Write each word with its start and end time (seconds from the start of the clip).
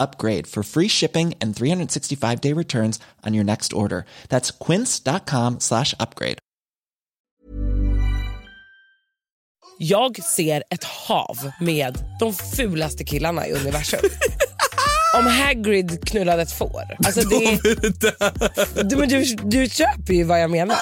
upgrade 0.00 0.46
for 0.46 0.62
free 0.62 0.88
shipping 0.88 1.34
and 1.40 1.56
365 1.56 2.40
day 2.40 2.52
returns 2.54 3.00
on 3.26 3.34
your 3.34 3.44
next 3.44 3.72
order. 3.72 4.04
That's 4.28 4.50
quince.com 4.50 5.60
slash 5.60 5.94
upgrade. 6.00 6.38
Jag 9.82 10.24
ser 10.24 10.62
ett 10.70 10.84
hav 10.84 11.50
med 11.60 11.98
de 12.20 12.34
fulaste 12.34 13.04
killarna 13.04 13.46
i 13.46 13.52
universum. 13.52 14.00
Om 15.16 15.26
Hagrid 15.26 16.08
knullade 16.08 16.42
ett 16.42 16.52
får. 16.52 16.82
Alltså 17.06 17.20
det, 17.20 17.58
du, 19.06 19.24
du 19.44 19.68
köper 19.70 20.12
ju 20.12 20.24
vad 20.24 20.40
jag 20.40 20.50
menar. 20.50 20.76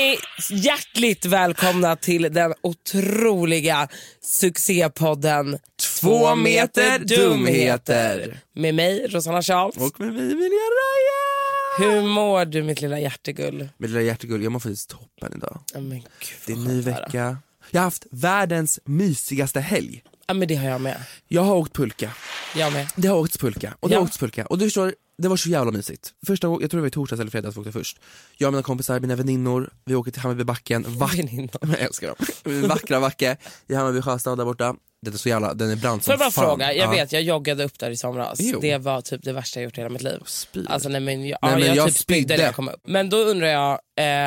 Hörni, 0.00 0.16
hjärtligt 0.50 1.24
välkomna 1.26 1.96
till 1.96 2.22
den 2.22 2.54
otroliga 2.60 3.88
succépodden 4.20 5.58
Två 6.00 6.34
meter 6.34 6.98
dumheter. 6.98 8.40
Med 8.54 8.74
mig, 8.74 9.06
Rosanna 9.10 9.42
Charles. 9.42 9.76
Och 9.76 10.00
med 10.00 10.12
mig 10.12 10.22
Emilia 10.22 10.48
Raja! 10.80 11.78
Hur 11.78 12.02
mår 12.08 12.44
du 12.44 12.62
mitt 12.62 12.80
lilla 12.80 12.98
hjärtegull? 13.00 13.68
Mitt 13.78 13.90
lilla 13.90 14.02
hjärtegull, 14.02 14.42
jag 14.42 14.52
mår 14.52 14.60
faktiskt 14.60 14.90
toppen 14.90 15.32
idag. 15.36 15.60
Ja, 15.74 15.80
men 15.80 15.98
gud, 16.00 16.06
Det 16.46 16.52
är 16.52 16.56
en 16.56 16.64
ny 16.64 16.80
vecka. 16.80 17.36
Jag 17.70 17.80
har 17.80 17.84
haft 17.84 18.06
världens 18.10 18.80
mysigaste 18.84 19.60
helg. 19.60 20.02
Ja 20.26 20.34
men 20.34 20.48
det 20.48 20.54
har 20.54 20.68
jag 20.68 20.80
med. 20.80 20.96
Jag 21.28 21.42
har 21.42 21.54
åkt 21.56 21.72
pulka. 21.76 22.10
Jag 22.56 22.72
med. 22.72 22.86
Det 22.96 23.08
har 23.08 23.16
åkts 23.18 23.38
pulka 23.38 23.74
och 23.80 23.88
det 23.88 23.94
Ja. 23.94 24.00
har 24.00 24.04
åkts 24.06 24.18
pulka. 24.18 24.46
Och 24.46 24.58
du 24.58 24.66
förstår, 24.66 24.94
det 25.22 25.28
var 25.28 25.36
så 25.36 25.48
jävla 25.48 25.72
mysigt. 25.72 26.12
Första 26.26 26.46
gången, 26.48 26.60
jag 26.62 26.70
tror 26.70 26.78
det 26.78 26.82
var 26.82 26.88
i 26.88 26.90
torsdags 26.90 27.20
eller 27.20 27.30
fredags 27.30 27.56
vi 27.56 27.60
åkte 27.60 27.72
först. 27.72 27.98
Jag 28.36 28.48
och 28.48 28.52
mina 28.52 28.62
kompisar, 28.62 29.00
mina 29.00 29.16
väninnor, 29.16 29.70
vi 29.84 29.94
åker 29.94 30.10
till 30.10 30.20
Hammarbybacken. 30.22 30.84
Vack- 30.84 31.14
jag 31.62 31.80
älskar 31.80 32.06
dem. 32.44 32.68
Vackra 32.68 33.00
backe 33.00 33.36
i 33.68 33.74
Hammarby 33.74 34.02
sjöstad 34.02 34.38
där 34.38 34.44
borta. 34.44 34.74
Det 35.02 35.14
är 35.14 35.18
så 35.18 35.28
jävla, 35.28 35.54
den 35.54 35.70
är 35.70 35.76
brant 35.76 36.04
Får 36.04 36.12
som 36.12 36.12
jag 36.12 36.18
bara 36.18 36.30
fan. 36.30 36.44
fråga, 36.44 36.72
jag 36.74 36.86
Ja. 36.86 36.90
vet 36.90 37.12
jag 37.12 37.22
joggade 37.22 37.64
upp 37.64 37.78
där 37.78 37.90
i 37.90 37.96
somras. 37.96 38.38
Jo. 38.40 38.58
Det 38.62 38.78
var 38.78 39.00
typ 39.00 39.22
det 39.22 39.32
värsta 39.32 39.60
jag 39.60 39.64
gjort 39.64 39.78
i 39.78 39.80
hela 39.80 39.90
mitt 39.90 40.02
liv. 40.02 40.18
Spyr. 40.26 40.66
Alltså 40.68 40.88
nej 40.88 41.00
men 41.00 41.26
jag, 41.28 41.38
Nej, 41.42 41.52
men 41.52 41.62
jag, 41.66 41.76
jag 41.76 41.86
typ 41.88 41.96
spydde 41.96 42.20
spydde. 42.22 42.36
när 42.36 42.44
jag 42.44 42.54
kom 42.54 42.68
upp. 42.68 42.80
Men 42.84 43.10
då 43.10 43.16
undrar 43.16 43.46
jag, 43.48 43.70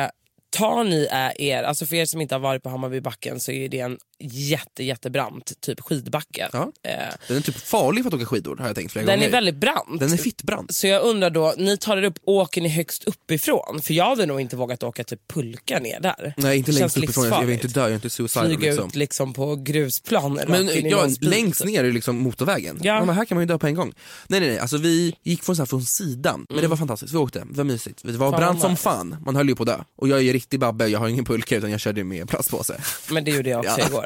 eh, 0.04 0.08
tar 0.56 0.84
ni 0.84 1.08
är 1.10 1.40
er, 1.40 1.62
alltså 1.62 1.86
för 1.86 1.96
er 1.96 2.06
som 2.06 2.20
inte 2.20 2.34
har 2.34 2.40
varit 2.40 2.62
på 2.62 2.68
Hammarbybacken 2.68 3.40
så 3.40 3.52
är 3.52 3.68
det 3.68 3.80
en 3.80 3.98
jätte 4.18 4.84
jättebrant 4.84 5.60
typ 5.60 5.80
skidbacke. 5.80 6.48
Ja. 6.52 6.72
Eh, 6.82 6.90
Den 7.28 7.36
är 7.36 7.40
typ 7.40 7.56
farlig 7.56 8.04
för 8.04 8.08
att 8.08 8.14
åka 8.14 8.26
skidor 8.26 8.56
har 8.56 8.66
jag 8.66 8.76
tänkt 8.76 8.94
den 8.94 9.06
gånger. 9.06 9.26
är 9.26 9.30
väldigt 9.30 9.54
brant. 9.56 10.00
Den 10.00 10.12
är 10.12 10.16
fittbrant. 10.16 10.74
Så 10.74 10.86
jag 10.86 11.02
undrar 11.02 11.30
då, 11.30 11.54
ni 11.58 11.76
tar 11.78 11.96
er 11.96 12.02
upp, 12.02 12.18
åker 12.24 12.60
ni 12.60 12.68
högst 12.68 13.04
uppifrån? 13.04 13.80
För 13.82 13.94
jag 13.94 14.04
hade 14.04 14.26
nog 14.26 14.40
inte 14.40 14.56
vågat 14.56 14.82
åka 14.82 15.04
typ 15.04 15.28
pulka 15.28 15.78
ner 15.78 16.00
där. 16.00 16.34
Nej 16.36 16.58
inte 16.58 16.72
längst 16.72 16.96
uppifrån, 16.96 17.24
jag 17.28 17.40
vill 17.42 17.50
inte 17.54 17.68
dö, 17.68 17.80
jag 17.80 17.90
är 17.90 17.94
inte 17.94 18.10
suicidal 18.10 18.46
Flyga 18.46 18.60
liksom. 18.70 18.88
ut 18.88 18.94
liksom 18.96 19.32
på 19.32 19.56
grusplan 19.56 20.40
Men 20.48 20.88
ja, 20.90 21.08
längst 21.20 21.60
typ. 21.60 21.70
ner 21.70 21.84
är 21.84 21.92
liksom 21.92 22.16
motorvägen. 22.16 22.78
Ja. 22.82 22.94
Ja. 22.94 23.04
Men 23.04 23.14
här 23.14 23.24
kan 23.24 23.36
man 23.36 23.42
ju 23.42 23.46
dö 23.46 23.58
på 23.58 23.66
en 23.66 23.74
gång. 23.74 23.92
Nej 24.26 24.40
nej 24.40 24.48
nej, 24.48 24.58
alltså 24.58 24.76
vi 24.76 25.14
gick 25.22 25.42
från, 25.44 25.56
så 25.56 25.62
här, 25.62 25.66
från 25.66 25.82
sidan, 25.84 26.46
men 26.48 26.60
det 26.60 26.66
var 26.68 26.76
fantastiskt, 26.76 27.12
vi 27.14 27.16
åkte, 27.18 27.38
det 27.38 27.56
var 27.56 27.64
mysigt. 27.64 28.00
Det 28.02 28.12
var 28.12 28.24
Mm. 28.24 28.32
Fan, 28.32 28.40
brant 28.40 28.60
som 28.60 28.76
fan, 28.76 29.16
man 29.26 29.36
höll 29.36 29.48
ju 29.48 29.54
på 29.56 29.62
att 29.62 29.66
dö. 29.68 29.78
Och 29.96 30.08
jag 30.08 30.18
är 30.18 30.22
ju 30.22 30.32
riktig 30.32 30.60
babbe, 30.60 30.86
jag 30.86 30.98
har 30.98 31.08
ingen 31.08 31.24
pulka 31.24 31.56
utan 31.56 31.70
jag 31.70 31.80
körde 31.80 32.04
med 32.04 32.28
plastpåse. 32.28 32.80
Men 33.10 33.24
det 33.24 33.30
gjorde 33.30 33.50
jag 33.50 33.60
också 33.60 33.80
Ja. 33.80 33.86
igår. 33.86 34.03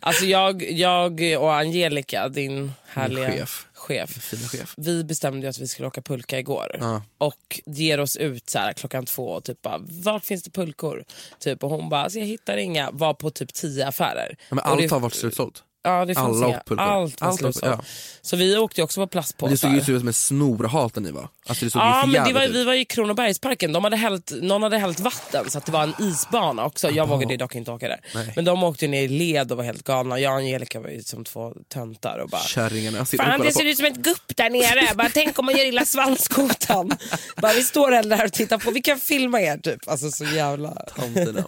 Alltså 0.00 0.24
jag, 0.24 0.62
jag 0.70 1.20
och 1.40 1.54
Angelica, 1.54 2.28
din 2.28 2.72
härliga 2.86 3.30
chef. 3.32 3.66
chef, 3.74 4.10
Fina 4.10 4.48
chef. 4.48 4.74
vi 4.76 5.04
bestämde 5.04 5.48
att 5.48 5.58
vi 5.58 5.68
skulle 5.68 5.88
åka 5.88 6.02
pulka 6.02 6.38
igår. 6.38 6.76
Ja. 6.80 7.02
Och 7.18 7.60
ger 7.66 8.00
oss 8.00 8.16
ut 8.16 8.50
så 8.50 8.58
här 8.58 8.72
klockan 8.72 9.06
två 9.06 9.28
och 9.28 9.44
typ 9.44 9.62
bara, 9.62 9.78
vart 9.88 10.24
finns 10.24 10.42
det 10.42 10.50
pulkor? 10.50 11.04
Typ, 11.38 11.64
och 11.64 11.70
hon 11.70 11.88
bara, 11.88 12.02
alltså 12.02 12.18
jag 12.18 12.26
hittar 12.26 12.56
inga. 12.56 12.90
Var 12.90 13.14
på 13.14 13.30
typ 13.30 13.52
tio 13.54 13.86
affärer. 13.86 14.36
Ja, 14.48 14.54
men 14.54 14.64
allt 14.64 14.80
det- 14.80 14.90
har 14.90 15.00
varit 15.00 15.14
slutsålt. 15.14 15.62
Ja, 15.86 16.04
det 16.04 16.14
fanns 16.14 16.36
alla 16.36 16.48
inga. 16.48 16.60
pulkor. 16.66 16.84
Allt 16.84 17.20
var 17.20 17.28
Allt 17.28 17.38
slutsålt. 17.38 17.72
ja. 17.78 17.84
Så 18.22 18.36
vi 18.36 18.56
åkte 18.56 18.80
ju 18.80 18.84
också 18.84 18.96
på 18.98 19.00
Men 19.00 19.08
plastpåsar. 19.08 19.50
det 19.50 19.56
såg 19.56 19.70
ju 19.70 19.78
ut 19.96 20.00
som 20.00 20.08
en 20.08 20.14
snorhalt 20.14 20.94
där 20.94 21.00
ni 21.00 21.10
var. 21.10 21.28
Alltså 21.46 21.64
det 21.64 21.70
såg 21.70 21.82
Ja, 21.82 22.06
men 22.06 22.12
det 22.12 22.32
var, 22.32 22.40
jävligt 22.40 22.56
vi 22.56 22.60
ut. 22.60 22.66
var 22.66 22.74
i 22.74 22.84
Kronobergsparken. 22.84 23.72
De 23.72 23.84
hade 23.84 23.96
hällt, 23.96 24.32
någon 24.42 24.62
hade 24.62 24.78
hällt 24.78 25.00
vatten 25.00 25.50
så 25.50 25.58
att 25.58 25.66
det 25.66 25.72
var 25.72 25.82
en 25.82 25.94
isbana 26.00 26.64
också. 26.64 26.90
Jag 26.90 27.08
vågade 27.08 27.36
dock 27.36 27.54
inte 27.54 27.70
åka 27.70 27.88
där. 27.88 28.00
Nej. 28.14 28.32
Men 28.36 28.44
de 28.44 28.62
åkte 28.64 28.86
ner 28.86 29.02
i 29.02 29.08
led 29.08 29.50
och 29.52 29.56
var 29.56 29.64
helt 29.64 29.84
galna. 29.84 30.18
Jag 30.20 30.32
och 30.32 30.38
Angelica 30.38 30.80
var 30.80 30.88
ju 30.88 31.02
som 31.02 31.24
två 31.24 31.52
töntar 31.68 32.18
och 32.18 32.28
bara 32.28 32.40
Kärringarna 32.42 33.04
Fan 33.04 33.40
det 33.40 33.52
ser 33.52 33.64
ut 33.64 33.76
som 33.76 33.86
ett 33.86 33.96
gupp 33.96 34.36
där 34.36 34.50
nere. 34.50 34.94
Bara, 34.94 35.10
tänk 35.14 35.38
om 35.38 35.44
man 35.46 35.56
gör 35.56 35.64
illa 35.64 35.84
svanskotan. 35.84 36.90
bara, 37.36 37.52
vi 37.52 37.62
står 37.62 37.90
där 37.90 38.24
och 38.24 38.32
tittar 38.32 38.58
på. 38.58 38.70
Vi 38.70 38.82
kan 38.82 38.98
filma 38.98 39.40
er 39.40 39.58
typ. 39.58 39.88
Alltså 39.88 40.10
så 40.10 40.24
jävla... 40.24 40.70
Tomterna. 40.96 41.44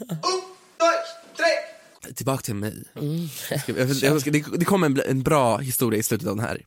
Tillbaka 2.15 2.43
till 2.43 2.55
mig. 2.55 2.75
Mm. 3.01 3.29
Jag 3.67 3.79
jag, 4.03 4.23
det, 4.33 4.45
det 4.57 4.65
kommer 4.65 4.87
en, 4.87 5.01
en 5.09 5.23
bra 5.23 5.59
historia 5.59 6.01
i 6.01 6.03
slutet 6.03 6.29
av 6.29 6.37
den 6.37 6.45
här. 6.45 6.61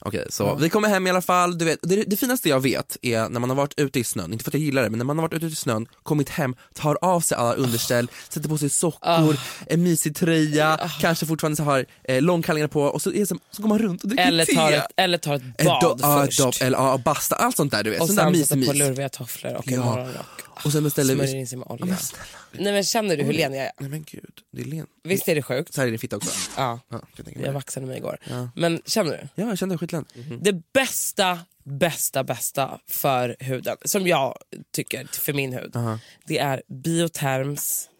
Okej, 0.00 0.26
så 0.30 0.54
vi 0.54 0.68
kommer 0.70 0.88
hem 0.88 1.06
i 1.06 1.10
alla 1.10 1.22
fall. 1.22 1.58
Du 1.58 1.64
vet, 1.64 1.78
det, 1.82 2.04
det 2.04 2.16
finaste 2.16 2.48
jag 2.48 2.60
vet 2.60 2.96
är 3.02 3.28
när 3.28 3.40
man 3.40 3.50
har 3.50 3.56
varit 3.56 3.74
ute 3.76 4.00
i 4.00 4.04
snön, 4.04 4.32
inte 4.32 4.44
för 4.44 4.50
att 4.50 4.54
jag 4.54 4.62
gillar 4.62 4.82
det, 4.82 4.90
men 4.90 4.98
när 4.98 5.04
man 5.04 5.18
har 5.18 5.22
varit 5.22 5.32
ute 5.34 5.46
i 5.46 5.54
snön, 5.54 5.86
kommit 6.02 6.28
hem, 6.28 6.54
tar 6.74 6.98
av 7.02 7.20
sig 7.20 7.36
alla 7.38 7.52
underställ, 7.54 8.10
sätter 8.28 8.48
på 8.48 8.58
sig 8.58 8.70
sockor, 8.70 9.36
en 9.66 9.82
mysig 9.82 10.16
tröja, 10.16 10.90
kanske 11.00 11.26
fortfarande 11.26 11.56
så 11.56 11.62
har 11.62 11.86
eh, 12.04 12.22
långkallingar 12.22 12.68
på 12.68 12.82
och 12.82 13.02
så, 13.02 13.12
är 13.12 13.24
som, 13.24 13.40
så 13.50 13.62
går 13.62 13.68
man 13.68 13.78
runt 13.78 14.02
och 14.02 14.08
dricker 14.08 14.26
Eller 14.26 14.44
te. 14.44 14.54
tar 14.54 14.72
ett, 14.72 14.84
eller 14.96 15.18
tar 15.18 15.34
ett 15.34 15.42
Ett 15.58 15.66
bad 15.66 15.82
do- 15.82 15.98
ja, 16.02 16.24
först. 16.26 16.38
dopp, 16.38 16.54
eller 16.60 16.78
ja, 16.78 16.98
basta, 17.04 17.36
allt 17.36 17.56
sånt 17.56 17.72
där 17.72 17.84
du 17.84 17.90
vet. 17.90 18.00
och 18.00 18.08
där 18.08 18.14
sen 18.14 18.32
mysig 18.32 18.46
sätter 18.48 18.66
på 18.66 18.72
lurviga 18.72 19.08
tofflor 19.08 19.54
och 19.54 19.68
en 19.68 19.74
Ja. 19.74 19.84
morgonrock. 19.84 20.26
Och 20.64 20.72
sen 20.72 20.84
beställer 20.84 21.14
vi... 21.14 21.18
Smörjer 21.20 21.36
in 21.40 21.46
sig 21.46 21.58
med 21.58 21.66
Ja, 21.68 21.72
olja. 21.74 21.86
men. 21.86 22.62
Nej 22.64 22.72
men 22.72 22.84
känner 22.84 23.16
du 23.16 23.22
hur 23.22 23.32
len 23.32 23.54
jag 23.54 23.64
är? 23.66 23.72
Nej 23.80 23.90
men 23.90 24.02
gud, 24.02 24.40
det 24.52 24.60
är 24.62 24.64
len. 24.64 24.86
Visst 25.04 25.28
är 25.28 25.34
det 25.34 25.42
sjukt? 25.42 25.74
Så 25.74 25.80
här 25.80 25.86
är 25.86 25.90
din 25.90 25.98
fitta 25.98 26.16
också. 26.16 26.30
Ja. 26.56 26.80
Ja, 26.88 27.00
jag 27.16 27.46
Jag 27.46 27.52
vaxade 27.52 27.86
mig 27.86 27.96
igår. 27.98 28.18
Ja. 28.30 28.48
Men 28.56 28.82
känner 28.86 29.10
du? 29.34 29.42
ja 29.42 29.48
jag 29.48 29.58
kände 29.58 29.78
skitlen. 29.78 30.04
Det 30.40 30.72
bästa, 30.72 31.38
bästa, 31.64 32.24
bästa 32.24 32.80
för 32.88 33.36
huden, 33.40 33.76
som 33.84 34.06
jag 34.06 34.38
tycker 34.72 35.04
för 35.12 35.32
min 35.32 35.52
hud, 35.52 35.76
Aha. 35.76 35.98
det 36.26 36.38
är 36.38 36.62
Bioterms 36.68 37.90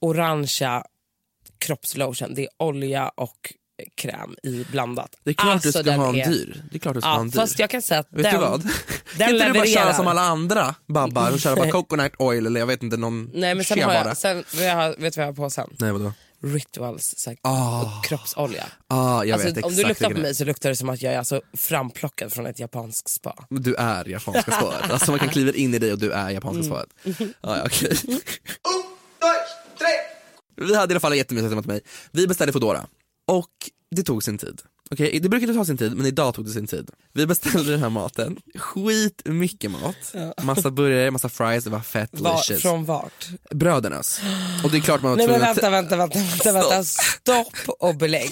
orangea 0.00 0.84
kroppslotion. 1.58 2.34
Det 2.34 2.42
är 2.42 2.48
olja 2.58 3.08
och 3.08 3.54
kräm 3.94 4.34
i 4.42 4.64
blandat. 4.70 5.16
Det 5.24 5.30
är 5.30 5.34
klart 5.34 5.52
Alltså, 5.54 5.68
du 5.78 5.90
ska 5.90 5.92
ha 5.92 6.08
en 6.08 6.14
är- 6.16 6.26
dyr. 6.30 6.62
Det 6.70 6.76
är 6.76 6.80
klart 6.80 6.94
du 6.94 7.00
ska 7.00 7.08
ha 7.10 7.16
Ja, 7.16 7.20
en 7.20 7.30
dyr. 7.30 7.38
fast 7.40 7.58
jag 7.58 7.70
kan 7.70 7.82
säga 7.82 8.00
att 8.00 8.06
Vet 8.10 8.22
den, 8.22 8.34
du 8.34 8.40
vad? 8.40 8.60
den 8.60 8.70
kan 9.18 9.30
inte 9.34 9.46
du 9.46 9.52
bara 9.52 9.66
köra 9.66 9.94
som 9.94 10.06
alla 10.06 10.22
andra 10.22 10.74
babbar 10.86 11.32
och 11.32 11.40
köra 11.40 11.56
bara 11.56 11.70
coconut 11.70 12.12
oil 12.18 12.46
eller 12.46 12.60
jag 12.60 12.66
vet 12.66 12.82
inte 12.82 12.96
någon 12.96 13.30
Nej 13.34 13.54
men 13.54 13.64
sen 13.64 13.82
har 13.82 13.92
jag, 13.94 14.16
sen, 14.16 14.44
vad 14.54 14.64
jag 14.66 14.74
har, 14.74 14.88
vet 14.98 15.14
du 15.14 15.20
vad 15.20 15.26
jag 15.28 15.32
har 15.32 15.32
på 15.44 15.50
sen? 15.50 15.70
Nej 15.78 15.92
vadå? 15.92 16.12
rituals 16.42 17.14
så 17.16 17.30
här, 17.30 17.38
Ah. 17.42 17.82
och 17.98 18.04
kroppsolja. 18.04 18.64
Ah, 18.88 19.24
jag 19.24 19.30
Alltså, 19.34 19.48
vet 19.54 19.64
om 19.64 19.74
du 19.74 19.84
luktar 19.84 20.10
på 20.10 20.18
mig 20.20 20.34
så 20.34 20.44
luktar 20.44 20.68
det 20.68 20.76
som 20.76 20.88
att 20.88 21.02
jag 21.02 21.12
är 21.14 21.18
alltså 21.18 21.40
framplockad 21.56 22.32
från 22.32 22.46
ett 22.46 22.58
japanskt 22.58 23.08
spa. 23.10 23.46
Du 23.50 23.74
är 23.74 24.08
japanska 24.08 24.52
spaet. 24.52 24.90
Alltså 24.90 25.10
man 25.10 25.18
kan 25.20 25.28
kliva 25.28 25.52
in 25.52 25.74
i 25.74 25.78
dig 25.78 25.92
och 25.92 25.98
du 25.98 26.10
är 26.12 26.30
japanska 26.30 26.58
Mm. 26.58 26.64
spaet. 26.66 26.88
Ah, 27.40 27.56
ja, 27.56 27.62
okej. 27.66 27.96
Vi 30.56 30.76
hade 30.76 30.92
i 30.92 30.94
alla 30.94 31.00
fall 31.00 31.16
jättemysigt 31.16 31.52
till 31.62 31.68
mig. 31.72 31.80
Vi 32.10 32.26
beställde 32.26 32.52
Foodora 32.52 32.86
och 33.28 33.50
det 33.96 34.02
tog 34.02 34.24
sin 34.24 34.38
tid. 34.38 34.60
Okej, 34.90 35.20
Det 35.20 35.28
brukar 35.28 35.46
inte 35.48 35.58
ta 35.58 35.64
sin 35.64 35.76
tid 35.78 35.96
men 35.96 36.06
idag 36.06 36.34
tog 36.34 36.44
det 36.44 36.50
sin 36.50 36.66
tid. 36.66 36.90
Vi 37.14 37.26
beställde 37.26 37.70
den 37.70 37.80
här 37.80 37.88
maten, 37.88 38.36
skit 38.58 39.22
mycket 39.24 39.70
mat. 39.70 40.14
Massa 40.42 40.70
burgare, 40.70 41.10
massa 41.10 41.28
fries, 41.28 41.64
det 41.64 41.70
var 41.70 41.80
fett 41.80 42.10
Var, 42.12 42.58
från 42.58 42.84
vart? 42.84 43.28
Brödernas. 43.50 44.20
Och 44.64 44.70
det 44.70 44.76
är 44.76 44.80
klart 44.80 45.02
man 45.02 45.10
var 45.10 45.16
Nej 45.16 45.28
men 45.28 45.40
vänta, 45.40 45.70
vänta, 45.70 45.96
vänta, 45.96 46.18
vänta, 46.18 46.52
vänta. 46.52 46.84
stopp 46.84 47.54
och 47.78 47.94
belägg. 47.96 48.30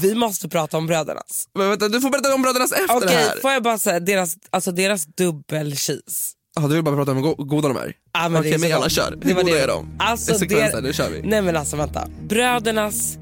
Vi 0.00 0.14
måste 0.14 0.48
prata 0.48 0.76
om 0.78 0.86
brödernas. 0.86 1.48
Men 1.54 1.68
vänta, 1.68 1.88
du 1.88 2.00
får 2.00 2.10
berätta 2.10 2.34
om 2.34 2.42
brödernas 2.42 2.72
efter 2.72 2.96
Okej, 2.96 3.08
det 3.08 3.14
här. 3.14 3.36
får 3.40 3.50
jag 3.50 3.62
bara 3.62 3.78
säga 3.78 4.00
deras, 4.00 4.36
alltså 4.50 4.72
deras 4.72 5.06
dubbel 5.06 5.76
cheese. 5.76 6.32
Ah, 6.56 6.68
du 6.68 6.74
vill 6.74 6.84
bara 6.84 6.96
prata 6.96 7.10
om 7.10 7.16
hur 7.16 7.24
go- 7.24 7.44
goda 7.44 7.68
de 7.68 7.76
är? 7.76 7.94
Ja, 8.12 8.20
men 8.22 8.32
det 8.32 8.38
Okej 8.38 8.52
är 8.54 8.58
men 8.58 8.72
alla 8.72 8.88
kör. 8.88 9.18
Hur 9.22 9.34
goda 9.34 9.44
det. 9.46 9.60
är 9.60 9.66
de? 9.68 9.96
Alltså, 9.98 10.34
I 10.34 10.38
sekvensen, 10.38 10.82
det- 10.82 10.88
nu 10.88 10.92
kör 10.92 11.10
vi. 11.10 11.22
Nej 11.22 11.42
men 11.42 11.56
alltså 11.56 11.76
vänta. 11.76 12.08
Brödernas 12.28 13.16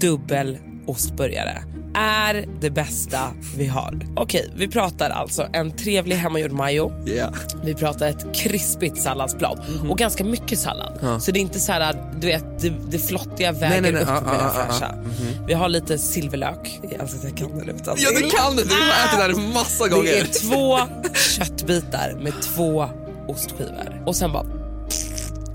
dubbel 0.00 0.58
ostburgare 0.86 1.62
är 1.98 2.46
det 2.60 2.70
bästa 2.70 3.18
vi 3.56 3.66
har. 3.66 4.00
Okej, 4.16 4.50
vi 4.56 4.68
pratar 4.68 5.10
alltså 5.10 5.46
en 5.52 5.70
trevlig 5.76 6.16
hemmagjord 6.16 6.52
majo. 6.52 6.92
Yeah. 7.06 7.34
Vi 7.64 7.74
pratar 7.74 8.06
ett 8.08 8.34
krispigt 8.34 9.02
salladsblad 9.02 9.60
Mhm. 9.80 9.90
och 9.90 9.98
ganska 9.98 10.24
mycket 10.24 10.58
sallad. 10.58 11.22
Så 11.22 11.30
det 11.32 11.38
är 11.38 11.40
inte 11.40 11.60
så 11.60 11.72
här, 11.72 12.12
du 12.20 12.26
vet, 12.26 12.60
det, 12.60 12.72
det 12.90 12.98
flottiga 12.98 13.52
väger 13.52 13.80
nej, 13.82 13.92
nej. 13.92 14.02
upp 14.02 14.08
Ah, 14.08 14.20
med 14.20 14.22
det 14.34 14.44
ah, 14.44 14.46
ah, 14.60 14.66
fräscha. 14.66 14.94
Vi 15.46 15.54
har 15.54 15.68
lite 15.68 15.98
silverlök. 15.98 16.80
Jag 16.90 17.00
anser 17.00 17.18
att 17.18 17.24
jag 17.24 17.36
kan 17.36 17.58
det 17.58 17.72
utan 17.72 17.94
Ja 17.98 18.10
det 18.10 18.16
till. 18.16 18.30
kan 18.30 18.56
du, 18.56 18.62
du 18.62 18.68
har 18.74 19.06
ätit 19.06 19.18
det 19.36 19.42
här 19.44 19.52
massa 19.54 19.84
Det 19.84 19.90
är 19.90 19.96
gånger. 19.96 20.24
två 20.42 20.78
köttbitar 21.14 22.18
med 22.22 22.32
två 22.42 22.88
ostskivor 23.28 24.02
och 24.06 24.16
sen 24.16 24.32
bara 24.32 24.46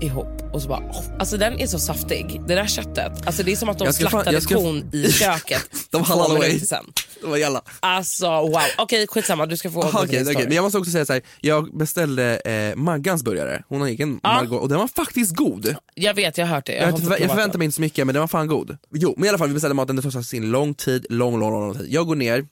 ihop 0.02 0.42
och 0.52 0.62
så 0.62 0.68
bara, 0.68 0.78
oh. 0.80 1.04
alltså 1.18 1.36
den 1.36 1.60
är 1.60 1.66
så 1.66 1.78
saftig. 1.78 2.40
Det 2.48 2.54
där 2.54 2.66
köttet, 2.66 3.26
alltså 3.26 3.42
det 3.42 3.52
är 3.52 3.56
som 3.56 3.68
att 3.68 3.78
de 3.78 3.84
fan- 3.84 3.92
slaktade 3.94 4.32
jag 4.32 4.42
ska- 4.42 4.54
kon 4.54 4.90
i 4.92 5.12
köket 5.12 5.62
De 5.90 6.02
halal 6.02 6.30
away. 6.36 6.60
sen. 6.60 6.84
Det 7.20 7.26
var 7.28 7.36
jävla. 7.36 7.62
Alltså 7.80 8.26
wow, 8.30 8.58
okej 8.78 9.06
skitsamma 9.06 9.46
du 9.46 9.56
ska 9.56 9.70
få 9.70 9.82
Aha, 9.82 10.02
okej. 10.04 10.24
story. 10.24 10.44
Men 10.44 10.52
jag 10.56 10.62
måste 10.62 10.78
också 10.78 10.90
säga 10.90 11.04
så 11.06 11.12
här. 11.12 11.22
jag 11.40 11.76
beställde 11.78 12.36
eh, 12.36 12.76
Maggans 12.76 13.22
burgare, 13.24 13.62
hon 13.68 13.80
har 13.80 13.88
egen 13.88 14.20
Margot, 14.22 14.60
och 14.62 14.68
den 14.68 14.78
var 14.78 14.88
faktiskt 14.88 15.36
god. 15.36 15.74
Jag 15.94 16.14
vet, 16.14 16.38
jag 16.38 16.46
har 16.46 16.54
hört 16.54 16.66
det. 16.66 16.74
Jag, 16.74 16.88
Jag, 16.88 16.98
förvä- 17.00 17.20
jag 17.20 17.30
förväntar 17.30 17.58
mig 17.58 17.64
inte 17.64 17.74
så 17.74 17.80
mycket 17.80 18.06
men 18.06 18.14
den 18.14 18.20
var 18.20 18.28
fan 18.28 18.46
god. 18.46 18.76
Jo 18.94 19.14
men 19.16 19.26
i 19.26 19.28
alla 19.28 19.38
fall 19.38 19.48
vi 19.48 19.54
beställde 19.54 19.74
maten, 19.74 19.96
det 19.96 20.02
tog 20.02 20.24
sin 20.24 20.50
lång 20.50 20.74
tid, 20.74 21.06
lång 21.10 21.40
lång 21.40 21.50
lång 21.52 21.74
tid. 21.78 21.86
Jag 21.90 22.06
går 22.06 22.14
ner, 22.16 22.44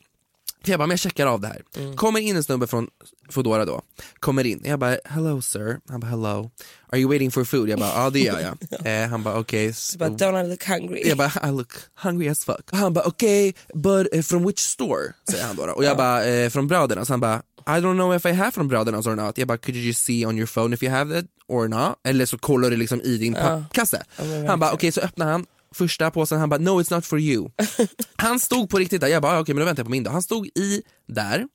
jag 0.64 0.78
bara 0.78 0.86
men 0.86 0.92
jag 0.92 0.98
checkar 1.00 1.26
av 1.26 1.40
det 1.40 1.48
här. 1.48 1.62
Mm. 1.76 1.96
Kommer 1.96 2.20
in 2.20 2.36
en 2.36 2.44
snubbe 2.44 2.66
från 2.66 2.88
Foodora 3.28 3.64
då, 3.64 3.82
kommer 4.20 4.46
in, 4.46 4.60
jag 4.64 4.78
bara 4.78 4.96
hello 5.04 5.42
sir, 5.42 5.80
han 5.88 6.00
bara 6.00 6.06
hello, 6.06 6.50
are 6.92 7.00
you 7.00 7.08
waiting 7.08 7.30
for 7.30 7.44
food? 7.44 7.68
Jag 7.68 7.78
bara 7.78 8.04
ja 8.04 8.10
det 8.10 8.20
gör 8.20 8.40
jag. 8.40 8.86
eh, 9.02 9.08
han 9.08 9.22
bara 9.22 9.38
okej, 9.38 9.72
Så 9.72 9.98
bara, 9.98 10.08
don't 10.08 10.44
I 10.44 10.48
look 10.48 10.68
hungry? 10.68 11.08
Jag 11.08 11.18
bara 11.18 11.48
I 11.48 11.52
look 11.52 11.72
hungry 12.02 12.28
as 12.28 12.44
fuck. 12.44 12.68
Han 12.72 12.92
bara 12.92 13.04
okej, 13.04 13.54
but 13.74 14.14
uh, 14.14 14.22
from 14.22 14.46
which 14.46 14.58
store? 14.58 15.12
Säger 15.30 15.44
han 15.44 15.56
då. 15.56 15.66
då. 15.66 15.72
Och 15.72 15.84
jag 15.84 15.96
bara 15.96 16.24
eh, 16.24 16.50
från 16.50 16.68
bröderna. 16.68 17.04
Så 17.04 17.12
han 17.12 17.20
bara 17.20 17.42
I 17.66 17.80
don't 17.80 17.94
know 17.94 18.14
if 18.14 18.26
I 18.26 18.32
have 18.32 18.50
from 18.50 18.68
brödernas 18.68 19.06
or 19.06 19.14
not. 19.14 19.38
Jag 19.38 19.48
bara 19.48 19.58
could 19.58 19.76
you 19.76 19.86
just 19.86 20.04
see 20.04 20.26
on 20.26 20.38
your 20.38 20.46
phone 20.46 20.74
if 20.74 20.82
you 20.82 20.92
have 20.92 21.18
it 21.18 21.26
or 21.48 21.68
not? 21.68 21.98
Eller 22.04 22.26
så 22.26 22.38
kollar 22.38 22.70
du 22.70 22.76
liksom 22.76 23.00
i 23.00 23.16
din 23.16 23.34
pappkasse. 23.34 24.02
han 24.48 24.60
bara 24.60 24.72
okej 24.72 24.92
så 24.92 25.00
öppnar 25.00 25.32
han 25.32 25.46
första 25.74 26.10
påsen, 26.10 26.40
han 26.40 26.48
bara 26.48 26.60
no 26.60 26.82
it's 26.82 26.94
not 26.94 27.06
for 27.06 27.20
you. 27.20 27.50
han 28.16 28.40
stod 28.40 28.70
på 28.70 28.78
riktigt 28.78 29.00
där, 29.00 29.08
jag 29.08 29.22
bara 29.22 29.36
"Ah, 29.36 29.40
okej 29.40 29.54
men 29.54 29.60
då 29.60 29.66
väntar 29.66 29.80
jag 29.80 29.86
på 29.86 29.90
min 29.90 30.02
då. 30.02 30.10
Han 30.10 30.22
stod 30.22 30.46
i 30.46 30.82
där 31.08 31.46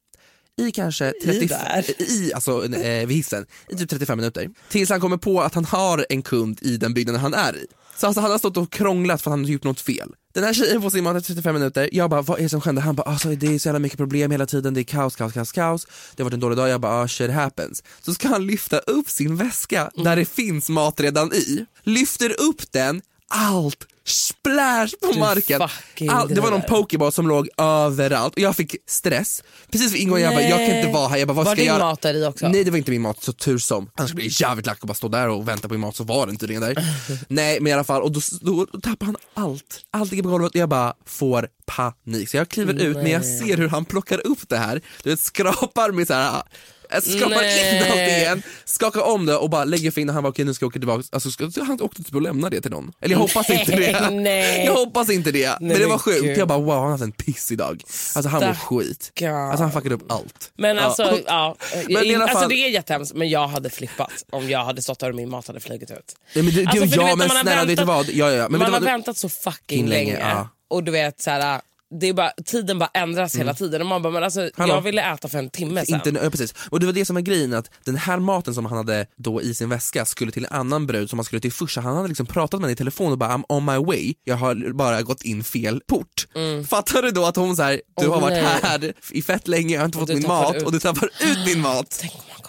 i 0.57 0.71
kanske 0.71 1.13
30, 1.23 1.47
där? 1.47 2.01
i, 2.01 2.33
alltså 2.33 2.65
eh, 2.75 3.07
vid 3.07 3.17
hissen, 3.17 3.45
i 3.69 3.75
typ 3.75 3.89
35 3.89 4.17
minuter. 4.17 4.49
Tills 4.69 4.89
han 4.89 4.99
kommer 5.01 5.17
på 5.17 5.41
att 5.41 5.53
han 5.53 5.65
har 5.65 6.05
en 6.09 6.21
kund 6.21 6.59
i 6.61 6.77
den 6.77 6.93
byggnaden 6.93 7.21
han 7.21 7.33
är 7.33 7.55
i. 7.55 7.67
Så 7.97 8.07
alltså, 8.07 8.21
han 8.21 8.31
har 8.31 8.37
stått 8.37 8.57
och 8.57 8.71
krånglat 8.71 9.21
för 9.21 9.31
att 9.31 9.33
han 9.33 9.43
har 9.43 9.51
gjort 9.51 9.63
något 9.63 9.79
fel. 9.79 10.09
Den 10.33 10.43
här 10.43 10.53
tjejen 10.53 10.81
får 10.81 11.17
i 11.17 11.21
35 11.21 11.55
minuter, 11.55 11.89
jag 11.91 12.09
bara 12.09 12.21
vad 12.21 12.39
är 12.39 12.43
det 12.43 12.49
som 12.49 12.61
händer? 12.61 12.81
Han 12.81 12.95
bara 12.95 13.09
alltså, 13.09 13.29
det 13.29 13.47
är 13.55 13.59
så 13.59 13.67
jävla 13.67 13.79
mycket 13.79 13.97
problem 13.97 14.31
hela 14.31 14.45
tiden, 14.45 14.73
det 14.73 14.81
är 14.81 14.83
kaos, 14.83 15.15
kaos, 15.15 15.33
kaos, 15.33 15.51
kaos. 15.51 15.87
Det 16.15 16.23
har 16.23 16.25
varit 16.25 16.33
en 16.33 16.39
dålig 16.39 16.57
dag, 16.57 16.69
jag 16.69 16.81
bara 16.81 17.01
ah, 17.01 17.07
shit 17.07 17.31
happens. 17.31 17.83
Så 18.01 18.13
ska 18.13 18.27
han 18.27 18.47
lyfta 18.47 18.77
upp 18.79 19.09
sin 19.09 19.35
väska 19.35 19.91
där 19.95 20.15
det 20.15 20.25
finns 20.25 20.69
mat 20.69 20.99
redan 20.99 21.33
i, 21.33 21.65
lyfter 21.83 22.41
upp 22.41 22.71
den, 22.71 23.01
allt 23.29 23.87
splash 24.07 24.87
på 25.01 25.11
Du 25.11 25.19
marken. 25.19 25.61
Allt, 26.09 26.35
det 26.35 26.41
var 26.41 26.51
någon 26.51 26.61
pokeball 26.61 27.11
som 27.11 27.27
låg 27.27 27.49
överallt 27.57 28.33
och 28.33 28.39
jag 28.39 28.55
fick 28.55 28.75
stress. 28.87 29.43
Precis 29.71 29.93
vid 29.93 30.01
ingången 30.01 30.23
jag 30.23 30.33
bara, 30.33 30.43
jag 30.43 30.67
kan 30.69 30.77
inte 30.77 30.91
vara 30.91 31.07
här, 31.07 31.17
jag 31.17 31.27
bara, 31.27 31.33
vad 31.33 31.45
Var 31.45 31.55
ska 31.55 31.63
jag 31.63 31.73
din 31.73 31.79
göra? 31.79 31.89
mat 31.89 32.01
där 32.01 32.13
i 32.13 32.25
också? 32.25 32.47
Nej 32.47 32.63
det 32.63 32.71
var 32.71 32.77
inte 32.77 32.91
min 32.91 33.01
mat, 33.01 33.23
så 33.23 33.33
tur 33.33 33.57
som. 33.57 33.89
Annars 33.95 34.09
skulle 34.09 34.23
jag 34.23 34.29
bli 34.29 34.35
jävligt 34.41 34.65
lack 34.65 34.81
och 34.81 34.87
bara 34.87 34.93
stå 34.93 35.07
där 35.07 35.29
och 35.29 35.47
vänta 35.47 35.67
på 35.67 35.73
min 35.73 35.81
mat 35.81 35.95
så 35.95 36.03
var 36.03 36.27
den 36.27 36.37
tydligen 36.37 36.61
där. 36.61 36.75
Nej 37.27 37.59
men 37.59 37.67
i 37.69 37.73
alla 37.73 37.83
fall, 37.83 38.01
och 38.01 38.11
då, 38.11 38.19
då, 38.41 38.65
då 38.71 38.79
tappar 38.81 39.05
han 39.05 39.15
allt. 39.33 39.81
Allt 39.91 40.11
ligger 40.11 40.23
på 40.23 40.29
golvet 40.29 40.49
och 40.49 40.55
jag 40.55 40.69
bara 40.69 40.93
får 41.05 41.47
panik. 41.65 42.29
Så 42.29 42.37
jag 42.37 42.49
kliver 42.49 42.73
ut 42.73 42.97
men 42.97 43.11
jag 43.11 43.25
ser 43.25 43.57
hur 43.57 43.67
han 43.67 43.85
plockar 43.85 44.27
upp 44.27 44.49
det 44.49 44.57
här, 44.57 44.81
du 45.03 45.09
vet 45.09 45.19
skrapar 45.19 45.91
med 45.91 46.07
så 46.07 46.13
här 46.13 46.43
jag 46.89 47.03
skrapar 47.03 47.27
in 47.31 47.39
Nej. 47.39 47.89
allt 47.89 47.95
igen, 48.21 48.43
skakar 48.65 49.01
om 49.01 49.25
det 49.25 49.35
och 49.35 49.49
bara 49.49 49.63
lägger 49.63 49.91
fingret 49.91 50.13
han 50.13 50.23
bara 50.23 50.29
okej 50.29 50.45
nu 50.45 50.53
ska 50.53 50.63
jag 50.63 50.67
åka 50.67 50.79
tillbaka, 50.79 51.03
alltså, 51.11 51.31
ska, 51.31 51.49
han 51.67 51.81
åkte 51.81 52.03
typ 52.03 52.15
och 52.15 52.21
lämnade 52.21 52.55
det 52.57 52.61
till 52.61 52.71
någon. 52.71 52.91
Eller 53.01 53.13
jag 53.15 53.19
hoppas 53.19 53.49
inte 53.49 53.71
det. 53.75 54.09
Nej. 54.09 54.65
Jag 54.65 54.73
hoppas 54.73 55.09
inte 55.09 55.31
det. 55.31 55.57
men 55.61 55.79
det 55.79 55.85
var 55.85 55.97
sjukt, 55.97 56.21
gud. 56.23 56.37
jag 56.37 56.47
bara 56.47 56.59
wow 56.59 56.73
han 56.73 56.83
har 56.83 56.91
haft 56.91 57.03
en 57.03 57.11
piss 57.11 57.51
idag. 57.51 57.83
Alltså 58.15 58.29
han 58.29 58.43
mår 58.47 58.53
skit. 58.53 59.11
Alltså 59.23 59.63
han 59.63 59.71
fuckade 59.71 59.95
upp 59.95 60.11
allt. 60.11 60.51
Men 60.57 60.75
Ja. 60.75 60.81
alltså, 60.83 61.19
ja. 61.25 61.55
Men 61.89 62.05
i 62.05 62.15
alla 62.15 62.23
alltså 62.23 62.39
fall- 62.39 62.49
det 62.49 62.55
är 62.55 62.69
jättehemskt 62.69 63.15
men 63.15 63.29
jag 63.29 63.47
hade 63.47 63.69
flippat 63.69 64.25
om 64.31 64.49
jag 64.49 64.65
hade 64.65 64.81
stått 64.81 64.99
där 64.99 65.09
och 65.09 65.15
min 65.15 65.29
mat 65.29 65.47
hade 65.47 65.59
flugit 65.59 65.91
ut. 65.91 66.15
Ja, 66.33 66.43
men 66.43 66.53
det, 66.55 66.65
Alltså, 66.65 66.85
du 66.85 66.95
ja 66.95 67.05
vet, 67.05 67.17
men 67.17 67.29
snälla 67.29 67.55
vet 67.55 67.61
du 67.67 67.75
väntat- 67.75 67.87
vad? 67.87 68.09
Ja, 68.09 68.31
ja, 68.31 68.31
ja. 68.31 68.49
Men 68.49 68.51
vet 68.51 68.51
man 68.51 68.59
du 68.59 68.65
har 68.65 68.71
vad? 68.71 68.83
väntat 68.83 69.17
så 69.17 69.29
fucking 69.29 69.87
länge, 69.87 70.13
länge, 70.13 70.29
ja. 70.29 70.49
och 70.69 70.83
du 70.83 70.91
vet 70.91 71.21
så 71.21 71.29
här, 71.31 71.61
det 71.99 72.09
är 72.09 72.13
bara, 72.13 72.31
tiden 72.45 72.79
bara 72.79 72.89
ändras 72.93 73.35
hela 73.35 73.53
tiden 73.53 73.81
och 73.81 73.87
man 73.87 74.01
bara, 74.01 74.13
men 74.13 74.23
alltså, 74.23 74.49
Hallå? 74.57 74.73
jag 74.73 74.81
ville 74.81 75.13
äta 75.13 75.27
för 75.27 75.37
en 75.37 75.49
timme 75.49 75.85
sen. 75.85 75.95
Inte, 75.95 76.19
ja, 76.23 76.29
precis. 76.29 76.53
Och 76.69 76.79
det 76.79 76.85
var 76.85 76.93
det 76.93 77.05
som 77.05 77.13
var 77.15 77.21
grejen, 77.21 77.53
att 77.53 77.71
den 77.83 77.95
här 77.95 78.19
maten 78.19 78.53
som 78.53 78.65
han 78.65 78.77
hade 78.77 79.07
då 79.17 79.41
i 79.41 79.53
sin 79.55 79.69
väska 79.69 80.05
skulle 80.05 80.31
till 80.31 80.45
en 80.45 80.51
annan 80.59 80.87
brud 80.87 81.09
som 81.09 81.19
han 81.19 81.23
skulle 81.25 81.39
till 81.39 81.51
först. 81.53 81.73
Så 81.73 81.81
Han 81.81 81.95
hade 81.95 82.07
liksom 82.07 82.25
pratat 82.25 82.59
med 82.61 82.65
henne 82.67 82.73
i 82.73 82.75
telefon 82.75 83.11
och 83.11 83.17
bara 83.17 83.29
I'm 83.37 83.43
on 83.49 83.65
my 83.65 83.77
way, 83.85 84.13
jag 84.23 84.35
har 84.35 84.73
bara 84.73 85.01
gått 85.01 85.21
in 85.21 85.43
fel 85.43 85.81
port. 85.87 86.27
Fattar 86.67 87.01
du 87.01 87.11
då 87.11 87.25
att 87.25 87.35
hon 87.35 87.55
så 87.55 87.63
här, 87.63 87.81
du 87.97 88.05
Mm. 88.05 88.11
Åh, 88.11 88.13
har 88.13 88.21
varit 88.21 88.43
nej. 88.43 88.59
här 88.63 88.93
i 89.11 89.21
fett 89.21 89.47
länge, 89.47 89.73
jag 89.73 89.81
har 89.81 89.85
inte 89.85 89.97
Och 89.97 90.07
fått 90.07 90.17
min 90.17 90.27
mat 90.27 90.55
ut. 90.55 90.63
och 90.63 90.71
du 90.71 90.79
tappar 90.79 91.05
ut 91.05 91.45
min 91.45 91.61
mat. 91.61 91.97
Tänk 92.01 92.13
om 92.13 92.19
man 92.29 92.41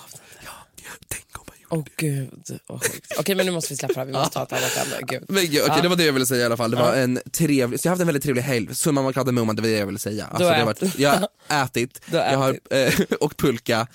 Åh 1.68 1.84
gud, 1.96 2.60
vad 2.66 2.82
sjukt. 2.82 3.12
Okej 3.18 3.34
men 3.34 3.46
nu 3.46 3.52
måste 3.52 3.72
vi 3.72 3.76
släppa 3.76 3.94
det 3.94 4.00
här, 4.00 4.06
vi 4.06 4.12
måste 4.12 4.34
ta 4.34 4.42
ett 4.42 4.52
annat 4.52 4.76
ämne. 4.76 4.96
Gud. 5.06 5.24
Men 5.28 5.46
gud, 5.46 5.62
okej, 5.66 5.82
det 5.82 5.88
var 5.88 5.96
det 5.96 6.04
jag 6.04 6.12
ville 6.12 6.26
säga 6.26 6.42
i 6.42 6.44
alla 6.44 6.56
fall. 6.56 6.70
Det 6.70 6.76
var 6.76 6.94
en 6.94 7.20
trevlig, 7.32 7.80
så 7.80 7.86
jag 7.86 7.90
har 7.90 7.94
haft 7.94 8.00
en 8.00 8.06
väldigt 8.06 8.22
trevlig 8.22 8.42
helg. 8.42 8.74
Summan 8.74 9.04
var 9.04 9.12
kardemumman, 9.12 9.56
det 9.56 9.62
var 9.62 9.68
det 9.68 9.78
jag 9.78 9.86
ville 9.86 9.98
säga. 9.98 10.26
Alltså, 10.26 10.44
har 10.44 10.52
det 10.52 10.58
har 10.58 10.66
varit, 10.66 10.98
jag 10.98 11.10
har 11.48 11.64
ätit, 11.64 12.00
Du 12.10 12.16
har 12.16 12.24
jag 12.24 12.38
har 12.38 12.58
eh, 12.70 12.92
åkt 13.20 13.36
pulka. 13.36 13.86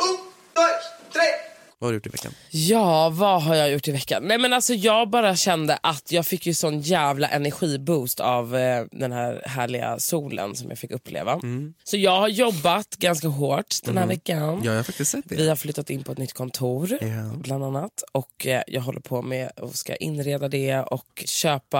Vad 1.82 1.88
har 1.88 1.92
du 1.92 1.98
gjort 1.98 2.06
i 2.06 2.10
veckan? 2.10 2.32
Ja, 2.50 3.10
vad 3.10 3.44
har 3.44 3.56
jag 3.56 3.72
gjort 3.72 3.88
i 3.88 3.92
veckan? 3.92 4.24
Nej 4.24 4.38
men 4.38 4.54
alltså 4.54 4.74
jag 4.74 5.10
bara 5.10 5.36
kände 5.36 5.80
att 5.84 6.12
jag 6.12 6.26
fick 6.26 6.46
ju 6.46 6.54
sån 6.54 6.82
jävla 6.82 7.28
energiboost 7.28 8.20
av 8.20 8.56
eh, 8.56 8.86
den 8.92 9.12
här 9.12 9.42
härliga 9.46 10.00
solen 10.00 10.56
som 10.56 10.70
jag 10.70 10.80
fick 10.80 10.92
uppleva. 10.92 11.34
Mm. 11.34 11.74
Så 11.84 11.98
jag 11.98 12.20
har 12.20 12.28
jobbat 12.28 12.96
ganska 12.98 13.28
hårt 13.28 13.76
den 13.84 13.98
här 13.98 14.08
veckan. 14.08 14.62
Ja, 14.64 14.72
jag 14.72 14.76
har 14.76 14.84
faktiskt 14.84 15.12
sett 15.12 15.26
det. 15.30 15.36
Vi 15.36 15.50
har 15.50 15.56
flyttat 15.56 15.90
in 15.90 16.04
på 16.04 16.12
ett 16.12 16.18
nytt 16.18 16.34
kontor 16.34 16.98
Ja. 17.02 17.08
bland 17.36 17.64
annat 17.64 18.04
och 18.12 18.48
eh, 18.48 18.62
jag 18.68 18.82
håller 18.82 19.00
på 19.00 19.22
med 19.22 19.52
att 19.56 19.76
ska 19.76 19.96
inreda 19.96 20.48
det 20.48 20.80
och 20.80 21.24
köpa 21.26 21.80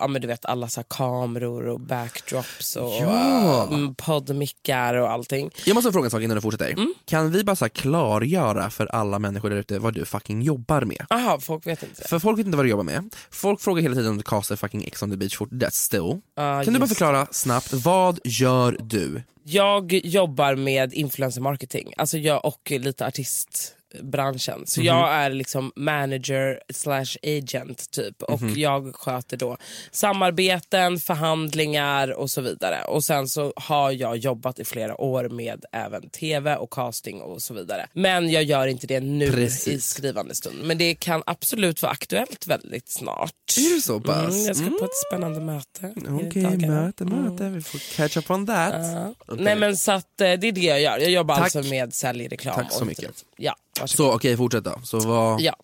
ja, 0.00 0.06
men 0.08 0.22
du 0.22 0.28
vet, 0.28 0.44
alla 0.44 0.68
så 0.68 0.82
kameror 0.82 1.68
och 1.68 1.80
backdrops 1.80 2.76
och 2.76 2.92
Ja. 3.00 3.66
mm, 3.70 3.94
poddmickar 3.94 4.94
och 4.94 5.10
allting. 5.10 5.50
Jag 5.66 5.74
måste 5.74 5.92
fråga 5.92 6.04
en 6.04 6.10
sak 6.10 6.22
innan 6.22 6.34
du 6.34 6.40
fortsätter. 6.40 6.72
Mm. 6.72 6.94
Kan 7.04 7.30
vi 7.30 7.44
bara 7.44 7.56
så 7.56 7.68
klargöra 7.68 8.70
för 8.70 8.86
alla 8.86 9.18
människor 9.18 9.39
där 9.48 9.56
ute 9.56 9.78
vad 9.78 9.94
du 9.94 10.04
fucking 10.04 10.42
jobbar 10.42 10.84
med? 10.84 11.06
Aha, 11.10 11.40
folk 11.40 11.66
vet 11.66 11.82
inte. 11.82 12.08
För 12.08 12.18
folk 12.18 12.38
vet 12.38 12.46
inte 12.46 12.56
vad 12.56 12.66
du 12.66 12.70
jobbar 12.70 12.84
med. 12.84 13.14
Folk 13.30 13.60
frågar 13.60 13.82
hela 13.82 13.94
tiden 13.94 14.10
om 14.10 14.16
du 14.16 14.22
castar 14.22 14.56
fucking 14.56 14.84
Ex 14.84 15.02
on 15.02 15.10
the 15.10 15.16
beach 15.16 15.36
for 15.36 15.58
that 15.60 15.74
still. 15.74 16.20
Ah, 16.36 16.64
kan 16.64 16.72
du 16.72 16.80
bara 16.80 16.88
förklara 16.88 17.26
snabbt, 17.30 17.72
vad 17.72 18.20
gör 18.24 18.76
du? 18.80 19.22
Jag 19.44 19.92
jobbar 19.92 20.54
med 20.54 20.94
influencer 20.94 21.40
marketing, 21.40 21.92
alltså 21.96 22.18
jag 22.18 22.44
och 22.44 22.70
lite 22.70 23.06
artist 23.06 23.76
branschen. 24.02 24.66
Så 24.66 24.80
Mhm. 24.80 24.86
jag 24.86 25.12
är 25.12 25.30
liksom 25.30 25.72
manager 25.76 26.60
slash 26.72 27.16
agent 27.22 27.90
typ 27.90 28.22
och 28.22 28.42
Mhm. 28.42 28.54
jag 28.60 28.94
sköter 28.94 29.36
då 29.36 29.56
samarbeten, 29.90 30.98
förhandlingar 31.00 32.08
och 32.12 32.30
så 32.30 32.40
vidare. 32.40 32.84
Och 32.84 33.04
sen 33.04 33.28
så 33.28 33.52
har 33.56 33.90
jag 33.90 34.16
jobbat 34.16 34.58
i 34.58 34.64
flera 34.64 35.00
år 35.00 35.28
med 35.28 35.64
även 35.72 36.10
tv 36.10 36.56
och 36.56 36.70
casting 36.72 37.20
och 37.20 37.42
så 37.42 37.54
vidare. 37.54 37.86
Men 37.92 38.30
jag 38.30 38.42
gör 38.42 38.66
inte 38.66 38.86
det 38.86 39.00
nu 39.00 39.30
Precis. 39.32 39.68
i 39.68 39.80
skrivande 39.80 40.34
stund. 40.34 40.56
Men 40.64 40.78
det 40.78 40.94
kan 40.94 41.22
absolut 41.26 41.82
vara 41.82 41.92
aktuellt 41.92 42.46
väldigt 42.46 42.88
snart. 42.88 43.32
Är 43.58 43.74
det 43.76 43.82
så 43.82 44.00
pass? 44.00 44.34
Mm, 44.34 44.46
jag 44.46 44.56
ska 44.56 44.66
på 44.66 44.84
ett 44.84 44.96
spännande 45.08 45.40
möte. 45.40 45.94
Okej, 46.26 46.42
dagarna. 46.42 46.80
möte, 46.82 47.04
möte. 47.04 47.48
Vi 47.48 47.62
får 47.62 47.96
catch 47.96 48.16
up 48.16 48.30
on 48.30 48.46
that. 48.46 48.74
Ja. 48.74 49.14
Okej. 49.26 49.44
Nej 49.44 49.56
men 49.56 49.76
så 49.76 49.92
att, 49.92 50.20
eh, 50.20 50.32
det 50.32 50.48
är 50.48 50.52
det 50.52 50.60
jag 50.60 50.80
gör. 50.80 50.98
Jag 50.98 51.10
jobbar 51.10 51.34
Tack. 51.34 51.44
alltså 51.56 51.70
med 51.70 51.94
säljreklam. 51.94 52.54
Tack 52.54 52.72
så 52.72 52.84
mycket. 52.84 53.04
sånt. 53.04 53.24
Ja, 53.42 53.54
varsågod. 53.80 53.90
Så 54.12 54.16
okej, 54.16 54.36
fortsätt 54.36 54.64
då. 54.64 54.80
Så 54.84 54.98
vad... 55.00 55.40
Ja. 55.40 55.54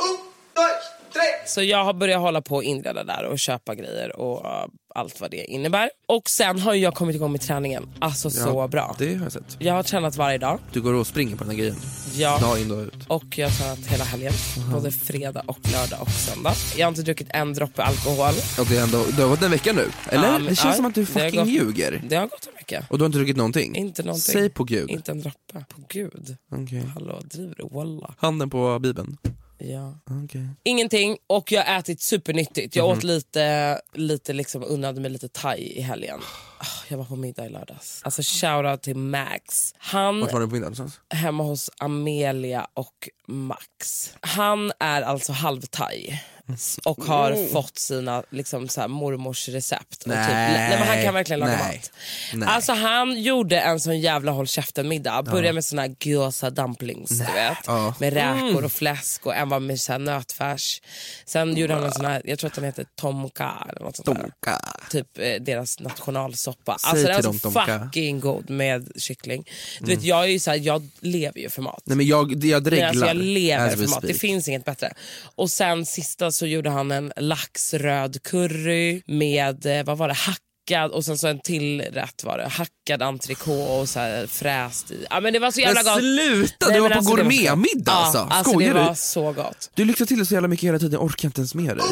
Så 1.46 1.62
jag 1.62 1.84
har 1.84 1.92
börjat 1.94 2.20
hålla 2.20 2.42
på 2.42 2.56
och 2.56 2.62
inreda 2.62 3.04
där 3.04 3.24
och 3.24 3.38
köpa 3.38 3.74
grejer 3.74 4.16
och 4.16 4.44
uh, 4.44 4.50
allt 4.94 5.20
vad 5.20 5.30
det 5.30 5.44
innebär. 5.44 5.90
Och 6.08 6.28
sen 6.28 6.58
har 6.58 6.74
jag 6.74 6.94
kommit 6.94 7.16
igång 7.16 7.32
med 7.32 7.40
träningen. 7.40 7.88
Alltså 7.98 8.30
så 8.30 8.48
Ja, 8.48 8.68
bra. 8.68 8.96
Det 8.98 9.14
har 9.14 9.22
jag 9.22 9.32
sett. 9.32 9.56
Jag 9.58 9.74
har 9.74 9.82
tränat 9.82 10.16
varje 10.16 10.38
dag. 10.38 10.58
Du 10.72 10.80
går 10.80 10.94
och 10.94 11.06
springer 11.06 11.36
på 11.36 11.44
den 11.44 11.50
här 11.50 11.58
grejen. 11.58 11.76
Ja. 12.14 12.38
Dag 12.38 12.60
in 12.60 12.68
dag 12.68 12.82
ut. 12.82 12.94
Och 13.08 13.38
jag 13.38 13.48
har 13.48 13.56
tränat 13.56 13.86
hela 13.86 14.04
helgen. 14.04 14.32
Både 14.72 14.90
fredag 14.90 15.42
och 15.46 15.58
lördag 15.72 16.02
och 16.02 16.10
söndag. 16.10 16.52
Jag 16.76 16.86
har 16.86 16.88
inte 16.88 17.02
druckit 17.02 17.26
en 17.30 17.54
droppe 17.54 17.82
alkohol. 17.82 18.34
Och 18.60 18.66
det, 18.66 18.76
är 18.76 18.82
ändå, 18.82 19.04
det 19.16 19.22
har 19.22 19.28
gått 19.28 19.42
en 19.42 19.50
vecka 19.50 19.72
nu. 19.72 19.84
Eller? 20.10 20.32
Men- 20.32 20.42
det 20.44 20.46
känns 20.56 20.64
ja, 20.64 20.72
som 20.72 20.86
att 20.86 20.94
du 20.94 21.00
det 21.00 21.06
fucking 21.06 21.40
gått- 21.40 21.48
ljuger. 21.48 22.02
Det 22.08 22.16
har 22.16 22.26
gått 22.26 22.46
en 22.46 22.54
vecka. 22.54 22.84
Och 22.90 22.98
du 22.98 23.02
har 23.04 23.06
inte 23.06 23.18
druckit 23.18 23.36
någonting? 23.36 23.76
Inte 23.76 24.02
någonting. 24.02 24.32
Säg 24.32 24.50
på 24.50 24.64
gud. 24.64 24.90
Inte 24.90 25.10
en 25.12 25.20
droppe. 25.20 25.64
På 25.68 25.82
gud. 25.88 26.36
Okej. 26.52 26.82
Hallå, 26.94 27.20
driver 27.24 27.54
du? 27.58 27.68
Walla. 27.76 28.14
Handen 28.18 28.50
på 28.50 28.78
bibeln. 28.78 29.16
Ja. 29.58 29.98
Okej. 30.24 30.48
Ingenting 30.64 31.16
och 31.26 31.52
jag 31.52 31.64
har 31.64 31.78
ätit 31.78 32.00
supernyttigt. 32.00 32.76
Jag 32.76 32.88
Mhm. 32.88 32.98
åt 32.98 33.04
lite, 33.04 33.80
lite 33.92 34.32
liksom, 34.32 34.64
unnade 34.64 35.00
mig 35.00 35.10
lite 35.10 35.28
thai 35.28 35.78
i 35.78 35.80
helgen. 35.80 36.20
Ah, 36.58 36.64
Jag 36.88 36.98
var 36.98 37.04
på 37.04 37.16
middag 37.16 37.46
i 37.46 37.48
lördags. 37.48 38.00
Alltså 38.04 38.22
shoutout 38.24 38.82
till 38.82 38.96
Max. 38.96 39.74
Han 39.78 40.20
Vart 40.20 40.32
var 40.32 40.40
du 40.40 40.46
på 40.46 40.52
middag 40.52 40.64
någonstans? 40.64 41.00
hemma 41.10 41.42
hos 41.44 41.70
Amelia 41.78 42.66
och 42.74 43.08
Max. 43.28 44.10
Han 44.20 44.72
är 44.80 45.02
alltså 45.02 45.32
halvthai 45.32 46.20
och 46.84 47.04
har 47.04 47.48
fått 47.52 47.78
sina 47.78 48.22
liksom, 48.30 48.68
så 48.68 48.80
här, 48.80 48.88
mormors 48.88 49.48
recept. 49.48 49.96
Och 49.96 50.04
typ, 50.04 50.14
Nej. 50.14 50.52
nej, 50.52 50.78
men 50.78 50.88
han 50.88 51.02
kan 51.02 51.14
verkligen 51.14 51.40
laga 51.40 51.52
Nej. 51.56 51.76
mat. 51.76 51.90
Nej. 52.34 52.48
Alltså 52.48 52.72
han 52.72 53.22
gjorde 53.22 53.60
en 53.60 53.80
sån 53.80 54.00
jävla 54.00 54.32
håll 54.32 54.46
käften 54.46 54.88
middag. 54.88 55.22
Började 55.22 55.52
med 55.52 55.64
såna 55.64 55.82
här 55.82 55.96
gyoza 56.00 56.50
dumplings 56.50 57.08
du 57.08 57.24
vet. 57.32 57.58
Ja. 57.66 57.94
Med 58.00 58.12
räkor 58.12 58.64
och 58.64 58.72
fläsk 58.72 59.26
och 59.26 59.34
en 59.34 59.48
var 59.48 59.60
med 59.60 59.80
så 59.80 59.92
här 59.92 59.98
nötfärs. 59.98 60.82
Sen 61.26 61.56
gjorde 61.56 61.74
han 61.74 61.84
en 61.84 61.92
sån 61.92 62.04
här, 62.04 62.22
jag 62.24 62.38
tror 62.38 62.48
att 62.48 62.54
den 62.54 62.64
heter 62.64 62.86
tomka 62.94 63.66
eller 63.68 63.80
något 63.80 63.96
sånt. 63.96 64.06
Donka. 64.06 64.60
Typ 64.90 65.18
eh, 65.18 65.34
deras 65.40 65.80
nationalsoppa. 65.80 66.78
Säg 66.78 66.90
Alltså 66.90 67.06
den 67.06 67.22
var 67.22 67.32
så 67.32 67.38
Tomka. 67.38 67.80
fucking 67.84 68.20
god 68.20 68.50
med 68.50 68.92
kyckling. 68.96 69.44
Du 69.80 69.94
vet 69.94 70.02
jag 70.02 70.24
är 70.24 70.28
ju 70.28 70.38
så 70.38 70.50
här, 70.50 70.58
jag 70.58 70.88
lever 71.00 71.40
ju 71.40 71.50
för 71.50 71.62
mat. 71.62 71.82
Nej 71.84 71.96
men 71.96 72.06
jag, 72.06 72.44
jag 72.44 72.64
dreglar. 72.64 72.88
alltså 72.88 73.06
jag 73.06 73.16
lever 73.16 73.76
för 73.76 73.88
mat, 73.88 74.02
det 74.02 74.14
finns 74.14 74.48
inget 74.48 74.64
bättre. 74.64 74.92
Och 75.34 75.50
sen 75.50 75.86
sista 75.86 76.32
så 76.36 76.46
gjorde 76.46 76.70
han 76.70 76.90
en 76.90 77.12
laxröd 77.16 78.22
curry 78.22 79.02
med, 79.06 79.66
eh, 79.66 79.84
vad 79.84 79.98
var 79.98 80.08
det, 80.08 80.14
hackad 80.14 80.90
och 80.90 81.04
sen 81.04 81.18
så 81.18 81.26
en 81.28 81.40
till 81.40 81.80
rätt 81.80 82.24
var 82.24 82.38
det, 82.38 82.48
hackad 82.48 83.02
entrecote 83.02 83.72
och 83.72 83.88
så 83.88 83.98
här 84.00 84.26
fräst 84.26 84.90
i. 84.90 85.06
Ja 85.10 85.20
men 85.20 85.32
det 85.32 85.38
var 85.38 85.50
så 85.50 85.60
jävla 85.60 85.82
Men 85.82 85.92
gott. 85.92 86.00
sluta, 86.02 86.66
Nej, 86.66 86.74
du 86.74 86.80
var 86.80 86.88
men 86.88 86.94
på 86.94 86.98
alltså, 86.98 87.14
gourmetmiddag 87.16 87.92
ja, 87.92 87.92
alltså. 88.04 88.18
alltså 88.30 88.50
Skojar 88.52 88.74
det 88.74 88.80
du? 88.80 88.84
var 88.86 88.94
så 88.94 89.32
gott. 89.32 89.70
Du 89.74 89.84
lyxar 89.84 90.06
till 90.06 90.18
det 90.18 90.26
så 90.26 90.34
jävla 90.34 90.48
mycket 90.48 90.68
hela 90.68 90.78
tiden, 90.78 90.92
jag 90.92 91.02
orkar 91.04 91.28
inte 91.28 91.40
ens 91.40 91.54
med 91.54 91.76
dig. 91.76 91.86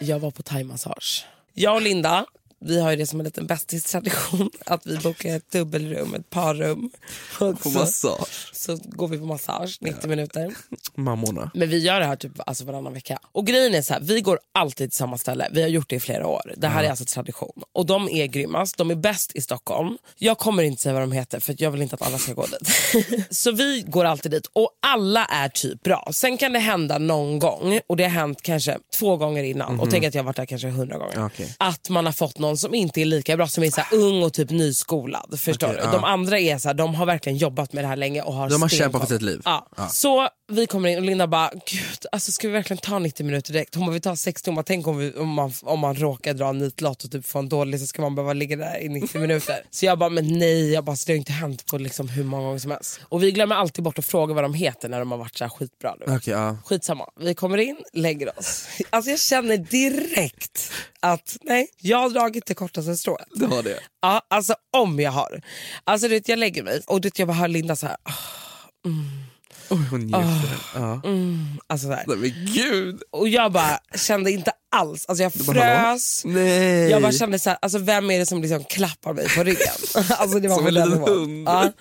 Jag 0.00 0.18
var 0.18 0.30
på 0.30 0.42
thaimassage. 0.42 1.26
Jag 1.54 1.74
och 1.74 1.82
Linda, 1.82 2.24
vi 2.60 2.80
har 2.80 2.90
ju 2.90 2.96
det 2.96 3.06
som 3.06 3.20
en 3.20 3.24
liten 3.24 3.46
bästistradition 3.46 4.50
att 4.66 4.86
vi 4.86 4.96
bokar 4.96 5.36
ett 5.36 5.50
dubbelrum, 5.50 6.14
ett 6.14 6.30
parrum. 6.30 6.90
Och 7.40 7.62
På 7.62 7.70
så, 7.70 7.78
massage. 7.78 8.50
så 8.52 8.78
går 8.84 9.08
vi 9.08 9.18
på 9.18 9.24
massage 9.24 9.78
90 9.80 10.08
minuter. 10.08 10.54
Mammorna. 10.94 11.50
Men 11.54 11.68
vi 11.68 11.78
gör 11.78 12.00
det 12.00 12.06
här 12.06 12.16
typ 12.16 12.32
alltså 12.46 12.64
varannan 12.64 12.92
vecka. 12.92 13.18
Och 13.32 13.46
grejen 13.46 13.74
är 13.74 13.82
så 13.82 13.92
här, 13.92 14.00
vi 14.00 14.20
går 14.20 14.38
alltid 14.54 14.90
till 14.90 14.98
samma 14.98 15.18
ställe. 15.18 15.48
Vi 15.52 15.62
har 15.62 15.68
gjort 15.68 15.90
det 15.90 15.96
i 15.96 16.00
flera 16.00 16.26
år. 16.26 16.54
Det 16.56 16.68
här 16.68 16.84
är 16.84 16.90
alltså 16.90 17.04
tradition. 17.04 17.62
Och 17.72 17.86
de 17.86 18.08
är 18.08 18.26
grymmast, 18.26 18.76
de 18.76 18.90
är 18.90 18.94
bäst 18.94 19.36
i 19.36 19.40
Stockholm. 19.40 19.98
Jag 20.16 20.38
kommer 20.38 20.62
inte 20.62 20.82
säga 20.82 20.92
vad 20.92 21.02
de 21.02 21.12
heter 21.12 21.40
för 21.40 21.54
jag 21.58 21.70
vill 21.70 21.82
inte 21.82 21.94
att 21.94 22.02
alla 22.02 22.18
ska 22.18 22.32
gå 22.32 22.46
dit. 22.46 23.26
så 23.36 23.52
vi 23.52 23.84
går 23.86 24.04
alltid 24.04 24.30
dit 24.30 24.46
och 24.52 24.70
alla 24.82 25.24
är 25.24 25.48
typ 25.48 25.82
bra. 25.82 26.08
Sen 26.12 26.36
kan 26.38 26.52
det 26.52 26.58
hända 26.58 26.98
någon 26.98 27.38
gång, 27.38 27.80
och 27.86 27.96
det 27.96 28.02
har 28.02 28.10
hänt 28.10 28.42
kanske 28.42 28.78
två 28.98 29.16
gånger 29.16 29.44
innan, 29.44 29.80
och 29.80 29.90
tänk 29.90 30.04
att 30.04 30.14
jag 30.14 30.22
har 30.22 30.26
varit 30.26 30.36
där 30.36 30.46
kanske 30.46 30.68
hundra 30.68 30.98
gånger. 30.98 31.24
Okej. 31.24 31.54
Att 31.58 31.88
man 31.88 32.06
har 32.06 32.12
fått 32.12 32.38
någon 32.38 32.47
som 32.56 32.74
inte 32.74 33.00
är 33.00 33.04
lika 33.04 33.36
bra, 33.36 33.46
som 33.46 33.64
är 33.64 33.70
så 33.70 33.96
ung 33.96 34.22
och 34.22 34.32
typ 34.32 34.50
nyskolad. 34.50 35.40
Förstår 35.40 35.66
Okej, 35.66 35.78
du? 35.80 35.86
ja. 35.86 35.92
De 35.92 36.04
andra 36.04 36.38
är 36.38 36.58
så 36.58 36.68
här, 36.68 36.74
de 36.74 36.94
har 36.94 37.06
verkligen 37.06 37.38
jobbat 37.38 37.72
med 37.72 37.84
det 37.84 37.88
här 37.88 37.96
länge 37.96 38.22
och 38.22 38.34
har 38.34 38.50
De 38.50 38.62
har 38.62 38.68
kämpat 38.68 39.00
för 39.00 39.08
sitt 39.08 39.22
liv. 39.22 39.40
Ja. 39.44 39.68
Ja. 39.76 39.88
Så 39.88 40.28
vi 40.50 40.66
kommer 40.66 40.88
in 40.88 40.98
och 40.98 41.04
Linda 41.04 41.26
bara, 41.26 41.50
gud 41.66 42.06
alltså 42.12 42.32
ska 42.32 42.48
vi 42.48 42.52
verkligen 42.52 42.78
ta 42.78 42.98
90 42.98 43.26
minuter 43.26 43.52
direkt? 43.52 43.74
Hon 43.74 43.86
bara, 43.86 43.92
vi 43.92 44.00
tar 44.00 44.14
60, 44.14 44.50
hon 44.50 44.54
bara, 44.54 44.62
tänk 44.62 44.86
om, 44.86 44.98
vi, 44.98 45.12
om, 45.14 45.28
man, 45.28 45.52
om 45.62 45.80
man 45.80 45.94
råkar 45.96 46.34
dra 46.34 46.48
en 46.48 46.58
nitlott 46.58 47.04
och 47.04 47.10
typ 47.10 47.26
få 47.26 47.38
en 47.38 47.48
dålig 47.48 47.80
så 47.80 47.86
ska 47.86 48.02
man 48.02 48.14
behöva 48.14 48.32
ligga 48.32 48.56
där 48.56 48.78
i 48.82 48.88
90 48.88 49.20
minuter. 49.20 49.56
Så 49.70 49.86
jag 49.86 49.98
bara, 49.98 50.10
men 50.10 50.38
nej, 50.38 50.72
jag 50.72 50.84
bara, 50.84 50.96
så 50.96 51.06
det 51.06 51.12
har 51.12 51.16
inte 51.18 51.32
hänt 51.32 51.66
på 51.66 51.78
liksom 51.78 52.08
hur 52.08 52.24
många 52.24 52.42
gånger 52.42 52.58
som 52.58 52.70
helst. 52.70 53.00
Och 53.02 53.22
vi 53.22 53.32
glömmer 53.32 53.54
alltid 53.56 53.84
bort 53.84 53.98
att 53.98 54.04
fråga 54.06 54.34
vad 54.34 54.44
de 54.44 54.54
heter 54.54 54.88
när 54.88 54.98
de 54.98 55.10
har 55.10 55.18
varit 55.18 55.36
så 55.38 55.44
här 55.44 55.48
skitbra. 55.50 55.94
Du. 55.98 56.04
vet. 56.12 56.16
Okej, 56.20 56.34
ja. 56.34 56.56
Skitsamma, 56.64 57.04
vi 57.20 57.34
kommer 57.34 57.58
in, 57.58 57.76
lägger 57.92 58.38
oss. 58.38 58.68
Alltså 58.90 59.10
jag 59.10 59.20
känner 59.20 59.56
direkt 59.56 60.72
att 61.00 61.36
nej, 61.42 61.68
jag 61.80 61.98
har 61.98 62.10
dragit 62.10 62.46
det 62.46 62.54
kortaste 62.54 62.96
strået. 62.96 63.28
Det 63.34 63.46
var 63.46 63.62
det. 63.62 63.78
Ja, 64.02 64.22
alltså 64.30 64.54
om 64.76 65.00
jag 65.00 65.10
har. 65.12 65.42
Alltså 65.84 66.08
du 66.08 66.14
vet, 66.14 66.28
jag 66.28 66.38
lägger 66.38 66.62
mig 66.62 66.80
och 66.86 67.00
du 67.00 67.06
vet, 67.08 67.18
jag 67.18 67.28
bara 67.28 67.34
hör 67.36 67.48
Linda 67.48 67.76
så 67.76 67.86
här. 67.86 67.96
"Ah, 68.02 68.12
Oj, 69.70 69.78
hon 69.90 70.00
njuter. 70.00 70.58
Ja. 70.74 71.00
Alltså 71.66 71.86
så 71.86 71.92
här. 71.92 72.04
Nej, 72.06 72.16
men 72.16 72.54
gud. 72.54 73.02
Och 73.10 73.28
jag 73.28 73.52
bara 73.52 73.78
kände 73.94 74.30
inte 74.30 74.52
alls, 74.76 75.06
alltså 75.08 75.22
jag 75.22 75.32
bara, 75.32 75.54
frös. 75.54 76.22
Nej. 76.24 76.90
Jag 76.90 77.02
bara 77.02 77.12
kände 77.12 77.38
så 77.38 77.50
här, 77.50 77.58
alltså 77.62 77.78
vem 77.78 78.10
är 78.10 78.18
det 78.18 78.26
som 78.26 78.42
liksom 78.42 78.64
klappar 78.64 79.12
mig 79.12 79.28
på 79.36 79.42
ryggen? 79.42 79.74
alltså 80.10 80.38
det 80.40 80.48
var 80.48 80.56
Som 80.56 80.66
en 80.66 80.74
liten 80.74 80.92
hund. 80.92 81.48
Ja. 81.48 81.72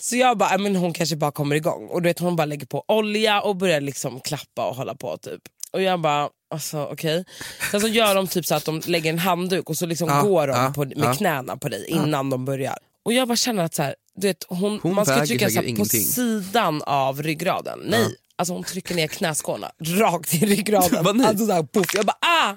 Så 0.00 0.16
jag 0.16 0.38
bara, 0.38 0.50
"Ja, 0.52 0.58
men 0.58 0.76
hon 0.76 0.92
kanske 0.92 1.16
bara 1.16 1.32
kommer 1.32 1.56
igång. 1.56 1.88
Och 1.88 2.02
du 2.02 2.08
vet 2.08 2.18
hon 2.18 2.36
bara 2.36 2.44
lägger 2.44 2.66
på 2.66 2.84
olja 2.88 3.40
och 3.40 3.56
börjar 3.56 3.80
liksom 3.80 4.20
klappa 4.20 4.68
och 4.68 4.76
hålla 4.76 4.94
på 4.94 5.16
typ. 5.16 5.40
Och 5.72 5.82
jag 5.82 6.00
bara, 6.00 6.28
alltså 6.54 6.84
okej. 6.92 7.24
Sen 7.70 7.80
så 7.80 7.88
gör 7.88 8.14
de 8.14 8.26
typ 8.28 8.46
så 8.46 8.54
att 8.54 8.64
de 8.64 8.82
lägger 8.86 9.10
en 9.10 9.18
handduk 9.18 9.70
och 9.70 9.76
så 9.76 9.86
liksom 9.86 10.08
Ja, 10.08 10.22
går 10.22 10.46
de 10.46 10.56
ja, 10.56 10.72
på, 10.74 10.84
med 10.84 10.94
ja. 10.96 11.14
knäna 11.14 11.56
på 11.56 11.68
dig 11.68 11.84
innan 11.88 12.30
de 12.30 12.44
börjar. 12.44 12.78
Och 13.04 13.12
jag 13.12 13.28
bara 13.28 13.36
känner 13.36 13.64
att 13.64 13.74
så 13.74 13.82
här, 13.82 13.94
du 14.16 14.26
vet, 14.26 14.44
hon, 14.48 14.80
Hon 14.82 14.94
man 14.94 15.06
ska 15.06 15.26
trycka 15.26 15.50
så 15.50 15.62
på 15.76 15.84
sidan 15.84 16.82
av 16.82 17.22
ryggraden. 17.22 17.78
Nej. 17.84 18.14
Alltså 18.36 18.54
hon 18.54 18.64
trycker 18.64 18.94
ner 18.94 19.06
knäskålarna 19.06 19.72
rakt 19.84 20.34
i 20.34 20.46
ryggraden. 20.46 21.16
Nej? 21.16 21.26
Alltså 21.26 21.46
så 21.46 21.52
här, 21.52 21.62
puff. 21.62 21.86
Jag 21.94 22.06
bara 22.06 22.18
ah! 22.20 22.54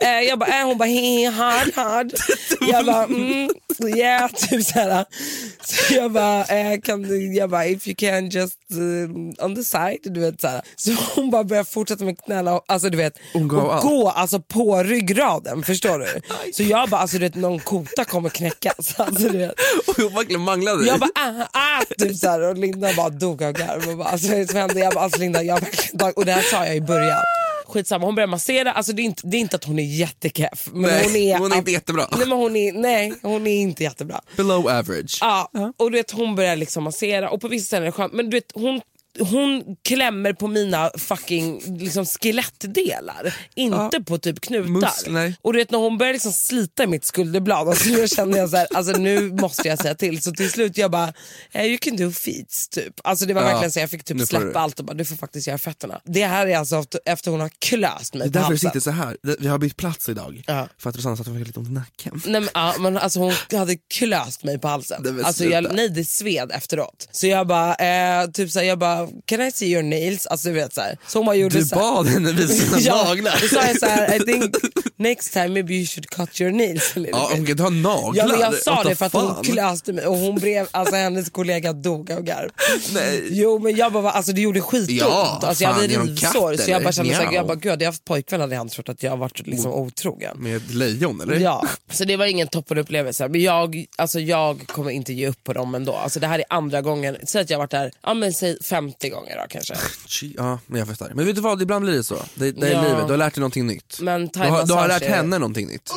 Eh, 0.00 0.20
jag 0.28 0.38
bara, 0.38 0.60
eh, 0.60 0.66
hon 0.66 0.78
bara 0.78 0.88
he, 0.88 1.30
hard 1.30 1.74
hard. 1.74 2.12
Jag 2.60 2.86
bara 2.86 3.04
mm, 3.04 3.50
yeah, 3.96 4.30
typ 4.34 4.64
så 4.64 4.78
här. 4.78 5.04
Så 5.64 5.94
jag 5.94 6.12
bara, 6.12 6.44
eh, 6.44 6.80
kan 6.80 7.02
du, 7.02 7.34
jag 7.34 7.50
bara 7.50 7.66
if 7.66 7.88
you 7.88 7.96
can 7.96 8.28
just 8.28 8.58
uh, 8.74 9.44
on 9.44 9.54
the 9.54 9.64
side. 9.64 9.98
Du 10.02 10.20
vet, 10.20 10.40
så, 10.40 10.48
här. 10.48 10.62
så 10.76 10.92
hon 11.14 11.30
bara 11.30 11.44
börjar 11.44 11.64
fortsätta 11.64 12.04
med 12.04 12.24
knäna, 12.24 12.60
alltså 12.66 12.90
du 12.90 12.96
vet, 12.96 13.18
Hon 13.32 13.50
och 13.50 13.82
gå 13.82 14.08
alltså 14.08 14.40
på 14.40 14.82
ryggraden. 14.82 15.62
Förstår 15.62 15.98
du? 15.98 16.20
Så 16.52 16.62
jag 16.62 16.88
bara, 16.88 17.00
alltså 17.00 17.18
du 17.18 17.24
vet 17.24 17.34
någon 17.34 17.60
kota 17.60 18.04
kommer 18.04 18.28
knäckas. 18.28 19.00
Alltså, 19.00 19.28
du 19.28 19.38
vet. 19.38 19.54
Och 19.86 19.96
hon 19.96 20.14
verkligen 20.14 20.40
manglade. 20.40 20.86
Jag 20.86 21.00
bara 21.00 21.10
ah, 21.14 21.46
ah, 21.52 21.84
typ 21.98 22.16
så 22.16 22.28
här, 22.28 22.40
och 22.40 22.58
Linda 22.58 22.94
bara 22.96 23.08
dog 23.08 23.42
av 23.42 23.52
garv. 23.52 23.88
och 23.88 23.96
bara, 23.96 24.08
Alltså, 24.08 24.28
vad 24.28 24.54
hände? 24.54 24.80
Jag 24.80 24.94
bara, 24.94 25.04
alltså 25.04 25.20
Linda, 25.20 25.42
jag 25.42 25.60
verkligen 25.60 26.12
och 26.16 26.24
det 26.24 26.32
här 26.32 26.42
sa 26.42 26.66
jag 26.66 26.76
i 26.76 26.80
början. 26.80 27.22
Skitsamma, 27.70 28.06
hon 28.06 28.14
börjar 28.14 28.26
massera, 28.26 28.72
alltså 28.72 28.92
det 28.92 29.02
är 29.02 29.04
inte, 29.04 29.26
det 29.26 29.36
är 29.36 29.40
inte 29.40 29.56
att 29.56 29.64
hon 29.64 29.78
är 29.78 29.82
jättekeff. 29.82 30.68
Men 30.72 30.82
Nej, 30.82 31.04
hon 31.06 31.16
är, 31.16 31.38
hon 31.38 31.52
är 31.52 31.56
inte 31.56 31.70
jättebra. 31.70 32.08
Nej, 32.12 32.28
men 32.28 32.38
hon 32.38 32.56
är, 32.56 32.72
nej, 32.72 33.12
hon 33.22 33.46
är 33.46 33.60
inte 33.60 33.82
jättebra. 33.82 34.20
Below 34.36 34.68
average. 34.68 35.18
Ja, 35.20 35.50
och 35.76 35.90
du 35.90 35.98
vet, 35.98 36.10
hon 36.10 36.36
börjar 36.36 36.56
liksom 36.56 36.84
massera 36.84 37.30
och 37.30 37.40
på 37.40 37.48
vissa 37.48 37.66
ställen 37.66 37.82
är 37.82 37.86
det 37.86 37.92
skönt. 37.92 38.12
Men 38.12 38.30
du 38.30 38.36
vet, 38.36 38.52
hon, 38.54 38.80
hon 39.18 39.62
klämmer 39.84 40.32
på 40.32 40.46
mina 40.48 40.90
fucking 40.98 41.78
liksom, 41.78 42.06
skelettdelar. 42.06 43.34
Inte 43.54 44.00
på 44.00 44.18
typ 44.18 44.40
knutar. 44.40 44.68
Muskler. 44.68 45.34
Och 45.42 45.52
du 45.52 45.58
vet 45.58 45.70
när 45.70 45.78
hon 45.78 45.98
börjar 45.98 46.12
liksom 46.12 46.32
slita 46.32 46.82
i 46.84 46.86
mitt 46.86 47.04
skulderblad, 47.04 47.68
alltså, 47.68 47.88
då 47.90 48.06
kände 48.06 48.38
jag 48.38 48.50
så 48.50 48.56
här, 48.56 48.66
alltså 48.74 48.92
nu 48.92 49.32
måste 49.32 49.68
jag 49.68 49.78
säga 49.78 49.94
till. 49.94 50.22
Så 50.22 50.32
till 50.32 50.50
slut 50.50 50.76
jag 50.78 50.90
bara, 50.90 51.12
eh, 51.52 51.64
you 51.64 51.78
can 51.78 51.96
do 51.96 52.10
feet 52.12 52.70
typ. 52.70 53.00
Alltså 53.04 53.26
det 53.26 53.34
var 53.34 53.42
Ja, 53.42 53.48
verkligen 53.48 53.72
så 53.72 53.80
jag 53.80 53.90
fick 53.90 54.04
typ 54.04 54.26
släppa 54.26 54.44
du. 54.44 54.54
allt 54.58 54.78
och 54.78 54.84
bara, 54.84 54.94
du 54.94 55.04
får 55.04 55.16
faktiskt 55.16 55.46
göra 55.46 55.58
fötterna. 55.58 56.00
Det 56.04 56.24
här 56.26 56.46
är 56.46 56.56
alltså 56.56 56.84
efter, 57.04 57.30
hon 57.30 57.40
har 57.40 57.50
klöst 57.58 58.14
mig 58.14 58.28
Det 58.30 58.38
är 58.38 58.40
därför 58.40 58.40
det 58.40 58.40
halsen. 58.54 58.70
sitter 58.70 58.80
så 58.80 58.90
här. 58.90 59.16
Det- 59.22 59.36
Vi 59.40 59.48
har 59.48 59.58
bytt 59.58 59.76
plats 59.76 60.08
idag. 60.08 60.42
Ja. 60.46 60.68
För 60.78 60.90
att 60.90 60.96
Rosanna 60.96 61.16
sa 61.16 61.20
att 61.20 61.26
hon 61.26 61.38
fick 61.38 61.46
lite 61.46 61.58
ont 61.58 61.68
i 61.68 61.72
nacken. 61.72 62.22
Nej, 62.26 62.40
men, 62.40 62.48
ja, 62.54 62.74
men 62.80 62.98
alltså 62.98 63.18
hon 63.20 63.32
hade 63.52 63.76
klöst 63.94 64.44
mig 64.44 64.58
på 64.58 64.68
halsen. 64.68 65.02
Men 65.02 65.24
alltså, 65.24 65.44
jag, 65.44 65.74
nej 65.74 65.88
det 65.88 66.04
sved 66.04 66.50
efteråt. 66.52 67.08
Så 67.12 67.26
jag 67.26 67.46
bara, 67.46 67.74
eh, 67.74 68.26
typ 68.30 68.50
såhär, 68.50 68.66
jag 68.66 68.78
bara 68.78 68.90
bara 68.90 68.99
can 69.26 69.40
I 69.40 69.50
see 69.52 69.66
your 69.72 69.82
nails? 69.82 70.26
Alltså 70.26 70.48
du 70.48 70.54
vet 70.54 70.74
så 70.74 70.80
här. 70.80 70.98
Så 71.08 71.18
hon 71.18 71.26
bara 71.26 71.36
gjorde 71.36 71.58
Du 71.58 71.64
så 71.64 71.76
bad 71.76 72.06
henne 72.06 72.32
visa 72.32 72.54
sina 72.64 72.78
Ja, 72.80 73.04
naglar. 73.04 73.38
Då 73.42 73.48
sa 73.48 73.66
jag 73.66 73.78
så 73.78 73.86
här, 73.86 74.16
I 74.16 74.18
think 74.24 74.54
next 74.96 75.32
time 75.32 75.48
maybe 75.48 75.74
you 75.74 75.86
should 75.86 76.10
cut 76.10 76.40
your 76.40 76.52
nails 76.52 76.92
Ja, 77.12 77.28
hon 77.32 77.36
kan 77.44 77.48
inte 77.50 77.62
ha 77.62 77.70
naglar. 77.70 78.12
Ja, 78.14 78.26
men 78.26 78.40
jag 78.40 78.54
sa 78.54 78.74
What 78.74 78.86
det 78.86 78.94
för 78.96 79.06
att 79.06 79.12
fan? 79.12 79.26
hon 79.34 79.44
klöste 79.44 79.92
mig 79.92 80.06
och 80.06 80.16
hon 80.16 80.34
blev, 80.38 80.68
alltså 80.70 80.94
hennes 80.96 81.30
kollega 81.30 81.72
dog 81.72 82.12
av 82.12 82.22
garv. 82.22 82.50
Nej. 82.94 83.22
Jo 83.30 83.58
men 83.58 83.76
jag 83.76 83.92
bara, 83.92 84.10
alltså 84.10 84.32
det 84.32 84.40
gjorde 84.40 84.60
skitont. 84.60 84.90
Ja, 84.90 85.40
alltså, 85.42 85.64
jag 85.64 85.70
hade 85.72 85.86
rivsår 85.86 86.56
så 86.56 86.70
jag 86.70 86.82
bara 86.82 86.92
kände 86.92 87.14
såhär, 87.14 87.32
jag 87.32 87.46
bara 87.46 87.54
gud 87.54 87.70
hade 87.70 87.84
jag 87.84 87.88
haft 87.92 88.04
pojkvän 88.04 88.40
hade 88.40 88.56
han 88.56 88.68
trott 88.68 88.88
att 88.88 89.02
jag 89.02 89.16
varit 89.16 89.46
liksom 89.46 89.72
otrogen. 89.72 90.36
Med 90.38 90.56
ett 90.56 90.74
lejon 90.74 91.20
eller? 91.20 91.36
Ja, 91.40 91.66
så 91.90 92.04
det 92.04 92.16
var 92.16 92.26
ingen 92.26 92.48
toppenupplevelse. 92.48 93.28
Men 93.28 93.40
jag, 93.42 93.84
alltså 93.98 94.20
jag 94.20 94.66
kommer 94.66 94.90
inte 94.90 95.12
ge 95.12 95.28
upp 95.28 95.44
på 95.44 95.52
dem 95.52 95.74
ändå. 95.74 95.92
Alltså 95.92 96.20
det 96.20 96.26
här 96.26 96.38
är 96.38 96.44
andra 96.48 96.82
gången, 96.82 97.16
säg 97.24 97.40
att 97.40 97.50
jag 97.50 97.58
varit 97.58 97.70
där, 97.70 97.92
ja 98.02 98.14
men 98.14 98.32
säg 98.32 98.56
50 98.90 99.08
gånger 99.10 99.36
då 99.42 99.46
kanske. 99.48 99.74
Ja, 100.36 100.58
men 100.66 100.78
jag 100.78 100.88
förstår. 100.88 101.10
Men 101.14 101.26
vet 101.26 101.34
du 101.34 101.40
vad, 101.40 101.62
ibland 101.62 101.84
blir 101.84 101.94
det 101.94 102.04
så. 102.04 102.22
Det, 102.34 102.50
det 102.52 102.68
är 102.68 102.72
Ja. 102.72 102.82
livet, 102.82 103.06
du 103.06 103.12
har 103.12 103.16
lärt 103.18 103.34
dig 103.34 103.40
någonting 103.40 103.66
nytt. 103.66 103.98
Men 104.00 104.28
du, 104.28 104.38
har, 104.38 104.46
du 104.46 104.52
har 104.52 104.58
thaimassage 104.66 104.88
lärt 104.88 105.02
är- 105.02 105.08
henne 105.08 105.38
någonting 105.38 105.66
nytt. 105.68 105.90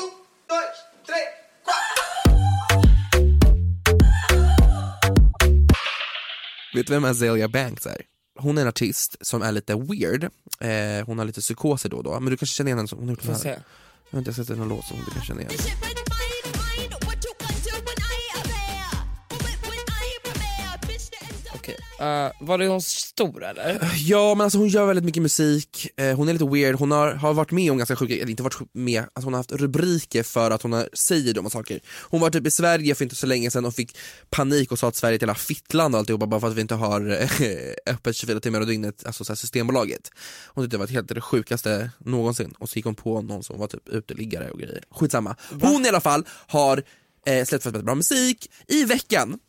Vet 6.75 6.88
du 6.88 6.93
vem 6.93 7.05
Azealia 7.05 7.47
Banks 7.47 7.85
är? 7.85 8.01
Hon 8.39 8.57
är 8.57 8.62
en 8.62 8.67
artist 8.67 9.15
som 9.21 9.41
är 9.41 9.51
lite 9.51 9.75
weird, 9.75 10.23
eh, 10.59 11.05
hon 11.05 11.17
har 11.17 11.25
lite 11.25 11.41
psykoser 11.41 11.89
då 11.89 11.97
och 11.97 12.03
då, 12.03 12.19
men 12.19 12.31
du 12.31 12.38
kanske 12.38 12.55
känner 12.55 12.69
igen 12.69 12.77
henne 12.77 12.88
som, 12.88 13.00
hon 13.00 13.07
har 13.07 13.13
gjort 13.15 13.21
Får 13.23 13.31
den 13.31 13.39
se. 13.39 13.50
här. 13.50 13.59
Jag 14.09 14.17
har 14.17 14.19
inte 14.19 14.33
sett 14.33 14.50
någon 14.50 14.69
låt 14.69 14.85
som 14.85 14.97
du 15.05 15.12
kan 15.12 15.21
känna 15.23 15.41
igen. 15.41 15.51
Eh, 22.03 22.31
var 22.39 22.57
det 22.57 22.67
hon 22.67 22.81
stor 22.81 23.43
eller? 23.43 23.91
Ja 23.98 24.36
men 24.36 24.43
alltså 24.43 24.57
hon 24.57 24.67
gör 24.67 24.86
väldigt 24.86 25.05
mycket 25.05 25.24
musik, 25.24 25.89
eh, 25.98 26.15
hon 26.15 26.29
är 26.29 26.33
lite 26.33 26.45
weird, 26.45 26.75
hon 26.75 26.91
har, 26.91 27.13
har 27.13 27.33
varit 27.33 27.51
med 27.51 27.72
om 27.72 27.77
ganska 27.77 27.95
sjuka, 27.95 28.13
eller 28.13 28.29
inte 28.29 28.43
varit 28.43 28.60
med, 28.74 29.00
alltså 29.00 29.25
hon 29.25 29.33
har 29.33 29.39
haft 29.39 29.51
rubriker 29.51 30.24
för 30.24 30.51
att 30.51 30.62
hon 30.62 30.74
har, 30.74 30.89
säger 30.93 31.33
dumma 31.33 31.50
saker. 31.50 31.79
Hon 32.10 32.22
var 32.22 32.29
typ 32.29 32.48
i 32.48 32.51
Sverige 32.51 32.95
för 32.95 33.03
inte 33.03 33.15
så 33.15 33.27
länge 33.27 33.51
sedan 33.51 33.65
och 33.65 33.75
fick 33.75 33.98
panik 34.29 34.72
och 34.72 34.79
sa 34.79 34.88
att 34.88 34.95
Sverige 34.95 35.13
är 35.13 35.15
ett 35.15 35.22
jävla 35.22 35.36
fittland 35.36 35.95
och 35.95 36.00
alltihopa 36.00 36.27
bara 36.27 36.39
för 36.39 36.48
att 36.48 36.55
vi 36.55 36.62
inte 36.62 36.75
har 36.75 37.12
eh, 37.12 37.29
öppet 37.93 38.15
24 38.15 38.39
timmar 38.39 38.62
om 38.62 38.67
dygnet, 38.67 39.05
alltså 39.05 39.25
så 39.25 39.31
här 39.31 39.36
Systembolaget. 39.36 40.12
Hon 40.48 40.63
tyckte 40.63 40.77
det 40.77 40.79
var 40.79 40.88
helt 40.88 41.10
det 41.10 41.22
sjukaste 41.22 41.89
någonsin 41.98 42.53
och 42.60 42.69
så 42.69 42.75
gick 42.75 42.86
hon 42.86 42.95
på 42.95 43.22
någon 43.22 43.43
som 43.43 43.60
var 43.60 43.67
typ 43.67 43.89
uteliggare 43.89 44.50
och 44.50 44.60
grejer. 44.60 44.83
Skitsamma. 44.91 45.36
Hon 45.62 45.86
i 45.86 45.89
alla 45.89 46.01
fall 46.01 46.25
har 46.48 46.83
eh, 47.25 47.45
släppt 47.45 47.65
väldigt 47.65 47.86
bra 47.86 47.95
musik, 47.95 48.51
i 48.67 48.83
veckan 48.83 49.39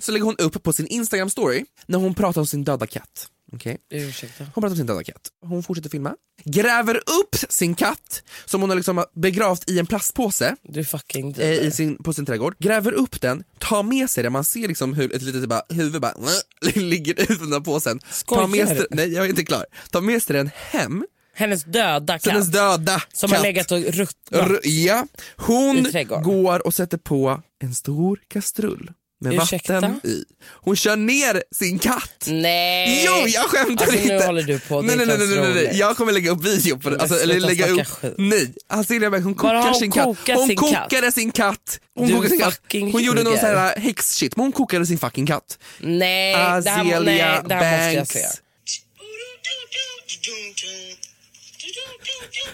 så 0.00 0.12
lägger 0.12 0.24
hon 0.24 0.36
upp 0.36 0.62
på 0.62 0.72
sin 0.72 0.86
Instagram 0.86 1.30
story 1.30 1.64
när 1.86 1.98
hon 1.98 2.14
pratar 2.14 2.40
om 2.40 2.46
sin 2.46 2.64
döda 2.64 2.86
katt. 2.86 3.28
Okej? 3.52 3.78
Ursäkta. 3.90 4.44
Hon 4.44 4.52
pratar 4.52 4.70
om 4.70 4.76
sin 4.76 4.86
döda 4.86 5.04
katt. 5.04 5.28
Hon 5.46 5.62
fortsätter 5.62 5.90
filma. 5.90 6.14
Gräver 6.44 6.96
upp 6.96 7.36
sin 7.48 7.74
katt 7.74 8.22
som 8.44 8.60
hon 8.60 8.70
har 8.70 8.76
liksom 8.76 9.04
begravt 9.14 9.70
i 9.70 9.78
en 9.78 9.86
plastpåse 9.86 10.56
Du 10.62 10.84
fucking 10.84 11.34
eh, 11.38 11.52
i 11.52 11.70
sin, 11.70 12.02
på 12.02 12.12
sin 12.12 12.26
trädgård. 12.26 12.54
Gräver 12.58 12.92
upp 12.92 13.20
den, 13.20 13.44
tar 13.58 13.82
med 13.82 14.10
sig 14.10 14.22
den, 14.22 14.32
man 14.32 14.44
ser 14.44 14.68
liksom 14.68 14.94
hur 14.94 15.14
ett 15.16 15.22
litet 15.22 15.48
bara, 15.48 15.62
huvud 15.68 16.00
bara 16.00 16.14
ligger 16.74 17.20
ut 17.20 17.26
från 17.26 17.38
den 17.38 17.52
här 17.52 17.60
påsen. 17.60 18.00
Skojar 18.10 18.42
Tar 18.42 18.48
med 18.48 18.68
sig, 18.68 18.86
nej 18.90 19.12
jag 19.12 19.24
är 19.24 19.28
inte 19.28 19.44
klar. 19.44 19.64
Tar 19.90 20.00
med 20.00 20.22
sig 20.22 20.36
den 20.36 20.50
hem, 20.54 21.04
Hennes 21.34 21.64
döda 21.64 22.18
så 22.18 22.30
hennes 22.30 22.46
katt 22.46 22.52
döda 22.52 23.02
som 23.12 23.30
katt 23.30 23.38
har 23.38 23.46
legat 23.46 23.72
och 23.72 23.78
ruttnat. 23.78 24.64
Ja, 24.64 25.06
hon 25.36 25.86
går 26.22 26.66
och 26.66 26.74
sätter 26.74 26.98
på 26.98 27.42
en 27.58 27.74
stor 27.74 28.20
kastrull 28.28 28.92
med 29.20 29.34
Ursäkta? 29.34 29.74
vatten 29.74 30.00
i. 30.04 30.24
Hon 30.44 30.76
kör 30.76 30.96
ner 30.96 31.42
sin 31.54 31.78
katt. 31.78 32.26
Nej! 32.28 33.04
Jo 33.06 33.12
jag 33.28 33.44
skämtar 33.44 33.84
alltså, 33.84 34.00
inte! 34.00 34.14
Nu 34.14 34.22
håller 34.22 34.42
du 34.42 34.60
på, 34.60 34.82
nej, 34.82 34.96
nej, 34.96 35.06
nej, 35.06 35.18
nej, 35.18 35.28
nej, 35.28 35.54
nej, 35.54 35.70
jag 35.78 35.96
kommer 35.96 36.12
lägga 36.12 36.30
upp 36.30 36.44
video 36.44 36.78
på 36.78 36.90
det, 36.90 37.00
alltså, 37.00 37.18
eller 37.20 37.40
lägga 37.40 37.68
upp, 37.68 37.86
skit. 37.86 38.14
nej, 38.18 38.54
Azealia 38.68 39.10
Banks 39.10 39.24
hon 39.24 39.34
kokar 39.34 39.62
hon 39.62 39.74
sin 39.74 39.90
katt, 39.90 40.04
kokar 40.04 40.34
hon 40.34 40.46
sin 40.46 40.56
katt. 40.56 40.82
kokade 40.90 41.12
sin 41.12 41.32
katt, 41.32 41.80
hon, 41.94 42.08
kokade 42.08 42.28
sin 42.28 42.38
katt. 42.38 42.60
hon 42.92 43.02
gjorde 43.02 43.22
någon 43.22 43.38
sån 43.38 43.46
här 43.48 43.76
häx-shit, 43.76 44.36
men 44.36 44.44
hon 44.44 44.52
kokade 44.52 44.86
sin 44.86 44.98
fucking 44.98 45.26
katt. 45.26 45.58
Nej, 45.78 46.34
det 46.62 46.70
här, 46.70 47.00
nej, 47.00 47.40
det 47.48 47.54
här 47.54 47.98
måste 47.98 48.18
jag 48.18 48.30
se. 48.32 48.38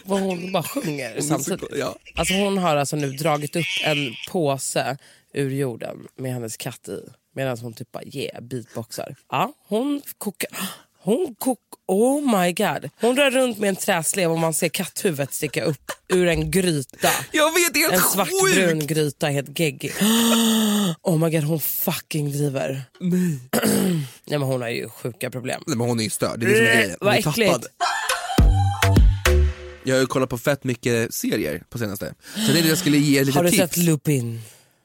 Vad 0.04 0.20
hon 0.20 0.52
bara 0.52 0.62
sjunger 0.62 1.20
samtidigt. 1.20 1.64
Ja. 1.76 1.96
Alltså 2.14 2.34
hon 2.34 2.58
har 2.58 2.76
alltså 2.76 2.96
nu 2.96 3.10
dragit 3.10 3.56
upp 3.56 3.64
en 3.84 4.14
påse 4.30 4.96
ur 5.34 5.50
jorden 5.50 6.06
med 6.16 6.32
hennes 6.32 6.56
katt 6.56 6.88
i. 6.88 7.00
Medan 7.34 7.58
hon 7.58 7.72
typ 7.72 7.92
bara 7.92 8.04
yeah, 8.04 8.42
beatboxar. 8.42 9.16
Ja, 9.30 9.52
hon 9.68 10.02
kokar. 10.18 10.50
Hon 11.04 11.34
kok... 11.38 11.58
Oh 11.86 12.40
my 12.40 12.52
god. 12.52 12.90
Hon 13.00 13.16
rör 13.16 13.30
runt 13.30 13.58
med 13.58 13.68
en 13.68 13.76
träslev 13.76 14.30
och 14.30 14.38
man 14.38 14.54
ser 14.54 14.68
katthuvudet 14.68 15.32
sticka 15.34 15.64
upp 15.64 15.90
ur 16.08 16.26
en 16.26 16.50
gryta. 16.50 17.08
Jag 17.32 17.52
vet, 17.52 17.74
det 17.74 17.80
är 17.80 17.84
En 17.84 17.90
helt 17.90 18.12
svartbrun 18.12 18.86
gryta, 18.86 19.26
helt 19.26 19.58
geggig. 19.58 19.92
Oh 21.02 21.18
my 21.18 21.30
god, 21.30 21.44
hon 21.44 21.60
fucking 21.60 22.32
driver. 22.32 22.82
Nej. 23.00 23.38
Nej 24.24 24.38
men 24.38 24.42
hon 24.42 24.62
har 24.62 24.68
ju 24.68 24.88
sjuka 24.88 25.30
problem. 25.30 25.62
Nej, 25.66 25.76
men 25.76 25.88
hon 25.88 26.00
är 26.00 26.04
ju 26.04 26.10
störd, 26.10 26.40
det 26.40 26.46
är 26.46 26.50
det 26.50 26.56
som 26.56 26.66
är 26.66 26.74
grejen. 26.74 26.96
Hon 27.00 27.08
är 27.08 27.22
tappad. 27.22 27.66
Jag 29.84 29.94
har 29.94 30.00
ju 30.00 30.06
kollat 30.06 30.28
på 30.30 30.38
fett 30.38 30.64
mycket 30.64 31.14
serier 31.14 31.62
på 31.70 31.78
senaste. 31.78 32.14
Så 32.46 32.52
att 32.52 32.66
jag 32.66 32.78
skulle 32.78 32.96
ge 32.98 33.24
lite 33.24 33.38
Har 33.38 33.44
du 33.44 33.50
tips. 33.50 33.60
sett 33.60 33.76
Lupin? 33.76 34.40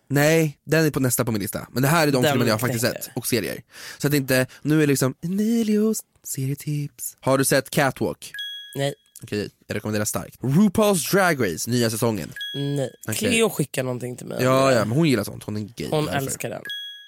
Nej, 0.09 0.59
den 0.63 0.85
är 0.85 0.91
på 0.91 0.99
nästa 0.99 1.25
på 1.25 1.31
min 1.31 1.41
lista. 1.41 1.67
Men 1.71 1.83
det 1.83 1.89
här 1.89 2.07
är 2.07 2.11
de 2.11 2.21
Den 2.23 2.31
filmerna 2.31 2.51
jag 2.51 2.59
faktiskt 2.59 2.85
sett, 2.85 3.09
och 3.15 3.27
serier. 3.27 3.61
Så 3.97 4.07
att 4.07 4.13
inte, 4.13 4.47
nu 4.61 4.75
är 4.75 4.79
det 4.79 4.85
liksom 4.85 5.15
Emilios 5.21 5.99
serietips. 6.23 7.17
Har 7.19 7.37
du 7.37 7.45
sett 7.45 7.69
Catwalk? 7.69 8.31
Nej. 8.75 8.93
Okej, 9.23 9.49
jag 9.67 9.75
rekommenderar 9.75 10.05
starkt. 10.05 10.41
RuPaul's 10.41 11.11
Drag 11.11 11.53
Race, 11.53 11.69
nya 11.69 11.89
säsongen. 11.89 12.33
Nej. 12.55 12.91
Okej. 13.07 13.29
Cleo 13.29 13.49
skickar 13.49 13.83
någonting 13.83 14.17
till 14.17 14.27
mig. 14.27 14.43
Ja, 14.43 14.71
ja, 14.71 14.85
men 14.85 14.97
hon 14.97 15.09
gillar 15.09 15.23
sånt, 15.23 15.43
hon 15.43 15.57
är 15.57 15.61
gay. 15.61 15.87
Hon 15.89 16.05
därför. 16.05 16.17
älskar 16.19 16.49
den. 16.49 16.61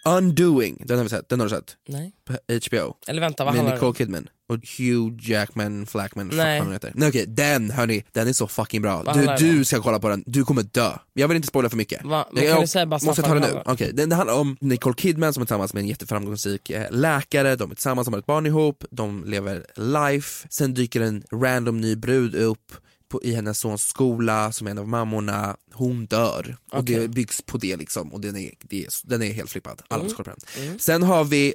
Undoing, 0.05 0.83
den 0.85 0.97
har 0.97 1.03
vi 1.03 1.09
sett, 1.09 1.29
den 1.29 1.39
har 1.39 1.47
du 1.47 1.55
sett? 1.55 1.75
Nej. 1.89 2.13
På 2.25 2.33
HBO. 2.33 2.95
Eller 3.07 3.21
vänta, 3.21 3.43
vad 3.45 3.53
Med 3.53 3.59
handlar 3.63 3.75
Nicole? 3.75 3.97
Kidman 3.97 4.29
och 4.49 4.57
Hugh 4.77 5.29
Jackman, 5.31 5.85
Flackman, 5.85 6.31
Nej. 6.33 6.61
vad 6.61 6.73
heter. 6.73 6.91
Nej 6.95 7.09
okej, 7.09 7.25
den 7.27 7.71
hörni, 7.71 8.03
den 8.11 8.27
är 8.27 8.33
så 8.33 8.47
fucking 8.47 8.81
bra. 8.81 9.03
Vad 9.03 9.17
Du, 9.39 9.55
du 9.55 9.65
ska 9.65 9.81
kolla 9.81 9.99
på 9.99 10.09
den, 10.09 10.23
du 10.25 10.45
kommer 10.45 10.63
dö. 10.63 10.91
Jag 11.13 11.27
vill 11.27 11.35
inte 11.35 11.47
spoila 11.47 11.69
för 11.69 11.77
mycket. 11.77 12.05
Va? 12.05 12.27
Men 12.31 12.43
jag 12.43 12.53
kan 12.53 12.61
du 12.61 12.67
säga 12.67 12.85
bara 12.85 12.99
måste 13.05 13.21
ta 13.21 13.33
det 13.33 13.39
nu. 13.39 13.61
Okej, 13.65 13.91
den, 13.93 14.09
det 14.09 14.15
handlar 14.15 14.35
om 14.35 14.57
Nicole 14.61 14.95
Kidman 14.97 15.33
som 15.33 15.41
är 15.41 15.45
tillsammans 15.45 15.73
med 15.73 15.81
en 15.81 15.87
jätteframgångsrik 15.87 16.69
eh, 16.69 16.91
läkare, 16.91 17.55
de 17.55 17.71
är 17.71 17.75
tillsammans, 17.75 18.05
de 18.07 18.13
har 18.13 18.19
ett 18.19 18.25
barn 18.25 18.45
ihop, 18.45 18.83
de 18.91 19.23
lever 19.25 19.65
life, 19.75 20.47
sen 20.49 20.73
dyker 20.73 21.01
en 21.01 21.23
random 21.33 21.81
ny 21.81 21.95
brud 21.95 22.35
upp 22.35 22.71
på, 23.11 23.23
i 23.23 23.33
hennes 23.33 23.59
sons 23.59 23.83
skola 23.83 24.51
som 24.51 24.67
en 24.67 24.77
av 24.77 24.87
mammorna, 24.87 25.57
hon 25.73 26.05
dör. 26.05 26.57
Och 26.71 26.79
Okej. 26.79 26.95
det 26.95 27.07
byggs 27.07 27.41
på 27.41 27.57
det 27.57 27.77
liksom, 27.77 28.13
och 28.13 28.21
den 28.21 28.37
är, 28.37 28.51
det 28.61 28.85
är, 28.85 28.89
den 29.03 29.21
är 29.21 29.33
helt 29.33 29.49
flippad. 29.49 29.81
Alla 29.87 30.03
den. 30.23 30.37
Mm. 30.57 30.79
Sen 30.79 31.03
har 31.03 31.23
vi 31.23 31.53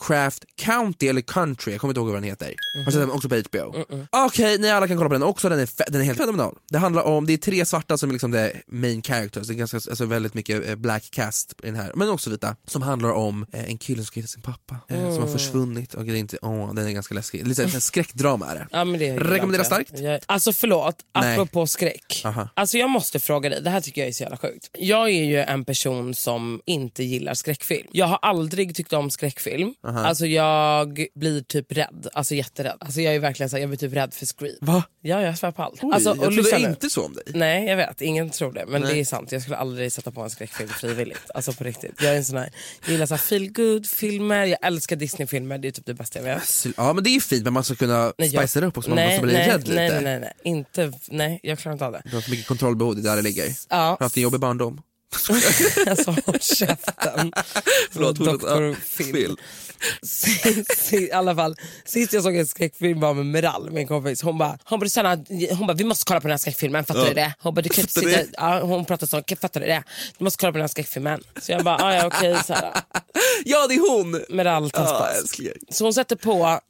Lovecraft 0.00 0.44
County 0.56 1.08
eller 1.08 1.20
Country, 1.20 1.72
jag 1.72 1.80
kommer 1.80 1.92
inte 1.92 1.98
ihåg 2.00 2.06
vad 2.06 2.16
den 2.16 2.24
heter. 2.24 2.54
Har 2.76 2.84
du 2.84 2.92
sett 2.92 3.00
den 3.00 3.10
också 3.10 3.28
på 3.28 3.36
HBO? 3.36 3.84
Okej, 4.10 4.58
ni 4.58 4.70
alla 4.70 4.88
kan 4.88 4.96
kolla 4.96 5.08
på 5.08 5.14
den 5.14 5.22
också, 5.22 5.48
den 5.48 5.58
är, 5.58 5.90
den 5.90 6.00
är 6.00 6.04
helt 6.04 6.18
fenomenal. 6.18 6.58
Det 6.70 6.78
handlar 6.78 7.02
om, 7.02 7.26
det 7.26 7.32
är 7.32 7.36
tre 7.36 7.66
svarta 7.66 7.98
som 7.98 8.08
är 8.08 8.12
liksom 8.12 8.32
the 8.32 8.52
main 8.66 9.02
characters, 9.02 9.48
det 9.48 9.54
är 9.54 9.56
ganska, 9.56 9.76
alltså 9.76 10.04
väldigt 10.04 10.34
mycket 10.34 10.68
eh, 10.68 10.74
black 10.74 11.10
cast 11.10 11.54
i 11.62 11.66
den 11.66 11.76
här, 11.76 11.92
men 11.94 12.08
också 12.08 12.30
vita. 12.30 12.56
Som 12.66 12.82
handlar 12.82 13.12
om 13.12 13.46
eh, 13.52 13.64
en 13.64 13.78
kille 13.78 13.98
som 13.98 14.06
ska 14.06 14.20
hitta 14.20 14.28
sin 14.28 14.42
pappa, 14.42 14.76
eh, 14.88 15.14
som 15.14 15.22
har 15.22 15.28
försvunnit 15.28 15.94
och 15.94 16.04
det 16.04 16.12
är 16.12 16.16
inte, 16.16 16.38
åh 16.42 16.74
den 16.74 16.86
är 16.86 16.92
ganska 16.92 17.14
läskig. 17.14 17.46
Lite 17.46 17.68
så 17.68 17.68
här 17.68 17.80
skräckdrama 17.80 18.46
är 18.46 18.54
det. 18.54 18.66
Ja, 18.70 18.84
men 18.84 18.98
det 18.98 19.06
jag. 19.56 19.66
starkt. 19.66 20.00
Jag, 20.00 20.20
alltså 20.26 20.52
förlåt, 20.52 20.96
Nej. 21.14 21.32
apropå 21.32 21.66
skräck. 21.66 22.22
Aha. 22.24 22.48
Alltså 22.54 22.78
jag 22.78 22.90
måste 22.90 23.20
fråga 23.20 23.48
dig, 23.48 23.62
det 23.62 23.70
här 23.70 23.80
tycker 23.80 24.00
jag 24.00 24.08
är 24.08 24.12
så 24.12 24.22
jävla 24.22 24.36
sjukt. 24.36 24.70
Jag 24.72 25.08
är 25.10 25.24
ju 25.24 25.38
en 25.38 25.64
person 25.64 26.14
som 26.14 26.60
inte 26.64 27.04
gillar 27.04 27.34
skräckfilm. 27.34 27.88
Jag 27.92 28.06
har 28.06 28.18
aldrig 28.22 28.76
tyckt 28.76 28.92
om 28.92 29.10
skräckfilm. 29.10 29.74
Alltså 29.86 30.26
jag 30.26 31.06
blir 31.14 31.40
typ 31.42 31.72
rädd, 31.72 32.08
alltså 32.12 32.34
jätterädd. 32.34 32.76
Alltså 32.80 33.00
jag 33.00 33.14
är 33.14 33.18
verkligen 33.18 33.50
så 33.50 33.56
här, 33.56 33.60
jag 33.60 33.68
blir 33.70 33.78
typ 33.78 33.92
rädd 33.92 34.14
för 34.14 34.26
Scream. 34.26 34.54
Va? 34.60 34.82
Ja, 35.02 35.22
jag 35.22 35.38
svär 35.38 35.50
på 35.50 35.62
allt. 35.62 35.78
Oj, 35.82 35.90
alltså, 35.94 36.08
jag 36.08 36.18
och 36.18 36.32
lyssna 36.32 36.50
trodde 36.58 36.68
inte 36.70 36.90
så 36.90 37.04
om 37.04 37.12
dig. 37.14 37.24
Nej 37.34 37.64
jag 37.64 37.76
vet, 37.76 38.00
ingen 38.00 38.30
tror 38.30 38.52
det. 38.52 38.64
Men 38.68 38.82
Nej. 38.82 38.94
det 38.94 39.00
är 39.00 39.04
sant, 39.04 39.32
jag 39.32 39.42
skulle 39.42 39.56
aldrig 39.56 39.92
sätta 39.92 40.10
på 40.10 40.20
en 40.22 40.30
skräckfilm 40.30 40.68
frivilligt. 40.68 41.30
Alltså 41.34 41.52
på 41.52 41.64
riktigt. 41.64 42.02
Jag 42.02 42.12
är 42.12 42.16
en 42.16 42.24
sån 42.24 42.36
här, 42.36 42.50
jag 42.84 42.90
gillar 42.92 43.06
så 43.06 43.16
feel 43.16 43.52
good 43.52 43.86
filmer 43.86 44.44
jag 44.44 44.58
älskar 44.66 44.96
Disney-filmer, 44.96 45.58
det 45.58 45.68
är 45.68 45.72
typ 45.72 45.86
det 45.86 45.94
bästa 45.94 46.18
jag 46.18 46.24
vet. 46.24 46.66
Ja 46.76 46.92
men 46.92 47.04
det 47.04 47.10
är 47.10 47.20
fint 47.20 47.44
men 47.44 47.52
man 47.52 47.64
ska 47.64 47.74
kunna 47.74 48.12
Nej, 48.18 48.28
jag- 48.34 48.42
spicea 48.42 48.60
det 48.60 48.66
upp 48.66 48.78
också, 48.78 48.90
man 48.90 48.96
nej, 48.96 49.08
måste 49.08 49.22
bli 49.26 49.32
nej, 49.34 49.48
rädd 49.48 49.60
lite. 49.68 49.74
nej, 49.74 49.90
nej, 49.90 50.02
nej, 50.02 50.20
nej, 50.20 50.32
inte, 50.44 50.92
nej 51.08 51.40
jag 51.42 51.58
klarar 51.58 51.72
inte 51.72 51.86
av 51.86 51.92
det. 51.92 52.02
Du 52.04 52.14
har 52.14 52.22
så 52.22 52.30
mycket 52.30 52.46
kontrollbehov, 52.46 52.94
det 52.96 53.00
är 53.00 53.02
där 53.02 53.16
det 53.16 53.22
ligger. 53.22 53.46
Ja. 53.68 53.76
Har 53.76 53.96
haft 54.00 54.16
en 54.16 54.22
jobbig 54.22 54.40
barndom. 54.40 54.82
alltså 55.88 56.10
håll 56.10 56.40
käften. 56.40 57.32
Förlåt. 57.90 58.16
Dr. 58.16 58.48
Ja, 58.48 58.74
Phil. 58.96 59.36
Phil. 60.90 61.04
I 61.04 61.12
alla 61.12 61.34
fall, 61.34 61.56
sist 61.84 62.12
jag 62.12 62.22
såg 62.22 62.36
en 62.36 62.46
skräckfilm 62.46 63.00
var 63.00 63.14
med 63.14 63.26
Meral, 63.26 63.70
min 63.70 63.86
kompis. 63.86 64.22
Hon 64.22 64.38
bara, 64.38 64.58
hon 64.64 64.80
bara, 64.80 64.88
Susanna, 64.88 65.24
hon 65.58 65.66
bara 65.66 65.72
vi 65.76 65.84
måste 65.84 66.04
kolla 66.06 66.20
på 66.20 66.26
den 66.28 66.32
här 66.32 66.38
skräckfilmen, 66.38 66.84
fattar 66.84 67.00
Ja. 67.00 67.08
du 67.08 67.14
det? 67.14 67.34
Hon 67.38 67.54
bara, 67.54 67.62
du 67.62 67.68
kan 67.68 67.80
inte 67.82 67.92
sitta... 68.00 68.20
Ja, 68.32 68.60
hon 68.62 68.84
pratade 68.84 69.10
så, 69.10 69.18
"Okej, 69.18 69.36
fattar 69.40 69.60
du 69.60 69.66
det? 69.66 69.82
Du 70.18 70.24
måste 70.24 70.40
kolla 70.40 70.52
på 70.52 70.58
den 70.58 70.62
här 70.62 70.68
skräckfilmen. 70.68 71.20
Så 71.42 71.52
jag 71.52 71.64
bara, 71.64 71.76
"Ah, 71.84 71.94
ja 71.94 72.06
okej. 72.06 72.36
här. 72.48 72.70
Ja 73.44 73.66
det 73.68 73.74
är 73.74 73.96
hon! 73.98 74.24
Meral 74.28 74.70
Ja. 74.74 75.08
Så 75.70 75.84
hon 75.84 75.94
sätter 75.94 76.16
på, 76.16 76.60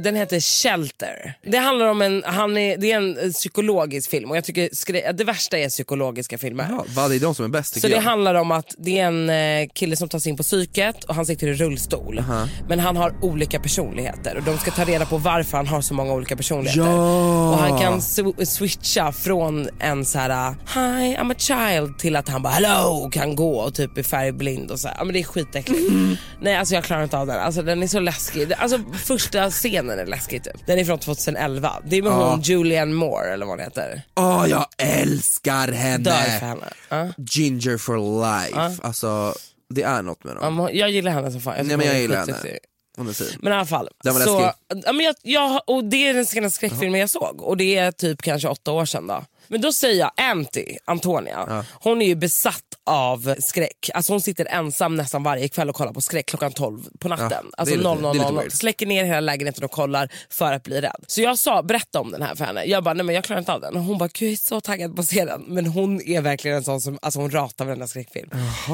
den 0.00 0.16
heter 0.16 0.40
Shelter. 0.40 1.34
Det 1.42 1.58
handlar 1.58 1.86
om 1.86 2.02
en, 2.02 2.22
han 2.26 2.56
är, 2.56 2.76
det 2.76 2.92
är 2.92 2.96
en 2.96 3.32
psykologisk 3.32 4.10
film 4.10 4.30
och 4.30 4.36
jag 4.36 4.44
tycker 4.44 4.68
skrä- 4.68 5.12
det 5.12 5.24
värsta 5.24 5.58
är 5.58 5.68
psykologiska 5.68 6.38
filmer. 6.38 6.66
Ja, 6.70 6.84
vad 6.88 7.10
det 7.10 7.16
är 7.16 7.20
de 7.20 7.34
som 7.34 7.44
är 7.44 7.48
bäst 7.48 7.80
Så 7.80 7.88
det 7.88 7.94
jag. 7.94 8.02
handlar 8.02 8.34
om 8.34 8.50
att 8.50 8.74
det 8.78 8.98
är 8.98 9.04
en 9.06 9.30
eh, 9.30 9.68
kille 9.74 9.96
som 9.96 10.08
tas 10.08 10.26
in 10.26 10.36
på 10.36 10.42
psyket 10.42 11.04
och 11.04 11.14
han 11.14 11.26
sitter 11.26 11.46
i 11.46 11.54
rullstol. 11.54 12.24
Men 12.68 12.78
han 12.80 12.96
har 12.96 13.14
olika 13.20 13.60
personligheter 13.60 14.36
och 14.36 14.42
de 14.42 14.58
ska 14.58 14.70
ta 14.70 14.84
reda 14.84 15.06
på 15.06 15.18
varför 15.18 15.56
han 15.56 15.66
har 15.66 15.80
så 15.80 15.94
många 15.94 16.12
olika 16.12 16.36
personligheter. 16.36 16.80
Ja. 16.90 17.50
Och 17.50 17.58
han 17.58 17.78
kan 17.78 17.98
sw- 18.00 18.44
switcha 18.44 19.12
från 19.12 19.68
en 19.80 20.04
så 20.04 20.18
här 20.18 20.50
hi 20.74 21.16
I'm 21.16 21.32
a 21.32 21.34
child 21.38 21.98
till 21.98 22.16
att 22.16 22.28
han 22.28 22.42
bara 22.42 22.52
hello 22.52 23.10
kan 23.12 23.36
gå 23.36 23.56
och 23.60 23.74
typ 23.74 23.98
är 23.98 24.02
färgblind 24.02 24.70
och 24.70 24.80
så 24.80 24.88
här. 24.88 24.96
Ja, 24.98 25.04
men 25.04 25.12
det 25.12 25.20
är 25.20 25.24
skitäckligt. 25.24 25.92
Nej 26.40 26.56
alltså 26.56 26.74
jag 26.74 26.84
klarar 26.84 27.02
inte 27.02 27.18
av 27.18 27.26
den. 27.26 27.40
Alltså 27.40 27.62
den 27.62 27.82
är 27.82 27.86
så 27.86 28.00
läskig. 28.00 28.52
Alltså 28.58 28.78
första 29.04 29.50
scenen 29.50 29.98
är 29.98 30.06
läskig 30.06 30.44
typ. 30.44 30.66
Den 30.66 30.78
är 30.78 30.84
från 30.84 30.98
2011. 30.98 31.72
Det 31.84 31.96
är 31.96 32.02
med 32.02 32.12
Ja. 32.12 32.30
hon 32.30 32.40
Julianne 32.40 32.94
Moore 32.94 33.32
eller 33.32 33.46
vad 33.46 33.52
hon 33.58 33.64
heter. 33.64 34.02
Åh 34.16 34.44
jag 34.50 34.66
älskar 34.78 35.66
Dör 35.66 35.72
för 35.72 35.76
henne! 35.76 36.10
henne. 36.40 36.66
Ja. 36.88 37.08
Ginger 37.18 37.78
for 37.78 37.96
life. 38.22 38.82
Alltså 38.82 39.34
det 39.70 39.82
är 39.82 40.02
något 40.02 40.24
med 40.24 40.36
dem. 40.36 40.58
Ja, 40.58 40.70
Jag 40.70 40.90
gillar 40.90 41.12
henne 41.12 41.30
som 41.30 41.40
fan. 41.40 41.54
Nej, 41.54 41.64
tycker 41.64 41.76
men 41.76 41.86
jag 41.86 42.00
gillar 42.00 42.16
henne. 42.26 42.58
Hon 42.96 43.08
är 43.08 43.12
fin. 43.12 43.26
Men 43.40 43.52
i 43.52 43.56
alla 43.56 43.66
fall. 43.66 43.88
Den 44.04 44.14
var 44.14 44.20
så, 44.20 44.40
läskig. 44.40 44.82
ja, 44.86 44.92
men 44.92 45.06
jag, 45.06 45.14
jag, 45.22 45.60
och 45.66 45.84
det 45.84 46.08
är 46.08 46.14
den 46.14 46.26
senaste 46.26 46.56
skräckfilmen 46.56 47.00
jag 47.00 47.10
såg 47.10 47.42
och 47.42 47.56
det 47.56 47.76
är 47.76 47.92
typ 47.92 48.22
kanske 48.22 48.48
åtta 48.48 48.72
år 48.72 48.84
sedan. 48.84 49.06
Då. 49.06 49.24
Men 49.50 49.60
då 49.60 49.72
säger 49.72 49.98
jag 50.00 50.10
Anty, 50.16 50.64
Antonia, 50.84 51.64
hon 51.72 52.02
är 52.02 52.06
ju 52.06 52.14
besatt 52.14 52.62
av 52.86 53.34
skräck. 53.38 53.90
Alltså 53.94 54.12
hon 54.12 54.20
sitter 54.20 54.44
ensam 54.46 54.96
nästan 54.96 55.22
varje 55.22 55.48
kväll 55.48 55.68
och 55.68 55.74
kollar 55.76 55.92
på 55.92 56.00
skräck 56.00 56.26
klockan 56.26 56.52
12 56.52 56.82
på 56.98 57.08
natten. 57.08 57.28
Ja, 57.30 57.50
alltså 57.56 57.74
lite- 57.76 57.88
det 57.88 58.08
är 58.08 58.12
lite 58.12 58.24
00.00. 58.24 58.36
weird. 58.38 58.52
Släcker 58.52 58.86
ner 58.86 59.04
hela 59.04 59.20
lägenheten 59.20 59.64
och 59.64 59.70
kollar 59.70 60.08
för 60.30 60.52
att 60.52 60.62
bli 60.62 60.80
rädd. 60.80 61.04
Så 61.06 61.20
jag 61.20 61.38
sa, 61.38 61.62
berätta 61.62 62.00
om 62.00 62.10
den 62.12 62.22
här 62.22 62.34
för 62.34 62.44
henne. 62.44 62.64
Jag 62.64 62.84
bara, 62.84 62.94
nej 62.94 63.04
men 63.06 63.14
jag 63.14 63.24
klarar 63.24 63.38
inte 63.40 63.52
av 63.52 63.60
den. 63.60 63.76
Och 63.76 63.82
hon 63.82 63.98
bara, 63.98 64.08
gud 64.12 64.28
jag 64.28 64.32
är 64.32 64.36
så 64.36 64.60
taggad 64.60 64.94
på 64.96 65.00
att 65.02 65.08
se 65.08 65.24
den. 65.24 65.44
Men 65.46 65.66
hon 65.66 66.02
är 66.08 66.20
verkligen 66.20 66.56
en 66.56 66.64
sån 66.64 66.80
som, 66.80 66.98
alltså 67.02 67.20
hon 67.20 67.30
ratar 67.30 67.64
varenda 67.64 67.86
skräckfilm. 67.88 68.30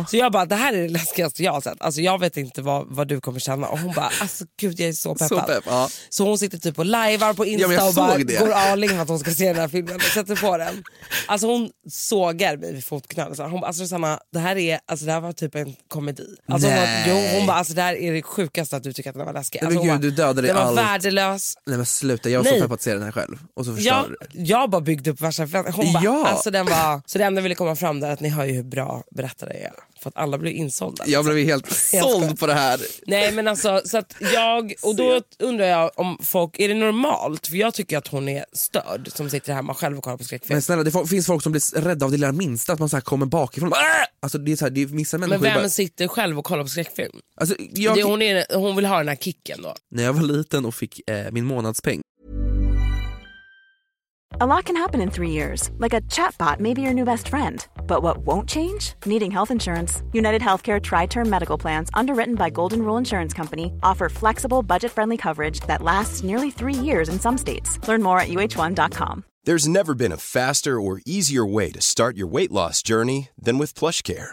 Så 0.09 0.17
jag 0.17 0.33
bara, 0.33 0.45
det 0.47 0.57
här 0.57 0.73
är 0.73 0.83
det 0.83 0.89
läskigaste 0.89 1.43
jag 1.43 1.53
har 1.53 1.61
sett. 1.61 1.83
Alltså 1.83 2.01
jag 2.01 2.21
vet 2.21 2.37
inte 2.37 2.62
vad, 2.62 2.87
vad 2.89 3.09
du 3.09 3.21
kommer 3.21 3.41
känna. 3.41 3.69
Och 3.69 3.79
hon 3.79 3.95
bara, 3.95 4.11
alltså 4.21 4.45
gud 4.61 4.81
jag 4.81 4.89
är 4.89 4.93
så 4.93 5.12
peppad. 5.15 5.29
Så 5.29 5.39
pepp, 5.41 5.65
ja. 5.67 5.89
Så 6.09 6.25
hon 6.25 6.39
sitter 6.39 6.59
typ 6.59 6.79
och 6.79 6.87
lajvar 6.87 7.35
på 7.35 7.47
Insta 7.47 7.73
Ja, 7.73 7.89
och 7.89 7.95
bara 7.95 8.19
det. 8.19 8.39
går 8.39 8.53
all 8.53 8.85
in 8.85 9.01
att 9.01 9.09
hon 9.09 9.19
ska 9.19 9.31
se 9.31 9.47
den 9.47 9.57
här 9.57 9.69
filmen 9.69 9.95
och 9.97 10.03
sätter 10.03 10.37
på 10.37 10.57
den. 10.59 10.65
Alltså 11.26 11.46
hon 11.46 11.70
sågar 11.90 12.57
mig 12.57 12.72
vid 12.74 12.85
fotknölen. 12.85 13.50
Hon 13.50 13.61
bara, 13.61 13.66
alltså 13.66 13.83
Rosanna, 13.83 14.20
det 14.33 14.38
här, 14.38 14.57
är, 14.57 14.81
alltså, 14.87 15.07
det 15.07 15.12
här 15.12 15.20
var 15.20 15.33
typ 15.33 15.55
en 15.55 15.76
komedi. 15.88 16.37
Alltså, 16.48 16.68
hon, 16.68 16.76
bara, 16.76 16.88
jo, 17.09 17.38
hon 17.38 17.46
bara, 17.46 17.57
alltså 17.57 17.74
det 17.74 17.83
här 17.83 17.94
är 17.96 18.12
det 18.12 18.22
sjukaste 18.22 18.76
att 18.76 18.83
du 18.83 18.92
tycker 18.92 19.11
att 19.11 19.16
den 19.16 19.26
var 19.26 19.33
läskig. 19.33 19.59
Nej, 19.62 19.66
Alltså, 19.66 19.85
men 19.85 19.88
gud, 19.88 20.00
bara, 20.00 20.02
du 20.02 20.11
dödade 20.11 20.46
Den 20.48 20.57
var 20.57 20.62
allt. 20.62 20.79
värdelös. 20.79 21.55
Nej 21.66 21.76
men 21.76 21.87
sluta, 21.87 22.31
jag 22.31 22.42
var 22.44 22.50
så 22.50 22.55
peppad 22.55 22.72
att 22.72 22.83
se 22.83 22.92
den 22.94 23.02
här 23.02 23.12
själv. 23.12 23.38
Och 23.55 23.64
så 23.66 23.76
Jag, 23.79 24.07
jag 24.33 24.70
bara 24.70 24.81
byggde 24.81 25.11
upp 25.11 25.20
värsta. 25.20 25.42
Hon 25.42 25.92
bara, 25.92 26.02
Ja. 26.05 26.26
alltså 26.29 26.50
den 26.50 26.66
var... 26.66 27.02
Så 27.07 27.18
det 27.18 27.24
enda 27.24 27.38
jag 27.38 27.42
ville 27.42 27.55
komma 27.55 27.76
fram 27.76 28.00
där 28.00 28.09
är 28.09 28.12
att 28.12 28.20
ni 28.20 28.29
hör 28.29 28.44
ju 28.44 28.52
hur 28.52 28.62
bra 28.62 29.02
berättare 29.11 29.50
jag 29.55 29.62
är. 29.62 29.72
För 30.00 30.09
att 30.09 30.16
alla 30.16 30.38
blir 30.38 30.52
insålda. 30.52 31.04
Jag 31.06 31.24
blev 31.24 31.37
helt 31.37 31.72
såld 32.00 32.38
på 32.40 32.46
det 32.46 32.54
här. 32.54 32.80
Nej 33.06 33.32
men 33.32 33.48
alltså, 33.48 33.80
så 33.85 33.98
att 33.98 34.14
jag, 34.32 34.74
och 34.82 34.96
då 34.96 35.20
undrar 35.38 35.66
jag 35.66 35.90
om 35.96 36.18
folk, 36.22 36.59
är 36.61 36.68
det 36.68 36.74
normalt? 36.74 37.46
För 37.46 37.56
jag 37.56 37.74
tycker 37.74 37.98
att 37.98 38.09
hon 38.09 38.28
är 38.28 38.44
störd 38.52 39.09
som 39.12 39.30
sitter 39.30 39.52
hemma 39.52 39.74
själv 39.74 39.98
och 39.98 40.04
kollar 40.04 40.16
på 40.16 40.24
skräckfilm. 40.24 40.54
Men 40.54 40.62
snälla 40.62 40.82
det 40.82 41.06
finns 41.06 41.26
folk 41.26 41.42
som 41.42 41.52
blir 41.52 41.80
rädda 41.80 42.06
av 42.06 42.12
det 42.12 42.16
lilla 42.16 42.32
minsta, 42.32 42.72
att 42.72 42.78
man 42.78 42.88
så 42.88 43.00
kommer 43.00 43.26
bakifrån. 43.26 43.66
och 43.66 43.70
bara, 43.70 43.80
"Äh!" 43.80 44.06
Alltså 44.20 44.38
det 44.38 44.52
är 44.52 44.56
så 44.56 44.64
här, 44.64 44.70
det 44.70 44.82
är 44.82 44.87
vissa 44.87 45.18
Men 45.18 45.30
vem 45.30 45.40
bara, 45.40 45.68
sitter 45.68 46.09
själv 46.09 46.38
och 46.38 46.44
kollar 46.44 46.62
på 46.62 46.68
skräckfilm? 46.68 47.12
alltså, 47.40 47.56
jag, 47.59 47.96
Det, 47.96 48.02
hon, 48.02 48.22
är, 48.22 48.56
hon 48.56 48.76
vill 48.76 48.85
ha 48.87 48.98
den 48.98 49.09
här 49.09 49.16
kicken 49.16 49.62
då. 49.62 49.74
När 49.90 50.02
jag 50.02 50.12
var 50.12 50.22
liten 50.22 50.64
och 50.64 50.74
fick 50.74 51.11
eh, 51.11 51.32
min 51.32 51.44
månadspeng 51.44 52.00
A 54.39 54.47
lot 54.47 54.67
can 54.67 54.77
happen 54.77 55.01
in 55.01 55.11
three 55.11 55.31
years, 55.31 55.71
like 55.79 55.95
a 55.95 56.03
chatbot 56.03 56.61
may 56.61 56.75
be 56.75 56.83
your 56.83 56.93
new 56.93 57.07
best 57.07 57.29
friend. 57.29 57.67
But 57.87 58.03
what 58.03 58.19
won't 58.19 58.47
change? 58.47 58.93
Needing 59.07 59.31
health 59.31 59.51
insurance. 59.51 60.03
United 60.12 60.43
Healthcare 60.43 60.83
Tri 60.83 61.07
Term 61.07 61.31
Medical 61.31 61.57
Plans, 61.57 61.89
underwritten 61.95 62.35
by 62.35 62.51
Golden 62.51 62.83
Rule 62.83 62.99
Insurance 62.99 63.33
Company, 63.33 63.73
offer 63.83 64.11
flexible, 64.11 64.62
budget 64.62 64.93
friendly 64.93 65.17
coverage 65.17 65.61
that 65.61 65.81
lasts 65.81 66.23
nearly 66.23 66.51
three 66.51 66.75
years 66.75 67.09
in 67.09 67.19
some 67.19 67.39
states. 67.39 67.79
Learn 67.89 68.03
more 68.03 68.21
at 68.21 68.29
uh1.com. 68.29 69.25
There's 69.45 69.69
never 69.69 69.95
been 69.95 70.12
a 70.12 70.17
faster 70.17 70.79
or 70.81 71.01
easier 71.07 71.47
way 71.47 71.71
to 71.71 71.81
start 71.81 72.17
your 72.17 72.27
weight 72.27 72.53
loss 72.53 72.83
journey 72.83 73.31
than 73.39 73.57
with 73.57 73.75
PlushCare. 73.75 74.33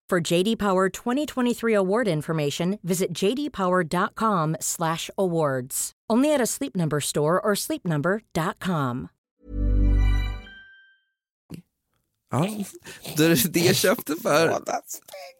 For 0.11 0.19
JD 0.19 0.59
Power 0.59 0.89
2023 0.89 1.73
award 1.73 2.07
information, 2.07 2.79
visit 2.83 3.13
jdpower.com/awards. 3.13 5.91
Only 6.13 6.33
at 6.33 6.41
a 6.41 6.45
Sleep 6.45 6.75
Number 6.75 6.99
store 6.99 7.39
or 7.39 7.55
sleepnumber.com. 7.55 9.07
Ja, 12.31 12.49
det 13.17 13.25
är 13.25 13.47
det 13.47 13.59
jag 13.59 13.75
köpte 13.75 14.15
för. 14.15 14.57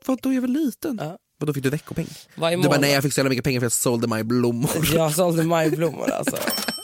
Vadå 0.06 0.34
jag 0.34 0.42
var 0.42 0.48
liten? 0.48 0.98
Ja. 1.02 1.18
Vadå 1.38 1.54
fick 1.54 1.64
du 1.64 1.70
veckopeng? 1.70 2.08
Varje 2.36 2.58
Du 2.58 2.70
bara 2.70 2.80
nej 2.80 2.94
jag 2.94 3.04
fick 3.04 3.14
så 3.14 3.20
jävla 3.20 3.30
mycket 3.30 3.46
pengar 3.46 3.60
för 3.60 3.66
jag 3.66 3.72
sålde 3.72 4.08
mig 4.08 4.24
blommor. 4.24 4.94
Jag 4.94 5.16
sålde 5.16 5.44
majblommor 5.44 6.12
alltså. 6.12 6.38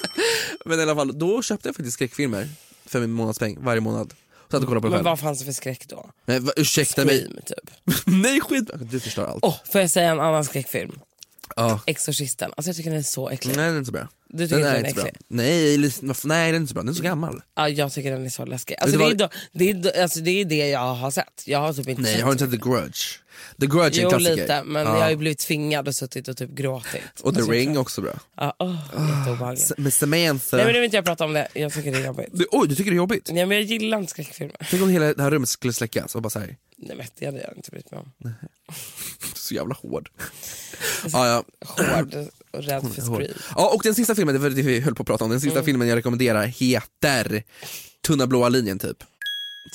Men 0.66 0.80
i 0.80 0.82
alla 0.82 0.96
fall, 0.96 1.20
då 1.20 1.42
köpte 1.42 1.68
jag 1.68 1.76
faktiskt 1.76 1.94
skräckfilmer 1.94 2.50
för 2.86 3.00
min 3.00 3.12
månadspeng 3.12 3.64
varje 3.64 3.82
månad. 3.82 4.14
Satt 4.52 4.62
och 4.62 4.68
kollade 4.68 4.82
på 4.82 4.88
det 4.88 4.90
Men 4.92 4.98
själv. 4.98 5.04
vad 5.06 5.20
fanns 5.20 5.40
det 5.40 5.46
för 5.46 5.52
skräck 5.52 5.88
då? 5.88 6.10
Nej, 6.26 6.40
va, 6.40 6.52
ursäkta 6.56 7.06
mig. 7.06 7.20
Scream 7.22 7.40
typ. 7.46 7.72
nej 8.06 8.42
skit 8.42 8.70
Du 8.92 9.00
förstör 9.00 9.26
allt. 9.26 9.40
Åh, 9.44 9.56
får 9.72 9.82
jag 9.82 9.90
säga 9.90 10.12
en 10.12 10.20
annan 10.20 10.46
skräckfilm? 10.46 11.00
Ja. 11.56 11.80
Exorcisten. 11.86 12.52
Alltså 12.58 12.70
jag 12.70 12.76
tycker 12.76 12.90
den 12.90 13.00
är 13.00 13.04
så 13.04 13.30
äcklig. 13.30 13.56
Nej 13.56 13.66
den 13.66 13.74
är 13.74 13.78
inte 13.78 13.86
så 13.86 13.92
bra. 13.92 14.08
Du 14.30 14.48
tycker 14.48 14.60
den 14.64 14.68
inte 14.68 14.70
är 14.70 14.76
den 14.76 14.86
är 14.86 14.90
inte 14.90 15.02
bra. 15.02 15.08
äcklig? 15.10 15.22
Nej, 15.28 15.78
nej 16.24 16.46
den 16.52 16.56
är 16.56 16.56
inte 16.56 16.68
så 16.68 16.74
bra, 16.74 16.84
den 16.84 16.90
är 16.90 16.94
så 16.96 17.04
gammal. 17.04 17.42
Ja, 17.56 17.70
jag 17.70 17.92
tycker 17.94 18.12
den 18.12 18.26
är 18.26 18.30
så 18.30 18.46
läskig. 18.46 18.76
Alltså, 18.80 18.98
det, 18.98 19.04
är 19.04 19.08
vad- 19.08 19.18
då, 19.18 19.30
det, 19.52 19.70
är, 19.70 20.02
alltså, 20.02 20.20
det 20.20 20.32
är 20.42 20.46
det 20.46 20.68
jag 20.70 20.96
har 20.96 21.12
sett. 21.12 21.44
Jag 21.46 21.60
har 21.60 21.74
typ 21.74 21.88
inte 21.88 22.02
Nej 22.02 22.14
sett 22.14 22.22
har 22.22 22.30
du 22.30 22.32
inte 22.34 22.46
sett 22.46 22.64
The 22.64 22.70
Grudge? 22.70 23.00
The 23.60 23.66
Grudge 23.68 23.98
är 23.98 24.00
en 24.00 24.04
Jo 24.04 24.10
klassiker. 24.10 24.36
lite, 24.36 24.64
men 24.64 24.86
Ja. 24.88 24.94
jag 24.96 25.02
har 25.04 25.10
ju 25.10 25.16
blivit 25.16 25.40
tvingad 25.40 25.88
och 25.88 25.96
suttit 25.96 26.28
och 26.28 26.38
typ 26.38 26.50
gråtit. 26.50 27.02
Och 27.22 27.34
The 27.34 27.40
Alltså, 27.40 27.52
Ring 27.52 27.78
också 27.78 28.02
bra. 28.02 28.20
Ja, 28.38 28.56
åh, 28.60 28.76
jätteobehagligt. 29.20 29.64
S- 29.66 29.74
Med 29.78 29.94
Samantha. 29.94 30.58
Nej 30.58 30.66
men 30.66 30.74
nu 30.74 30.80
vill 30.80 30.86
inte 30.86 30.98
jag 30.98 31.06
prata 31.06 31.26
om 31.26 31.34
det, 31.34 31.48
jag 31.54 31.74
tycker 31.74 31.92
det 31.92 31.98
är 31.98 32.06
jobbigt. 32.06 32.30
du, 32.34 32.46
oj, 32.52 32.68
du 32.68 32.76
tycker 32.76 32.92
det 32.92 32.96
är 32.96 32.98
jobbigt? 32.98 33.30
Nej 33.34 33.46
men 33.46 33.58
jag 33.58 33.66
gillar 33.66 33.98
inte 34.00 34.12
skräckfilmer. 34.12 34.56
Tänk 34.70 34.84
om 34.84 34.90
hela 34.90 35.14
det 35.14 35.24
här 35.24 35.32
rummet 35.32 35.50
skulle 35.50 35.74
släckas 35.74 36.16
och 36.16 36.22
bara 36.22 36.30
såhär, 36.30 36.56
Nej 36.78 36.98
men 36.98 37.06
det 37.20 37.26
hade 37.26 37.42
jag 37.42 37.54
inte 37.58 37.72
brytt 37.72 37.92
mig 37.92 38.00
om. 38.00 38.12
så 39.36 39.54
jävla 39.54 39.76
hård. 39.76 40.10
ja, 41.14 41.28
ja. 41.28 41.44
Hård 41.66 42.16
och 42.52 42.64
rädd 42.64 42.94
för 42.96 43.02
sprit. 43.02 43.36
Ja, 43.56 43.70
och 43.76 43.82
den 43.84 43.96
sista 43.96 44.16
filmen, 44.18 44.42
det 44.42 44.50
vi 44.62 44.80
höll 44.80 44.96
på 44.96 45.02
att 45.04 45.08
prata 45.08 45.24
om, 45.24 45.30
den 45.30 45.38
Mm. 45.40 45.50
sista 45.50 45.64
filmen 45.64 45.88
jag 45.88 45.96
rekommenderar 45.96 46.46
heter 46.46 47.44
Tunna 48.08 48.28
blåa 48.28 48.50
linjen 48.50 48.80
typ. 48.80 48.98